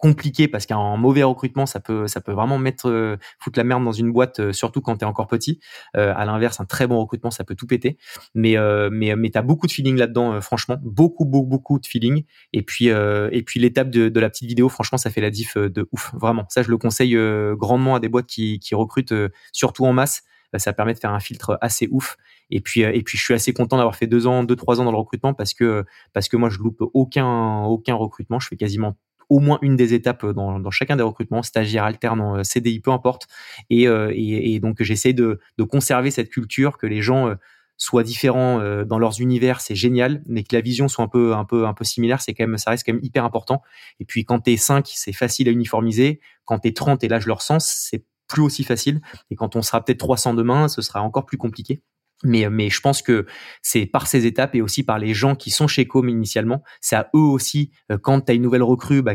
compliqué 0.01 0.49
parce 0.49 0.67
qu'un 0.67 0.97
mauvais 0.97 1.23
recrutement 1.23 1.67
ça 1.67 1.79
peut 1.79 2.07
ça 2.07 2.21
peut 2.21 2.33
vraiment 2.33 2.59
mettre 2.59 2.89
euh, 2.89 3.19
foutre 3.39 3.59
la 3.59 3.65
merde 3.65 3.85
dans 3.85 3.93
une 3.93 4.11
boîte 4.11 4.41
euh, 4.41 4.53
surtout 4.53 4.81
quand 4.81 4.97
tu 4.97 5.05
es 5.05 5.07
encore 5.07 5.27
petit. 5.29 5.61
À 5.95 6.25
l'inverse 6.25 6.59
un 6.61 6.65
très 6.65 6.87
bon 6.87 6.99
recrutement 6.99 7.31
ça 7.31 7.45
peut 7.45 7.55
tout 7.55 7.67
péter. 7.67 7.99
Mais 8.35 8.57
mais 8.91 9.15
mais 9.15 9.31
tu 9.31 9.39
as 9.39 9.43
beaucoup 9.43 9.67
de 9.67 9.73
feeling 9.73 9.97
là-dedans 9.97 10.41
franchement. 10.41 10.79
Beaucoup 10.83 11.27
beaucoup 11.27 11.47
beaucoup 11.47 11.79
de 11.79 11.87
feeling. 11.87 12.25
Et 12.53 12.63
puis 12.63 12.87
et 12.87 13.43
puis 13.45 13.61
l'étape 13.61 13.91
de, 13.91 14.09
de, 14.09 14.21
la 14.21 14.31
petite 14.31 14.49
vidéo 14.49 14.69
franchement 14.69 14.97
ça 14.97 15.11
fait 15.11 15.21
la 15.21 15.31
diff 15.31 15.57
de 15.57 15.89
ouf. 15.93 16.13
Vraiment. 16.15 16.47
Ça 16.49 16.63
je 16.63 16.71
le 16.71 16.79
conseille 16.79 17.17
grandement 17.59 17.97
à 17.97 18.01
des 18.01 18.09
boîtes 18.09 18.27
qui 18.27 18.59
qui 18.59 18.75
recrutent 18.75 19.15
surtout 19.53 19.85
en 19.85 19.93
masse 19.93 20.23
ça 20.59 20.73
permet 20.73 20.95
de 20.95 20.99
faire 20.99 21.13
un 21.13 21.21
filtre 21.21 21.59
assez 21.61 21.89
ouf 21.91 22.17
et 22.51 22.61
puis, 22.61 22.85
euh, 22.85 22.93
et 22.93 23.03
puis, 23.03 23.17
je 23.17 23.23
suis 23.23 23.35
assez 23.35 23.53
content 23.53 23.77
d'avoir 23.77 23.97
fait 23.97 24.07
deux 24.07 24.27
ans, 24.27 24.45
deux 24.45 24.57
trois 24.57 24.81
ans 24.81 24.85
dans 24.85 24.93
le 24.93 24.99
recrutement 24.99 25.35
parce 25.35 25.55
que 25.55 25.85
parce 26.13 26.29
que 26.29 26.37
moi, 26.37 26.49
je 26.51 26.59
loupe 26.59 26.83
aucun 26.95 27.63
aucun 27.65 27.95
recrutement. 27.95 28.39
Je 28.41 28.49
fais 28.49 28.57
quasiment 28.57 28.97
au 29.29 29.39
moins 29.39 29.59
une 29.63 29.77
des 29.77 29.95
étapes 29.95 30.27
dans, 30.27 30.59
dans 30.59 30.71
chacun 30.73 30.97
des 30.97 31.05
recrutements, 31.05 31.43
stagiaire, 31.43 31.85
alternant, 31.85 32.39
euh, 32.39 32.43
CDI, 32.43 32.81
peu 32.81 32.91
importe. 32.91 33.29
Et, 33.71 33.87
euh, 33.87 34.11
et, 34.13 34.55
et 34.55 34.61
donc, 34.61 34.83
j'essaie 34.83 35.13
de, 35.13 35.39
de 35.57 35.63
conserver 35.63 36.11
cette 36.11 36.31
culture, 36.31 36.79
que 36.79 36.87
les 36.89 37.01
gens 37.01 37.33
soient 37.77 38.03
différents 38.03 38.59
dans 38.85 38.99
leurs 38.99 39.23
univers, 39.23 39.63
c'est 39.63 39.75
génial, 39.75 40.23
mais 40.27 40.43
que 40.43 40.55
la 40.55 40.61
vision 40.61 40.87
soit 40.87 41.03
un 41.03 41.09
peu, 41.09 41.35
un 41.35 41.47
peu, 41.47 41.67
un 41.67 41.73
peu 41.73 41.85
similaire, 41.85 42.21
c'est 42.21 42.35
quand 42.35 42.47
même, 42.47 42.59
ça 42.59 42.73
reste 42.73 42.85
quand 42.85 42.93
même 42.93 43.03
hyper 43.03 43.25
important. 43.25 43.63
Et 44.01 44.05
puis, 44.05 44.27
quand 44.27 44.41
t'es 44.41 44.59
5, 44.59 44.87
c'est 44.93 45.15
facile 45.15 45.49
à 45.49 45.53
uniformiser. 45.53 46.21
Quand 46.45 46.59
t'es 46.59 46.73
30, 46.73 47.03
et 47.05 47.09
là, 47.09 47.21
je 47.21 47.27
le 47.27 47.33
ressens, 47.33 47.61
c'est 47.61 48.05
plus 48.31 48.43
aussi 48.43 48.65
facile. 48.65 49.01
Et 49.31 49.37
quand 49.37 49.57
on 49.57 49.63
sera 49.63 49.85
peut-être 49.85 49.99
300 49.99 50.35
demain, 50.35 50.69
ce 50.69 50.81
sera 50.83 51.03
encore 51.03 51.27
plus 51.27 51.39
compliqué. 51.39 51.83
Mais, 52.23 52.49
mais 52.51 52.69
je 52.69 52.81
pense 52.81 53.03
que 53.03 53.27
c'est 53.63 53.87
par 53.87 54.07
ces 54.07 54.27
étapes 54.27 54.55
et 54.55 54.63
aussi 54.63 54.83
par 54.83 54.99
les 54.99 55.15
gens 55.15 55.35
qui 55.35 55.51
sont 55.51 55.67
chez 55.67 55.87
Com 55.87 56.09
initialement, 56.09 56.63
c'est 56.81 56.97
à 56.97 57.09
eux 57.15 57.19
aussi, 57.19 57.71
euh, 57.91 57.99
quand 57.99 58.21
tu 58.23 58.33
as 58.33 58.35
une 58.35 58.43
nouvelle 58.43 58.63
recrue, 58.63 59.03
bah, 59.03 59.15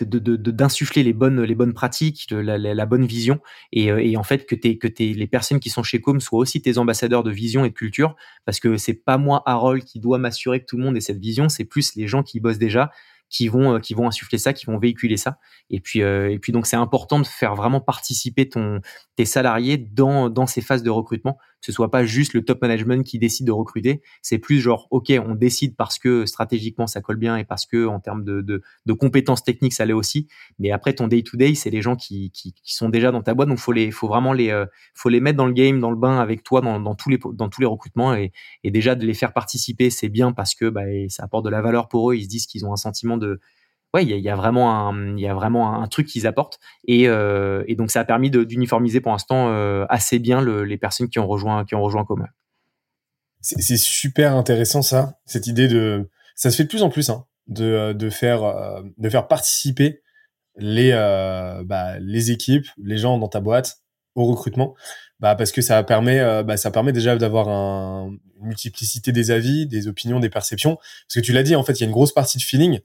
d'insuffler 0.00 1.02
les 1.02 1.14
bonnes 1.14 1.42
les 1.42 1.54
bonnes 1.54 1.72
pratiques 1.72 2.26
la, 2.30 2.84
bonne 2.86 3.06
vision 3.06 3.40
et, 3.72 3.90
euh, 3.90 4.04
et, 4.04 4.18
en 4.18 4.22
fait 4.22 4.44
que 4.44 4.54
que 4.54 5.02
les 5.02 5.26
personnes 5.26 5.60
qui 5.60 5.70
sont 5.70 5.82
chez 5.82 5.98
Com 5.98 6.20
soient 6.20 6.40
aussi 6.40 6.60
tes 6.60 6.76
ambassadeurs 6.76 7.22
de 7.22 7.30
vision 7.30 7.64
et 7.64 7.70
de 7.70 7.74
culture 7.74 8.14
parce 8.44 8.60
que 8.60 8.76
c'est 8.76 8.92
pas 8.92 9.16
moi 9.16 9.42
Harold 9.46 9.84
qui 9.84 9.98
doit 9.98 10.18
m'assurer 10.18 10.60
que 10.60 10.66
tout 10.66 10.76
le 10.76 10.84
monde 10.84 10.96
ait 10.96 11.00
cette 11.00 11.20
vision 11.20 11.48
c'est 11.48 11.64
plus 11.64 11.94
les 11.96 12.06
gens 12.06 12.22
qui 12.22 12.38
bossent 12.38 12.58
déjà 12.58 12.90
qui 13.30 13.48
vont 13.48 13.74
euh, 13.74 13.78
qui 13.78 13.94
vont 13.94 14.06
insuffler 14.06 14.38
ça, 14.38 14.52
qui 14.52 14.66
vont 14.66 14.78
véhiculer 14.78 15.16
ça. 15.16 15.38
Et 15.70 15.80
puis 15.80 16.02
euh, 16.02 16.30
et 16.30 16.38
puis 16.38 16.52
donc 16.52 16.66
c'est 16.66 16.76
important 16.76 17.18
de 17.18 17.26
faire 17.26 17.54
vraiment 17.54 17.80
participer 17.80 18.48
ton 18.48 18.80
tes 19.16 19.24
salariés 19.24 19.76
dans 19.76 20.30
dans 20.30 20.46
ces 20.46 20.60
phases 20.60 20.82
de 20.82 20.90
recrutement 20.90 21.38
ce 21.60 21.72
soit 21.72 21.90
pas 21.90 22.04
juste 22.04 22.34
le 22.34 22.44
top 22.44 22.62
management 22.62 23.04
qui 23.04 23.18
décide 23.18 23.46
de 23.46 23.52
recruter. 23.52 24.00
C'est 24.22 24.38
plus 24.38 24.60
genre, 24.60 24.86
ok, 24.90 25.12
on 25.26 25.34
décide 25.34 25.76
parce 25.76 25.98
que 25.98 26.26
stratégiquement 26.26 26.86
ça 26.86 27.00
colle 27.00 27.16
bien 27.16 27.36
et 27.36 27.44
parce 27.44 27.66
que 27.66 27.86
en 27.86 28.00
termes 28.00 28.24
de, 28.24 28.40
de, 28.40 28.62
de 28.86 28.92
compétences 28.92 29.42
techniques 29.42 29.72
ça 29.72 29.84
l'est 29.84 29.92
aussi. 29.92 30.28
Mais 30.58 30.70
après 30.70 30.92
ton 30.92 31.08
day 31.08 31.22
to 31.22 31.36
day, 31.36 31.54
c'est 31.54 31.70
les 31.70 31.82
gens 31.82 31.96
qui, 31.96 32.30
qui, 32.30 32.52
qui, 32.52 32.74
sont 32.74 32.88
déjà 32.88 33.10
dans 33.10 33.22
ta 33.22 33.34
boîte, 33.34 33.48
donc 33.48 33.58
faut 33.58 33.72
les, 33.72 33.90
faut 33.90 34.08
vraiment 34.08 34.32
les, 34.32 34.50
euh, 34.50 34.66
faut 34.94 35.08
les 35.08 35.20
mettre 35.20 35.36
dans 35.36 35.46
le 35.46 35.52
game, 35.52 35.80
dans 35.80 35.90
le 35.90 35.96
bain 35.96 36.18
avec 36.18 36.42
toi, 36.42 36.60
dans, 36.60 36.80
dans 36.80 36.94
tous 36.94 37.10
les, 37.10 37.18
dans 37.32 37.48
tous 37.48 37.60
les 37.60 37.66
recrutements 37.66 38.14
et, 38.14 38.32
et 38.64 38.70
déjà 38.70 38.94
de 38.94 39.06
les 39.06 39.14
faire 39.14 39.32
participer, 39.32 39.90
c'est 39.90 40.08
bien 40.08 40.32
parce 40.32 40.54
que 40.54 40.68
bah, 40.68 40.82
ça 41.08 41.24
apporte 41.24 41.44
de 41.44 41.50
la 41.50 41.60
valeur 41.60 41.88
pour 41.88 42.10
eux. 42.10 42.14
Ils 42.14 42.24
se 42.24 42.28
disent 42.28 42.46
qu'ils 42.46 42.64
ont 42.66 42.72
un 42.72 42.76
sentiment 42.76 43.16
de 43.16 43.40
ouais, 43.94 44.04
il 44.04 44.10
y 44.10 44.28
a, 44.28 44.36
vraiment 44.36 44.88
un, 44.88 45.16
il 45.16 45.20
y 45.20 45.28
a 45.28 45.34
vraiment 45.34 45.80
un 45.80 45.86
truc 45.88 46.06
qu'ils 46.06 46.26
apportent. 46.26 46.58
Et, 46.86 47.08
euh, 47.08 47.64
et, 47.66 47.74
donc, 47.74 47.90
ça 47.90 48.00
a 48.00 48.04
permis 48.04 48.30
d'uniformiser 48.30 49.00
pour 49.00 49.12
l'instant 49.12 49.48
euh, 49.48 49.86
assez 49.88 50.18
bien 50.18 50.40
le, 50.40 50.64
les 50.64 50.78
personnes 50.78 51.08
qui 51.08 51.18
ont 51.18 51.26
rejoint, 51.26 51.64
qui 51.64 51.74
ont 51.74 51.82
rejoint 51.82 52.04
Coma. 52.04 52.26
C'est 53.40 53.76
super 53.76 54.34
intéressant 54.34 54.82
ça, 54.82 55.18
cette 55.24 55.46
idée 55.46 55.68
de, 55.68 56.10
ça 56.34 56.50
se 56.50 56.56
fait 56.56 56.64
de 56.64 56.68
plus 56.68 56.82
en 56.82 56.90
plus, 56.90 57.08
hein, 57.08 57.24
de, 57.46 57.92
de 57.92 58.10
faire, 58.10 58.42
euh, 58.42 58.82
de 58.98 59.08
faire 59.08 59.28
participer 59.28 60.02
bah, 60.56 61.98
les 62.00 62.30
équipes, 62.32 62.66
les 62.82 62.98
gens 62.98 63.16
dans 63.16 63.28
ta 63.28 63.40
boîte 63.40 63.78
au 64.18 64.26
recrutement, 64.26 64.74
bah, 65.20 65.34
parce 65.34 65.52
que 65.52 65.62
ça 65.62 65.82
permet, 65.82 66.20
euh, 66.20 66.42
bah, 66.42 66.56
ça 66.56 66.70
permet 66.70 66.92
déjà 66.92 67.16
d'avoir 67.16 67.48
un, 67.48 68.10
une 68.40 68.46
multiplicité 68.46 69.12
des 69.12 69.30
avis, 69.30 69.66
des 69.66 69.88
opinions, 69.88 70.20
des 70.20 70.30
perceptions. 70.30 70.76
Parce 70.76 71.14
que 71.14 71.20
tu 71.20 71.32
l'as 71.32 71.42
dit, 71.42 71.56
en 71.56 71.64
fait, 71.64 71.74
il 71.74 71.80
y 71.80 71.84
a 71.84 71.86
une 71.86 71.92
grosse 71.92 72.12
partie 72.12 72.38
de 72.38 72.42
feeling. 72.42 72.80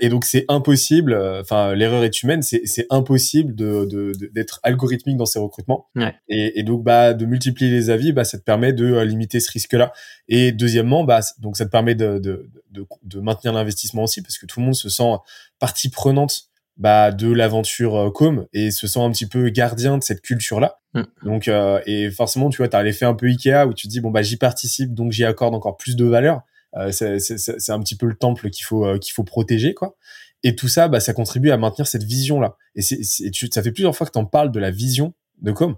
Et 0.00 0.08
donc 0.08 0.24
c'est 0.24 0.44
impossible, 0.48 1.12
euh, 1.12 1.40
enfin 1.40 1.74
l'erreur 1.74 2.04
est 2.04 2.22
humaine, 2.22 2.42
c'est 2.42 2.86
impossible 2.90 3.54
de 3.54 4.12
d'être 4.32 4.60
algorithmique 4.62 5.16
dans 5.16 5.26
ces 5.26 5.38
recrutements. 5.38 5.88
Et, 6.28 6.60
et, 6.60 6.62
donc 6.62 6.82
bah 6.84 7.14
de 7.14 7.24
multiplier 7.24 7.70
les 7.70 7.90
avis, 7.90 8.12
bah 8.12 8.24
ça 8.24 8.38
te 8.38 8.44
permet 8.44 8.72
de 8.72 8.84
euh, 8.84 9.04
limiter 9.04 9.40
ce 9.40 9.50
risque-là. 9.50 9.92
Et 10.28 10.52
deuxièmement, 10.52 11.04
bah 11.04 11.20
donc 11.38 11.56
ça 11.56 11.64
te 11.64 11.70
permet 11.70 11.94
de 11.94 12.18
de, 12.18 12.50
de, 12.70 12.86
de 13.02 13.20
maintenir 13.20 13.52
l'investissement 13.52 14.04
aussi 14.04 14.22
parce 14.22 14.38
que 14.38 14.46
tout 14.46 14.60
le 14.60 14.66
monde 14.66 14.74
se 14.74 14.88
sent 14.88 15.14
partie 15.58 15.88
prenante 15.88 16.47
bah, 16.78 17.10
de 17.10 17.30
l'aventure 17.30 17.96
euh, 17.96 18.10
com 18.10 18.46
et 18.52 18.70
se 18.70 18.86
sent 18.86 19.00
un 19.00 19.10
petit 19.10 19.26
peu 19.26 19.50
gardien 19.50 19.98
de 19.98 20.02
cette 20.02 20.22
culture 20.22 20.60
là. 20.60 20.78
Mm. 20.94 21.02
Donc 21.24 21.48
euh, 21.48 21.80
et 21.86 22.10
forcément 22.10 22.50
tu 22.50 22.58
vois, 22.58 22.68
tu 22.68 22.76
as 22.76 22.82
l'effet 22.82 23.04
un 23.04 23.14
peu 23.14 23.26
Ikea 23.26 23.66
où 23.66 23.74
tu 23.74 23.88
te 23.88 23.92
dis 23.92 24.00
bon 24.00 24.10
bah 24.10 24.22
j'y 24.22 24.36
participe 24.36 24.94
donc 24.94 25.12
j'y 25.12 25.24
accorde 25.24 25.54
encore 25.54 25.76
plus 25.76 25.96
de 25.96 26.04
valeur. 26.04 26.42
Euh, 26.76 26.92
c'est 26.92 27.70
un 27.70 27.80
petit 27.80 27.96
peu 27.96 28.06
le 28.06 28.14
temple 28.14 28.50
qu'il 28.50 28.64
faut 28.64 28.86
euh, 28.86 28.98
qu'il 28.98 29.12
faut 29.12 29.24
protéger 29.24 29.74
quoi. 29.74 29.96
Et 30.44 30.54
tout 30.54 30.68
ça, 30.68 30.86
bah, 30.86 31.00
ça 31.00 31.14
contribue 31.14 31.50
à 31.50 31.56
maintenir 31.56 31.88
cette 31.88 32.04
vision 32.04 32.40
là. 32.40 32.56
Et 32.76 32.82
c'est 32.82 33.02
ça 33.02 33.62
fait 33.62 33.72
plusieurs 33.72 33.96
fois 33.96 34.06
que 34.06 34.12
tu 34.12 34.18
en 34.18 34.24
parles 34.24 34.52
de 34.52 34.60
la 34.60 34.70
vision 34.70 35.14
de 35.42 35.52
com. 35.52 35.76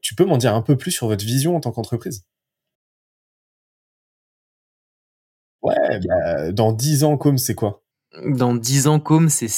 Tu 0.00 0.14
peux 0.14 0.24
m'en 0.24 0.38
dire 0.38 0.54
un 0.54 0.62
peu 0.62 0.76
plus 0.76 0.90
sur 0.90 1.06
votre 1.06 1.24
vision 1.24 1.54
en 1.54 1.60
tant 1.60 1.70
qu'entreprise? 1.70 2.24
Ouais, 5.60 6.00
bah, 6.08 6.50
dans 6.50 6.72
dix 6.72 7.04
ans, 7.04 7.18
com, 7.18 7.36
c'est 7.36 7.54
quoi? 7.54 7.84
Dans 8.24 8.54
dix 8.54 8.86
ans, 8.86 9.00
com, 9.00 9.28
c'est 9.28 9.48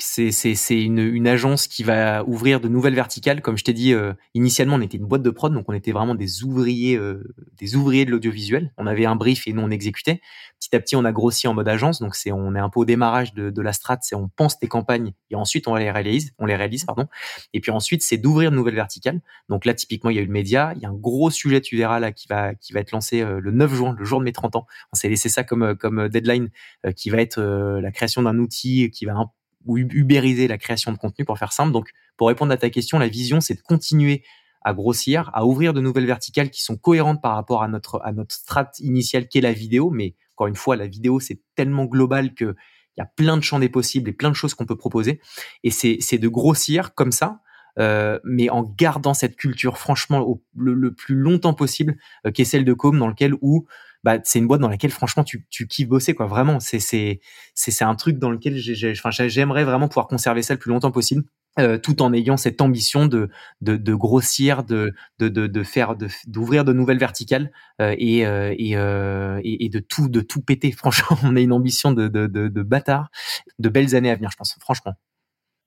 c'est 0.00 0.80
une, 0.80 0.98
une, 0.98 1.26
agence 1.26 1.66
qui 1.66 1.82
va 1.82 2.22
ouvrir 2.24 2.60
de 2.60 2.68
nouvelles 2.68 2.94
verticales. 2.94 3.42
Comme 3.42 3.58
je 3.58 3.64
t'ai 3.64 3.72
dit, 3.72 3.92
euh, 3.92 4.12
initialement, 4.34 4.76
on 4.76 4.80
était 4.80 4.96
une 4.96 5.06
boîte 5.06 5.22
de 5.22 5.30
prod, 5.30 5.52
donc 5.52 5.64
on 5.68 5.72
était 5.72 5.90
vraiment 5.90 6.14
des 6.14 6.44
ouvriers, 6.44 6.96
euh, 6.96 7.34
des 7.58 7.74
ouvriers 7.74 8.04
de 8.04 8.12
l'audiovisuel. 8.12 8.72
On 8.76 8.86
avait 8.86 9.06
un 9.06 9.16
brief 9.16 9.48
et 9.48 9.52
nous 9.52 9.62
on 9.62 9.70
exécutait. 9.70 10.20
Petit 10.60 10.76
à 10.76 10.80
petit, 10.80 10.94
on 10.94 11.04
a 11.04 11.10
grossi 11.10 11.48
en 11.48 11.54
mode 11.54 11.68
agence, 11.68 12.00
donc 12.00 12.14
c'est 12.14 12.30
on 12.30 12.54
est 12.54 12.60
un 12.60 12.70
peu 12.70 12.80
au 12.80 12.84
démarrage 12.84 13.34
de, 13.34 13.50
de 13.50 13.62
la 13.62 13.72
strat. 13.72 13.98
C'est 14.02 14.14
on 14.14 14.28
pense 14.28 14.60
des 14.60 14.68
campagnes 14.68 15.14
et 15.30 15.34
ensuite 15.34 15.66
on 15.66 15.74
les 15.74 15.90
réalise, 15.90 16.32
on 16.38 16.46
les 16.46 16.54
réalise, 16.54 16.84
pardon. 16.84 17.08
Et 17.52 17.60
puis 17.60 17.72
ensuite, 17.72 18.02
c'est 18.02 18.18
d'ouvrir 18.18 18.52
de 18.52 18.56
nouvelles 18.56 18.76
verticales. 18.76 19.20
Donc 19.48 19.64
là, 19.64 19.74
typiquement, 19.74 20.10
il 20.10 20.16
y 20.16 20.20
a 20.20 20.22
eu 20.22 20.26
le 20.26 20.32
média. 20.32 20.74
Il 20.76 20.82
y 20.82 20.86
a 20.86 20.90
un 20.90 20.94
gros 20.94 21.30
sujet, 21.30 21.60
tu 21.60 21.76
verras 21.76 21.98
là, 21.98 22.12
qui 22.12 22.28
va 22.28 22.54
qui 22.54 22.72
va 22.72 22.80
être 22.80 22.92
lancé 22.92 23.20
euh, 23.20 23.40
le 23.40 23.50
9 23.50 23.74
juin, 23.74 23.96
le 23.98 24.04
jour 24.04 24.20
de 24.20 24.24
mes 24.24 24.32
30 24.32 24.54
ans. 24.54 24.66
On 24.92 24.96
s'est 24.96 25.08
laissé 25.08 25.28
ça 25.28 25.42
comme 25.42 25.74
comme 25.74 26.08
deadline, 26.08 26.50
qui 26.94 27.10
va 27.10 27.20
être 27.20 27.40
la 27.40 27.90
création 27.90 28.22
d'un 28.22 28.38
outil 28.38 28.90
qui 28.90 29.04
va 29.04 29.14
ou 29.66 29.78
ubériser 29.78 30.48
la 30.48 30.58
création 30.58 30.92
de 30.92 30.98
contenu 30.98 31.24
pour 31.24 31.38
faire 31.38 31.52
simple. 31.52 31.72
Donc, 31.72 31.90
pour 32.16 32.28
répondre 32.28 32.52
à 32.52 32.56
ta 32.56 32.70
question, 32.70 32.98
la 32.98 33.08
vision, 33.08 33.40
c'est 33.40 33.54
de 33.54 33.60
continuer 33.60 34.22
à 34.62 34.74
grossir, 34.74 35.30
à 35.34 35.46
ouvrir 35.46 35.72
de 35.72 35.80
nouvelles 35.80 36.06
verticales 36.06 36.50
qui 36.50 36.62
sont 36.62 36.76
cohérentes 36.76 37.22
par 37.22 37.34
rapport 37.34 37.62
à 37.62 37.68
notre 37.68 38.00
à 38.04 38.12
notre 38.12 38.34
strat 38.34 38.70
initiale 38.80 39.28
qui 39.28 39.38
est 39.38 39.42
la 39.42 39.52
vidéo. 39.52 39.90
Mais 39.90 40.14
encore 40.34 40.46
une 40.48 40.56
fois, 40.56 40.76
la 40.76 40.86
vidéo 40.86 41.20
c'est 41.20 41.40
tellement 41.54 41.84
global 41.84 42.34
que 42.34 42.56
il 42.96 43.00
y 43.00 43.02
a 43.02 43.06
plein 43.06 43.36
de 43.36 43.42
champs 43.42 43.60
des 43.60 43.68
possibles 43.68 44.10
et 44.10 44.12
plein 44.12 44.30
de 44.30 44.34
choses 44.34 44.54
qu'on 44.54 44.66
peut 44.66 44.76
proposer. 44.76 45.20
Et 45.62 45.70
c'est 45.70 45.98
c'est 46.00 46.18
de 46.18 46.28
grossir 46.28 46.94
comme 46.94 47.12
ça. 47.12 47.40
Euh, 47.78 48.18
mais 48.24 48.50
en 48.50 48.64
gardant 48.64 49.14
cette 49.14 49.36
culture 49.36 49.78
franchement 49.78 50.40
le, 50.56 50.92
plus 50.92 51.14
longtemps 51.14 51.54
possible, 51.54 51.96
euh, 52.26 52.32
qui 52.32 52.42
est 52.42 52.44
celle 52.44 52.64
de 52.64 52.72
Com, 52.72 52.98
dans 52.98 53.06
lequel 53.06 53.34
où 53.40 53.66
bah, 54.04 54.18
c'est 54.24 54.38
une 54.38 54.46
boîte 54.46 54.60
dans 54.60 54.68
laquelle 54.68 54.90
franchement 54.90 55.24
tu, 55.24 55.46
tu 55.50 55.66
kiffes 55.66 55.88
bosser 55.88 56.14
quoi. 56.14 56.26
Vraiment 56.26 56.60
c'est 56.60 56.80
c'est 56.80 57.20
c'est 57.54 57.84
un 57.84 57.94
truc 57.94 58.18
dans 58.18 58.30
lequel 58.30 58.56
j'aimerais 58.56 59.64
vraiment 59.64 59.88
pouvoir 59.88 60.06
conserver 60.06 60.42
ça 60.42 60.54
le 60.54 60.58
plus 60.58 60.70
longtemps 60.70 60.90
possible 60.90 61.24
euh, 61.58 61.76
tout 61.76 62.02
en 62.02 62.12
ayant 62.12 62.36
cette 62.36 62.60
ambition 62.60 63.06
de 63.06 63.30
de, 63.62 63.94
grossir 63.94 64.62
de, 64.62 64.92
de 65.18 65.28
de 65.28 65.62
faire 65.64 65.96
d'ouvrir 66.26 66.64
de, 66.64 66.72
nouvelles 66.72 66.98
verticales 66.98 67.50
euh, 67.80 67.96
et, 67.98 68.24
euh, 68.24 68.54
et, 68.58 69.64
et, 69.64 69.68
de 69.68 69.80
tout 69.80 70.08
de 70.08 70.20
tout 70.20 70.40
péter. 70.40 70.70
Franchement 70.76 71.18
on 71.24 71.34
a 71.34 71.40
une 71.40 71.52
ambition 71.52 71.90
de 71.90 72.06
de 72.06 72.62
bâtard 72.62 73.08
de 73.58 73.68
belles 73.68 73.96
années 73.96 74.10
à 74.10 74.14
venir 74.14 74.30
je 74.30 74.36
pense 74.36 74.56
franchement. 74.60 74.92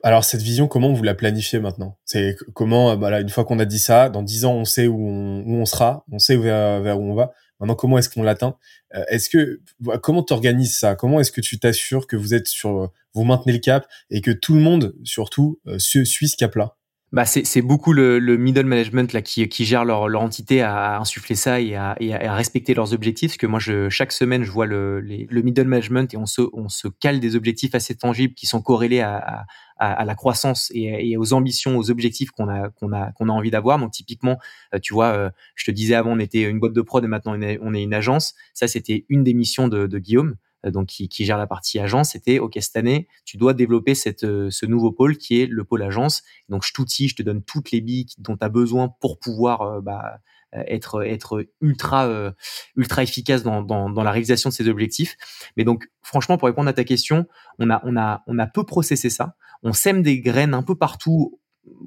Alors 0.03 0.23
cette 0.23 0.41
vision, 0.41 0.67
comment 0.67 0.93
vous 0.93 1.03
la 1.03 1.13
planifiez 1.13 1.59
maintenant? 1.59 1.99
C'est 2.05 2.35
comment, 2.53 2.97
voilà, 2.97 3.21
une 3.21 3.29
fois 3.29 3.45
qu'on 3.45 3.59
a 3.59 3.65
dit 3.65 3.77
ça, 3.77 4.09
dans 4.09 4.23
dix 4.23 4.45
ans, 4.45 4.53
on 4.53 4.65
sait 4.65 4.87
où 4.87 5.07
on, 5.07 5.43
où 5.45 5.55
on 5.57 5.65
sera, 5.65 6.05
on 6.11 6.17
sait 6.17 6.37
vers, 6.37 6.81
vers 6.81 6.99
où 6.99 7.03
on 7.03 7.13
va. 7.13 7.33
Maintenant, 7.61 7.75
comment 7.75 7.97
est-ce 7.99 8.09
qu'on 8.09 8.23
l'atteint? 8.23 8.57
Euh, 8.95 9.03
Est-ce 9.07 9.29
que 9.29 9.61
comment 10.01 10.23
t'organises 10.23 10.75
ça? 10.77 10.95
Comment 10.95 11.19
est-ce 11.19 11.31
que 11.31 11.41
tu 11.41 11.59
t'assures 11.59 12.07
que 12.07 12.15
vous 12.17 12.33
êtes 12.33 12.47
sur, 12.47 12.91
vous 13.13 13.23
maintenez 13.23 13.53
le 13.53 13.59
cap 13.59 13.87
et 14.09 14.21
que 14.21 14.31
tout 14.31 14.53
le 14.55 14.61
monde, 14.61 14.95
surtout, 15.03 15.59
euh, 15.67 15.77
suit 15.79 16.05
ce 16.27 16.35
cap-là? 16.35 16.75
Bah 17.11 17.25
c'est 17.25 17.61
beaucoup 17.61 17.91
le, 17.91 18.19
le, 18.19 18.37
middle 18.37 18.65
management 18.65 19.11
là 19.11 19.21
qui, 19.21 19.49
qui 19.49 19.65
gère 19.65 19.83
leur, 19.83 20.07
leur 20.07 20.21
entité 20.21 20.61
à 20.61 20.97
insuffler 20.97 21.35
ça 21.35 21.59
et 21.59 21.75
à, 21.75 21.97
et 21.99 22.13
à, 22.13 22.33
respecter 22.35 22.73
leurs 22.73 22.93
objectifs. 22.93 23.31
Parce 23.31 23.37
que 23.37 23.47
moi, 23.47 23.59
je, 23.59 23.89
chaque 23.89 24.13
semaine, 24.13 24.43
je 24.45 24.51
vois 24.51 24.65
le, 24.65 25.01
le 25.01 25.41
middle 25.41 25.65
management 25.67 26.13
et 26.13 26.17
on 26.17 26.25
se, 26.25 26.41
on 26.53 26.69
se 26.69 26.87
cale 26.87 27.19
des 27.19 27.35
objectifs 27.35 27.75
assez 27.75 27.95
tangibles 27.95 28.33
qui 28.33 28.45
sont 28.45 28.61
corrélés 28.61 29.01
à, 29.01 29.45
à, 29.77 29.91
à 29.91 30.05
la 30.05 30.15
croissance 30.15 30.71
et, 30.73 31.11
et, 31.11 31.17
aux 31.17 31.33
ambitions, 31.33 31.77
aux 31.77 31.91
objectifs 31.91 32.31
qu'on 32.31 32.47
a 32.47 32.69
qu'on 32.69 32.93
a 32.93 33.11
qu'on 33.11 33.27
a 33.27 33.33
envie 33.33 33.51
d'avoir. 33.51 33.77
Donc 33.77 33.91
typiquement, 33.91 34.37
euh, 34.73 34.79
tu 34.79 34.93
vois, 34.93 35.07
euh, 35.07 35.29
je 35.55 35.65
te 35.65 35.71
disais 35.71 35.95
avant, 35.95 36.11
on 36.13 36.19
était 36.19 36.43
une 36.43 36.61
boîte 36.61 36.73
de 36.73 36.81
prod 36.81 37.03
et 37.03 37.07
maintenant 37.07 37.33
on 37.35 37.41
est, 37.41 37.59
on 37.61 37.73
est 37.73 37.83
une 37.83 37.93
agence. 37.93 38.35
Ça, 38.53 38.69
c'était 38.69 39.05
une 39.09 39.25
des 39.25 39.33
missions 39.33 39.67
de, 39.67 39.85
de 39.85 39.99
Guillaume. 39.99 40.35
Euh, 40.65 40.71
donc 40.71 40.87
qui, 40.87 41.09
qui, 41.09 41.25
gère 41.25 41.37
la 41.37 41.47
partie 41.47 41.79
agence, 41.79 42.11
c'était 42.11 42.39
OK 42.39 42.57
cette 42.59 42.75
année, 42.75 43.07
tu 43.25 43.37
dois 43.37 43.53
développer 43.53 43.95
cette, 43.95 44.23
euh, 44.23 44.49
ce 44.51 44.65
nouveau 44.65 44.91
pôle 44.91 45.17
qui 45.17 45.41
est 45.41 45.45
le 45.45 45.63
pôle 45.63 45.83
agence. 45.83 46.23
Donc 46.49 46.65
je 46.65 46.73
t'outille, 46.73 47.07
je 47.07 47.15
te 47.15 47.23
donne 47.23 47.43
toutes 47.43 47.71
les 47.71 47.81
billes 47.81 48.07
dont 48.17 48.37
tu 48.37 48.45
as 48.45 48.49
besoin 48.49 48.89
pour 48.99 49.19
pouvoir 49.19 49.61
euh, 49.61 49.81
bah, 49.81 50.19
être 50.53 51.05
être 51.05 51.47
ultra 51.61 52.33
ultra 52.75 53.03
efficace 53.03 53.41
dans, 53.41 53.61
dans, 53.61 53.89
dans, 53.89 54.03
la 54.03 54.11
réalisation 54.11 54.49
de 54.49 54.53
ces 54.53 54.67
objectifs. 54.67 55.15
Mais 55.55 55.63
donc 55.63 55.89
franchement 56.01 56.37
pour 56.37 56.47
répondre 56.47 56.67
à 56.67 56.73
ta 56.73 56.83
question, 56.83 57.25
on 57.57 57.69
a 57.69 57.81
on 57.85 57.95
a 57.95 58.21
on 58.27 58.37
a 58.37 58.47
peu 58.47 58.65
processé 58.65 59.09
ça. 59.09 59.35
On 59.63 59.71
sème 59.71 60.03
des 60.03 60.19
graines 60.19 60.53
un 60.53 60.61
peu 60.61 60.75
partout 60.75 61.39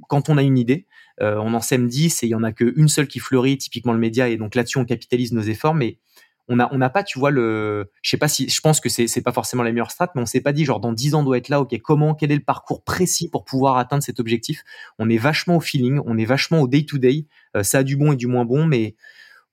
quand 0.09 0.31
on 0.31 0.39
a 0.39 0.43
une 0.43 0.57
idée. 0.57 0.87
on 1.21 1.53
en 1.53 1.61
sème 1.61 1.89
10 1.89 2.23
et 2.23 2.27
il 2.27 2.31
y 2.31 2.35
en 2.35 2.43
a 2.43 2.53
qu'une 2.53 2.89
seule 2.89 3.07
qui 3.07 3.19
fleurit, 3.19 3.59
typiquement 3.59 3.93
le 3.93 3.99
média 3.99 4.31
et 4.31 4.39
donc 4.39 4.55
là-dessus 4.55 4.79
on 4.79 4.87
capitalise 4.87 5.33
nos 5.33 5.43
efforts 5.43 5.75
mais 5.75 5.99
on 6.49 6.59
a 6.61 6.69
on 6.73 6.79
n'a 6.79 6.91
pas 6.91 7.03
tu 7.03 7.19
vois 7.19 7.31
le 7.31 7.91
je 8.03 8.11
sais 8.11 8.17
pas 8.17 8.29
si 8.29 8.49
je 8.49 8.61
pense 8.61 8.81
que 8.81 8.89
c'est 8.89 9.07
c'est 9.07 9.23
pas 9.23 9.33
forcément 9.33 9.63
la 9.63 9.73
meilleure 9.73 9.91
strat 9.91 10.11
mais 10.15 10.23
on 10.23 10.27
s'est 10.27 10.41
pas 10.41 10.53
dit 10.53 10.65
genre 10.65 10.81
dans 10.81 10.93
10 10.93 11.15
ans 11.15 11.21
on 11.21 11.25
doit 11.25 11.39
être 11.39 11.49
là 11.49 11.61
OK 11.61 11.77
comment 11.81 12.15
quel 12.15 12.33
est 12.33 12.37
le 12.37 12.43
parcours 12.43 12.85
précis 12.85 13.29
pour 13.31 13.45
pouvoir 13.45 13.77
atteindre 13.79 14.03
cet 14.03 14.21
objectif? 14.21 14.63
On 14.99 15.09
est 15.09 15.19
vachement 15.19 15.57
au 15.57 15.61
feeling 15.61 16.01
on 16.05 16.19
est 16.19 16.25
vachement 16.25 16.61
au 16.61 16.69
day 16.69 16.85
to 16.85 16.99
day 16.99 17.27
euh, 17.57 17.63
ça 17.63 17.79
a 17.79 17.83
du 17.83 17.97
bon 17.97 18.13
et 18.13 18.17
du 18.17 18.27
moins 18.27 18.45
bon 18.45 18.67
mais 18.67 18.95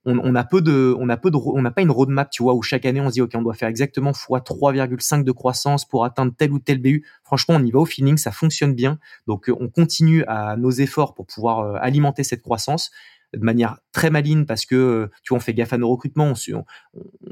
on, 0.05 0.17
on, 0.17 0.35
a 0.35 0.43
peu 0.43 0.61
de 0.61 0.95
on 0.99 1.09
a 1.09 1.17
peu 1.17 1.29
de 1.29 1.37
on 1.37 1.61
n'a 1.61 1.71
pas 1.71 1.81
une 1.81 1.91
roadmap 1.91 2.29
tu 2.29 2.43
vois 2.43 2.55
où 2.55 2.61
chaque 2.61 2.85
année 2.85 2.99
on 2.99 3.09
se 3.09 3.13
dit 3.13 3.21
OK 3.21 3.31
on 3.35 3.41
doit 3.41 3.53
faire 3.53 3.69
exactement 3.69 4.11
x 4.11 4.27
3,5 4.29 5.23
de 5.23 5.31
croissance 5.31 5.85
pour 5.85 6.05
atteindre 6.05 6.33
tel 6.35 6.51
ou 6.51 6.59
tel 6.59 6.79
BU 6.79 7.05
franchement 7.23 7.55
on 7.55 7.63
y 7.63 7.71
va 7.71 7.79
au 7.79 7.85
feeling 7.85 8.17
ça 8.17 8.31
fonctionne 8.31 8.73
bien. 8.73 8.99
Donc 9.27 9.49
euh, 9.49 9.55
on 9.59 9.69
continue 9.69 10.23
à 10.27 10.57
nos 10.57 10.71
efforts 10.71 11.13
pour 11.13 11.27
pouvoir 11.27 11.59
euh, 11.59 11.77
alimenter 11.79 12.23
cette 12.23 12.41
croissance 12.41 12.91
de 13.33 13.43
manière 13.43 13.77
très 13.91 14.09
maligne 14.09 14.45
parce 14.45 14.65
que 14.65 14.75
euh, 14.75 15.07
tu 15.23 15.29
vois 15.29 15.37
on 15.37 15.41
fait 15.41 15.53
gaffe 15.53 15.73
à 15.73 15.77
nos 15.77 15.89
recrutements 15.89 16.33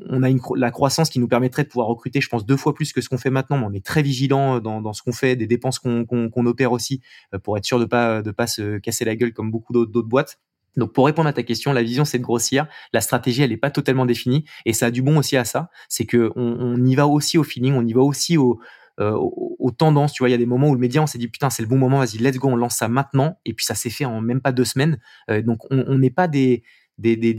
on, 0.10 0.24
a 0.24 0.30
une, 0.30 0.40
la 0.56 0.72
croissance 0.72 1.10
qui 1.10 1.20
nous 1.20 1.28
permettrait 1.28 1.64
de 1.64 1.68
pouvoir 1.68 1.88
recruter 1.88 2.22
je 2.22 2.30
pense 2.30 2.46
deux 2.46 2.58
fois 2.58 2.74
plus 2.74 2.94
que 2.94 3.02
ce 3.02 3.10
qu'on 3.10 3.18
fait 3.18 3.30
maintenant 3.30 3.58
mais 3.58 3.66
on 3.66 3.74
est 3.74 3.86
très 3.86 4.02
vigilant 4.02 4.58
euh, 4.58 4.60
dans, 4.60 4.82
dans 4.82 4.94
ce 4.94 5.04
qu'on 5.04 5.12
fait 5.12 5.36
des 5.36 5.48
dépenses 5.48 5.80
qu'on 5.80 6.06
qu'on 6.06 6.46
opère 6.46 6.72
aussi 6.72 7.02
euh, 7.34 7.40
pour 7.40 7.58
être 7.58 7.66
sûr 7.66 7.80
de 7.80 7.86
pas 7.86 8.22
de 8.22 8.32
pas 8.32 8.48
se 8.48 8.78
casser 8.78 9.06
la 9.06 9.16
gueule 9.16 9.34
comme 9.34 9.52
beaucoup 9.52 9.74
d'autres 9.74 10.08
boîtes. 10.08 10.40
Donc 10.78 10.94
pour 10.94 11.06
répondre 11.06 11.28
à 11.28 11.34
ta 11.34 11.44
question, 11.44 11.74
la 11.74 11.82
vision 11.82 12.06
c'est 12.06 12.20
de 12.20 12.24
grossir, 12.24 12.68
la 12.94 13.02
stratégie 13.02 13.42
elle 13.42 13.52
est 13.52 13.58
pas 13.58 13.72
totalement 13.72 14.06
définie 14.06 14.46
et 14.66 14.74
ça 14.74 14.88
a 14.88 14.92
du 14.92 15.02
bon 15.02 15.18
aussi 15.18 15.36
à 15.36 15.44
ça, 15.44 15.70
c'est 15.90 16.06
que 16.06 16.32
on, 16.36 16.58
on, 16.60 16.86
y 16.86 16.96
va 16.96 17.08
aussi 17.08 17.38
au 17.38 17.44
feeling, 17.44 17.74
on 17.74 17.86
y 17.86 17.94
va 17.94 18.02
aussi 18.02 18.38
au, 18.38 18.60
euh, 19.00 19.14
aux, 19.14 19.72
tendances. 19.72 20.12
Tu 20.14 20.24
vois, 20.24 20.30
il 20.30 20.32
y 20.32 20.36
a 20.36 20.38
des 20.38 20.48
moments 20.48 20.70
où 20.70 20.74
le 20.74 20.80
média, 20.80 21.02
on 21.02 21.08
s'est 21.08 21.20
dit 21.20 21.28
putain, 21.28 21.50
c'est 21.50 21.62
le 21.62 21.70
bon 21.70 21.78
moment, 21.78 22.00
vas-y, 22.00 22.18
let's 22.18 22.38
go, 22.38 22.50
on 22.50 22.56
lance 22.56 22.76
ça 22.76 22.90
maintenant. 22.90 23.38
Et 23.46 23.54
puis 23.54 23.66
ça 23.66 23.76
s'est 23.76 23.92
fait 23.92 24.04
en 24.04 24.20
même 24.20 24.42
pas 24.42 24.52
deux 24.52 24.66
semaines. 24.66 25.00
Euh, 25.30 25.42
donc 25.42 25.60
on 25.70 25.98
n'est 25.98 26.10
pas 26.10 26.28
des 26.28 26.64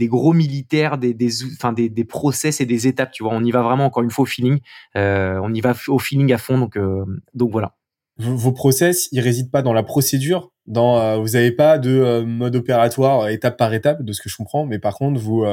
gros 0.07 0.33
militaires, 0.33 0.97
des, 0.97 1.13
process 2.07 2.61
et 2.61 2.65
des 2.65 2.87
étapes. 2.87 3.11
Tu 3.11 3.21
vois, 3.21 3.33
on 3.33 3.43
y 3.43 3.51
va 3.51 3.61
vraiment 3.61 3.85
encore 3.85 4.01
une 4.01 4.09
fois 4.09 4.23
au 4.23 4.25
feeling. 4.25 4.59
Euh, 4.95 5.39
on 5.43 5.53
y 5.53 5.61
va 5.61 5.75
au 5.87 5.99
feeling 5.99 6.31
à 6.33 6.37
fond. 6.37 6.57
Donc, 6.57 7.51
voilà. 7.51 7.75
Vos 8.17 8.53
process, 8.53 9.07
ils 9.11 9.19
résident 9.19 9.49
pas 9.49 9.61
dans 9.61 9.73
la 9.73 9.83
procédure. 9.83 10.51
Vous 10.65 11.29
n'avez 11.33 11.51
pas 11.51 11.77
de 11.77 12.23
mode 12.23 12.55
opératoire 12.55 13.29
étape 13.29 13.57
par 13.57 13.73
étape, 13.73 14.03
de 14.03 14.13
ce 14.13 14.21
que 14.21 14.29
je 14.29 14.37
comprends. 14.37 14.65
Mais 14.65 14.79
par 14.79 14.95
contre, 14.95 15.19
vous 15.19 15.45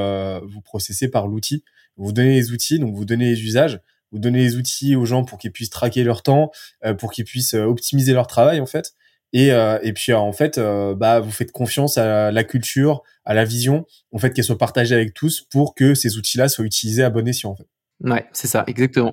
vous 0.49 0.61
processez 0.63 1.11
par 1.11 1.27
l'outil. 1.27 1.65
Vous 1.97 2.13
donnez 2.13 2.37
les 2.37 2.53
outils, 2.53 2.79
donc 2.79 2.95
vous 2.95 3.05
donnez 3.05 3.27
les 3.31 3.43
usages 3.43 3.81
vous 4.13 4.19
donnez 4.19 4.39
les 4.39 4.57
outils 4.57 4.97
aux 4.97 5.05
gens 5.05 5.25
pour 5.25 5.39
qu'ils 5.39 5.53
puissent 5.53 5.71
traquer 5.71 6.05
leur 6.05 6.23
temps, 6.23 6.51
pour 6.99 7.13
qu'ils 7.13 7.25
puissent 7.25 7.55
optimiser 7.55 8.13
leur 8.13 8.27
travail 8.27 8.61
en 8.61 8.67
fait. 8.67 8.95
Et, 9.33 9.53
euh, 9.53 9.79
et 9.83 9.93
puis 9.93 10.13
en 10.13 10.33
fait, 10.33 10.59
euh, 10.59 10.95
bah, 10.95 11.21
vous 11.21 11.31
faites 11.31 11.53
confiance 11.53 11.99
à 11.99 12.31
la 12.31 12.45
culture, 12.45 13.03
à 13.25 13.35
la 13.35 13.45
vision, 13.45 13.85
en 14.13 14.19
fait, 14.19 14.33
qu'elle 14.33 14.45
soit 14.45 14.59
partagée 14.59 14.95
avec 14.95 15.13
tous 15.13 15.43
pour 15.43 15.75
que 15.75 15.95
ces 15.95 16.17
outils-là 16.17 16.49
soient 16.49 16.65
utilisés 16.65 17.03
à 17.05 17.11
bon 17.11 17.27
escient. 17.29 17.51
En 17.51 17.57
fait. 17.57 17.67
Ouais, 18.01 18.27
c'est 18.33 18.49
ça, 18.49 18.65
exactement. 18.67 19.13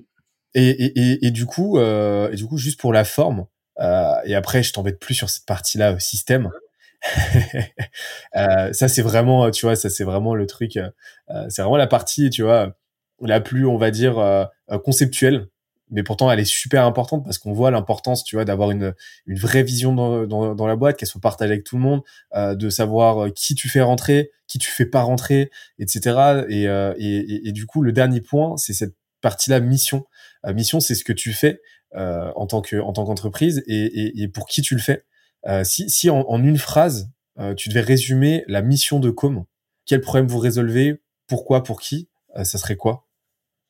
Et, 0.53 0.69
et, 0.69 1.25
et, 1.25 1.31
du 1.31 1.45
coup, 1.45 1.77
euh, 1.77 2.31
et 2.31 2.35
du 2.35 2.45
coup, 2.45 2.57
juste 2.57 2.79
pour 2.79 2.93
la 2.93 3.03
forme, 3.03 3.45
euh, 3.81 4.13
et 4.23 4.35
après, 4.35 4.63
je 4.63 4.71
t'embête 4.71 4.99
plus 4.99 5.13
sur 5.13 5.29
cette 5.29 5.45
partie-là, 5.45 5.99
système. 5.99 6.49
euh, 8.37 8.71
ça, 8.71 8.87
c'est 8.87 9.01
vraiment, 9.01 9.51
tu 9.51 9.65
vois, 9.65 9.75
ça 9.75 9.89
c'est 9.89 10.05
vraiment 10.05 10.33
le 10.33 10.45
truc. 10.47 10.79
c'est 11.49 11.61
vraiment 11.61 11.75
la 11.75 11.87
partie, 11.87 12.29
tu 12.29 12.43
vois, 12.43 12.77
la 13.21 13.41
plus, 13.41 13.65
on 13.65 13.77
va 13.77 13.91
dire, 13.91 14.49
conceptuelle 14.83 15.47
mais 15.91 16.03
pourtant 16.03 16.31
elle 16.31 16.39
est 16.39 16.45
super 16.45 16.85
importante 16.85 17.23
parce 17.23 17.37
qu'on 17.37 17.53
voit 17.53 17.71
l'importance, 17.71 18.23
tu 18.23 18.35
vois, 18.35 18.45
d'avoir 18.45 18.71
une, 18.71 18.93
une 19.25 19.37
vraie 19.37 19.63
vision 19.63 19.93
dans, 19.93 20.25
dans, 20.25 20.55
dans 20.55 20.67
la 20.67 20.75
boîte, 20.75 20.97
qu'elle 20.97 21.07
soit 21.07 21.21
partagée 21.21 21.53
avec 21.53 21.63
tout 21.63 21.75
le 21.75 21.81
monde, 21.81 22.01
euh, 22.33 22.55
de 22.55 22.69
savoir 22.69 23.25
euh, 23.25 23.29
qui 23.29 23.55
tu 23.55 23.69
fais 23.69 23.81
rentrer, 23.81 24.31
qui 24.47 24.57
tu 24.57 24.69
fais 24.69 24.85
pas 24.85 25.01
rentrer, 25.01 25.51
etc. 25.79 26.45
Et, 26.49 26.67
euh, 26.67 26.93
et, 26.97 27.47
et, 27.47 27.51
du 27.51 27.65
coup, 27.65 27.81
le 27.81 27.91
dernier 27.91 28.21
point, 28.21 28.57
c'est 28.57 28.73
cette 28.73 28.95
partie-là 29.21 29.59
mission. 29.59 30.05
Euh, 30.45 30.53
mission, 30.53 30.79
c'est 30.79 30.95
ce 30.95 31.03
que 31.03 31.13
tu 31.13 31.33
fais 31.33 31.61
euh, 31.95 32.31
en 32.35 32.47
tant 32.47 32.61
que 32.61 32.77
en 32.77 32.93
tant 32.93 33.05
qu'entreprise 33.05 33.63
et, 33.67 34.21
et, 34.21 34.27
pour 34.27 34.47
qui 34.47 34.61
tu 34.61 34.75
le 34.75 34.81
fais. 34.81 35.05
si 35.63 35.89
si 35.89 36.09
en, 36.09 36.21
en 36.27 36.43
une 36.43 36.57
phrase, 36.57 37.11
tu 37.57 37.69
devais 37.69 37.81
résumer 37.81 38.43
la 38.47 38.61
mission 38.61 38.99
de 38.99 39.09
Com, 39.09 39.45
quel 39.85 40.01
problème 40.01 40.27
vous 40.27 40.39
résolvez, 40.39 41.01
pourquoi, 41.27 41.63
pour 41.63 41.81
qui, 41.81 42.07
ça 42.43 42.57
serait 42.57 42.77
quoi? 42.77 43.04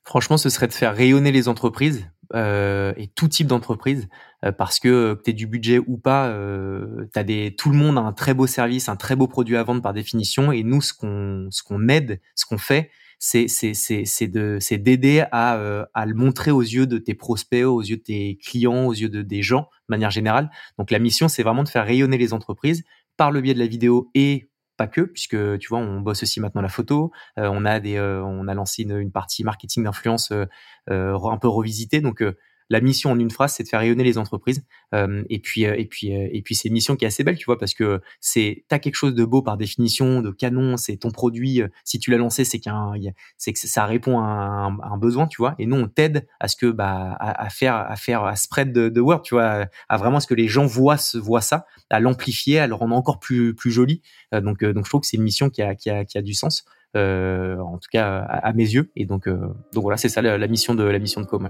Franchement, 0.06 0.38
ce 0.38 0.50
serait 0.50 0.68
de 0.68 0.74
faire 0.74 0.96
rayonner 0.96 1.32
les 1.32 1.48
entreprises 1.48 2.08
euh, 2.34 2.94
et 2.96 3.08
tout 3.08 3.28
type 3.28 3.48
d'entreprise 3.48 4.08
euh, 4.44 4.52
parce 4.52 4.80
que 4.80 4.88
euh, 4.88 5.16
tu 5.24 5.32
aies 5.32 5.34
du 5.34 5.48
budget 5.48 5.80
ou 5.80 5.98
pas, 5.98 6.28
euh, 6.28 7.08
as 7.16 7.24
des, 7.24 7.56
tout 7.58 7.72
le 7.72 7.78
monde 7.78 7.98
a 7.98 8.02
un 8.02 8.14
très 8.14 8.34
beau 8.36 8.46
service, 8.46 8.88
un 8.88 8.96
très 8.96 9.16
beau 9.16 9.28
produit 9.28 9.58
à 9.58 9.64
vendre 9.64 9.82
par 9.82 9.94
définition. 9.94 10.52
Et 10.52 10.64
nous, 10.64 10.82
ce 10.82 10.94
qu'on 10.94 11.48
ce 11.50 11.64
qu'on 11.64 11.88
aide, 11.88 12.22
ce 12.36 12.46
qu'on 12.46 12.60
fait, 12.60 12.92
c'est 13.18 13.48
c'est 13.48 14.78
d'aider 14.78 15.24
à 15.32 15.56
euh, 15.56 15.86
à 15.94 16.06
le 16.06 16.14
montrer 16.14 16.52
aux 16.52 16.62
yeux 16.62 16.86
de 16.86 17.00
tes 17.00 17.16
prospects, 17.16 17.64
aux 17.64 17.82
yeux 17.82 17.98
de 17.98 18.04
tes 18.04 18.38
clients, 18.38 18.86
aux 18.86 18.94
yeux 18.94 19.10
de 19.10 19.24
des 19.24 19.42
gens 19.42 19.62
de 19.90 19.96
manière 19.96 20.12
générale. 20.12 20.52
Donc 20.78 20.92
la 20.92 21.00
mission, 21.00 21.28
c'est 21.28 21.44
vraiment 21.44 21.64
de 21.64 21.70
faire 21.70 21.86
rayonner 21.86 22.18
les 22.18 22.34
entreprises 22.34 22.84
par 23.18 23.32
le 23.32 23.42
biais 23.42 23.54
de 23.54 23.60
la 23.60 23.68
vidéo 23.68 24.12
et 24.14 24.50
pas 24.78 24.88
que, 24.88 25.02
puisque 25.02 25.58
tu 25.60 25.68
vois, 25.70 25.80
on 25.80 26.02
bosse 26.02 26.24
aussi 26.24 26.40
maintenant 26.40 26.62
la 26.62 26.70
photo. 26.70 27.12
Euh, 27.38 27.50
on 27.52 27.66
a 27.66 27.80
des, 27.80 27.98
euh, 27.98 28.24
on 28.24 28.48
a 28.48 28.54
lancé 28.54 28.84
une, 28.84 29.12
partie 29.12 29.44
marketing 29.44 29.84
d'influence 29.84 30.32
euh, 30.32 30.46
un 30.90 31.38
peu 31.38 31.48
revisitée. 31.48 32.02
Donc 32.02 32.24
la 32.70 32.82
mission 32.82 33.12
en 33.12 33.20
une 33.20 33.30
phrase, 33.30 33.54
c'est 33.54 33.64
de 33.64 33.68
faire 33.68 33.80
rayonner 33.80 34.04
les 34.04 34.18
entreprises. 34.18 34.64
Euh, 34.94 35.24
et 35.30 35.40
puis, 35.40 35.66
euh, 35.66 35.76
et 35.78 35.86
puis, 35.86 36.16
euh, 36.16 36.28
et 36.32 36.42
puis, 36.42 36.56
c'est 36.56 36.68
une 36.68 36.74
mission 36.74 36.96
qui 36.96 37.06
est 37.06 37.08
assez 37.08 37.24
belle, 37.24 37.38
tu 37.38 37.46
vois, 37.46 37.58
parce 37.58 37.74
que 37.74 38.02
c'est, 38.20 38.66
t'as 38.68 38.80
quelque 38.80 38.96
chose 38.96 39.14
de 39.14 39.24
beau 39.24 39.42
par 39.42 39.58
définition, 39.58 40.22
de 40.22 40.32
canon. 40.32 40.78
C'est 40.78 40.98
ton 40.98 41.12
produit. 41.12 41.62
Si 41.84 42.00
tu 42.00 42.12
l'as 42.12 42.18
lancé, 42.18 42.44
c'est 42.44 42.60
qu'un, 42.60 42.94
c'est 43.38 43.54
que 43.54 43.60
ça 43.60 43.86
répond 43.86 44.20
à 44.20 44.72
un, 44.82 44.98
besoin, 44.98 45.28
tu 45.28 45.38
vois. 45.38 45.56
Et 45.60 45.66
nous, 45.66 45.76
on 45.76 45.88
t'aide 45.88 46.28
à 46.40 46.48
ce 46.48 46.56
que, 46.56 46.68
bah, 46.68 47.16
à, 47.20 47.46
à, 47.46 47.50
faire, 47.50 47.76
à 47.76 47.96
faire, 47.96 48.24
à 48.24 48.36
spread 48.36 48.72
de, 48.72 48.90
de 48.90 49.02
word, 49.02 49.22
tu 49.22 49.36
vois, 49.36 49.68
à 49.90 49.98
vraiment 49.98 50.20
ce 50.20 50.28
que 50.28 50.34
les 50.34 50.48
gens 50.48 50.66
voient, 50.66 50.98
voient 51.16 51.42
ça, 51.42 51.66
à 51.90 52.00
l'amplifier, 52.00 52.60
à 52.60 52.68
le 52.68 52.74
rendre 52.74 52.96
encore 52.96 53.20
plus, 53.20 53.54
plus 53.54 53.72
joli. 53.72 54.02
donc, 54.32 54.64
donc, 54.64 54.86
je 54.86 54.90
trouve 54.90 55.02
que 55.02 55.08
c'est 55.08 55.18
une 55.18 55.24
mission 55.24 55.50
qui 55.50 55.62
a, 55.62 55.76
qui 55.76 55.90
a, 55.90 56.06
qui 56.06 56.18
a 56.18 56.22
du 56.22 56.34
sens. 56.34 56.66
Euh, 56.96 57.58
en 57.60 57.78
tout 57.78 57.90
cas 57.92 58.20
à, 58.20 58.48
à, 58.48 58.54
mes 58.54 58.64
yeux 58.64 58.90
et 58.96 59.06
donc 59.06 59.28
donc 59.28 59.84
voilà 59.84 59.98
c'est 59.98 60.08
ça 60.08 60.22
la, 60.22 60.38
la, 60.38 60.48
mission 60.48 60.76
de 60.76 60.84
la 60.86 60.98
mission 60.98 61.20
de 61.20 61.26
Com. 61.26 61.50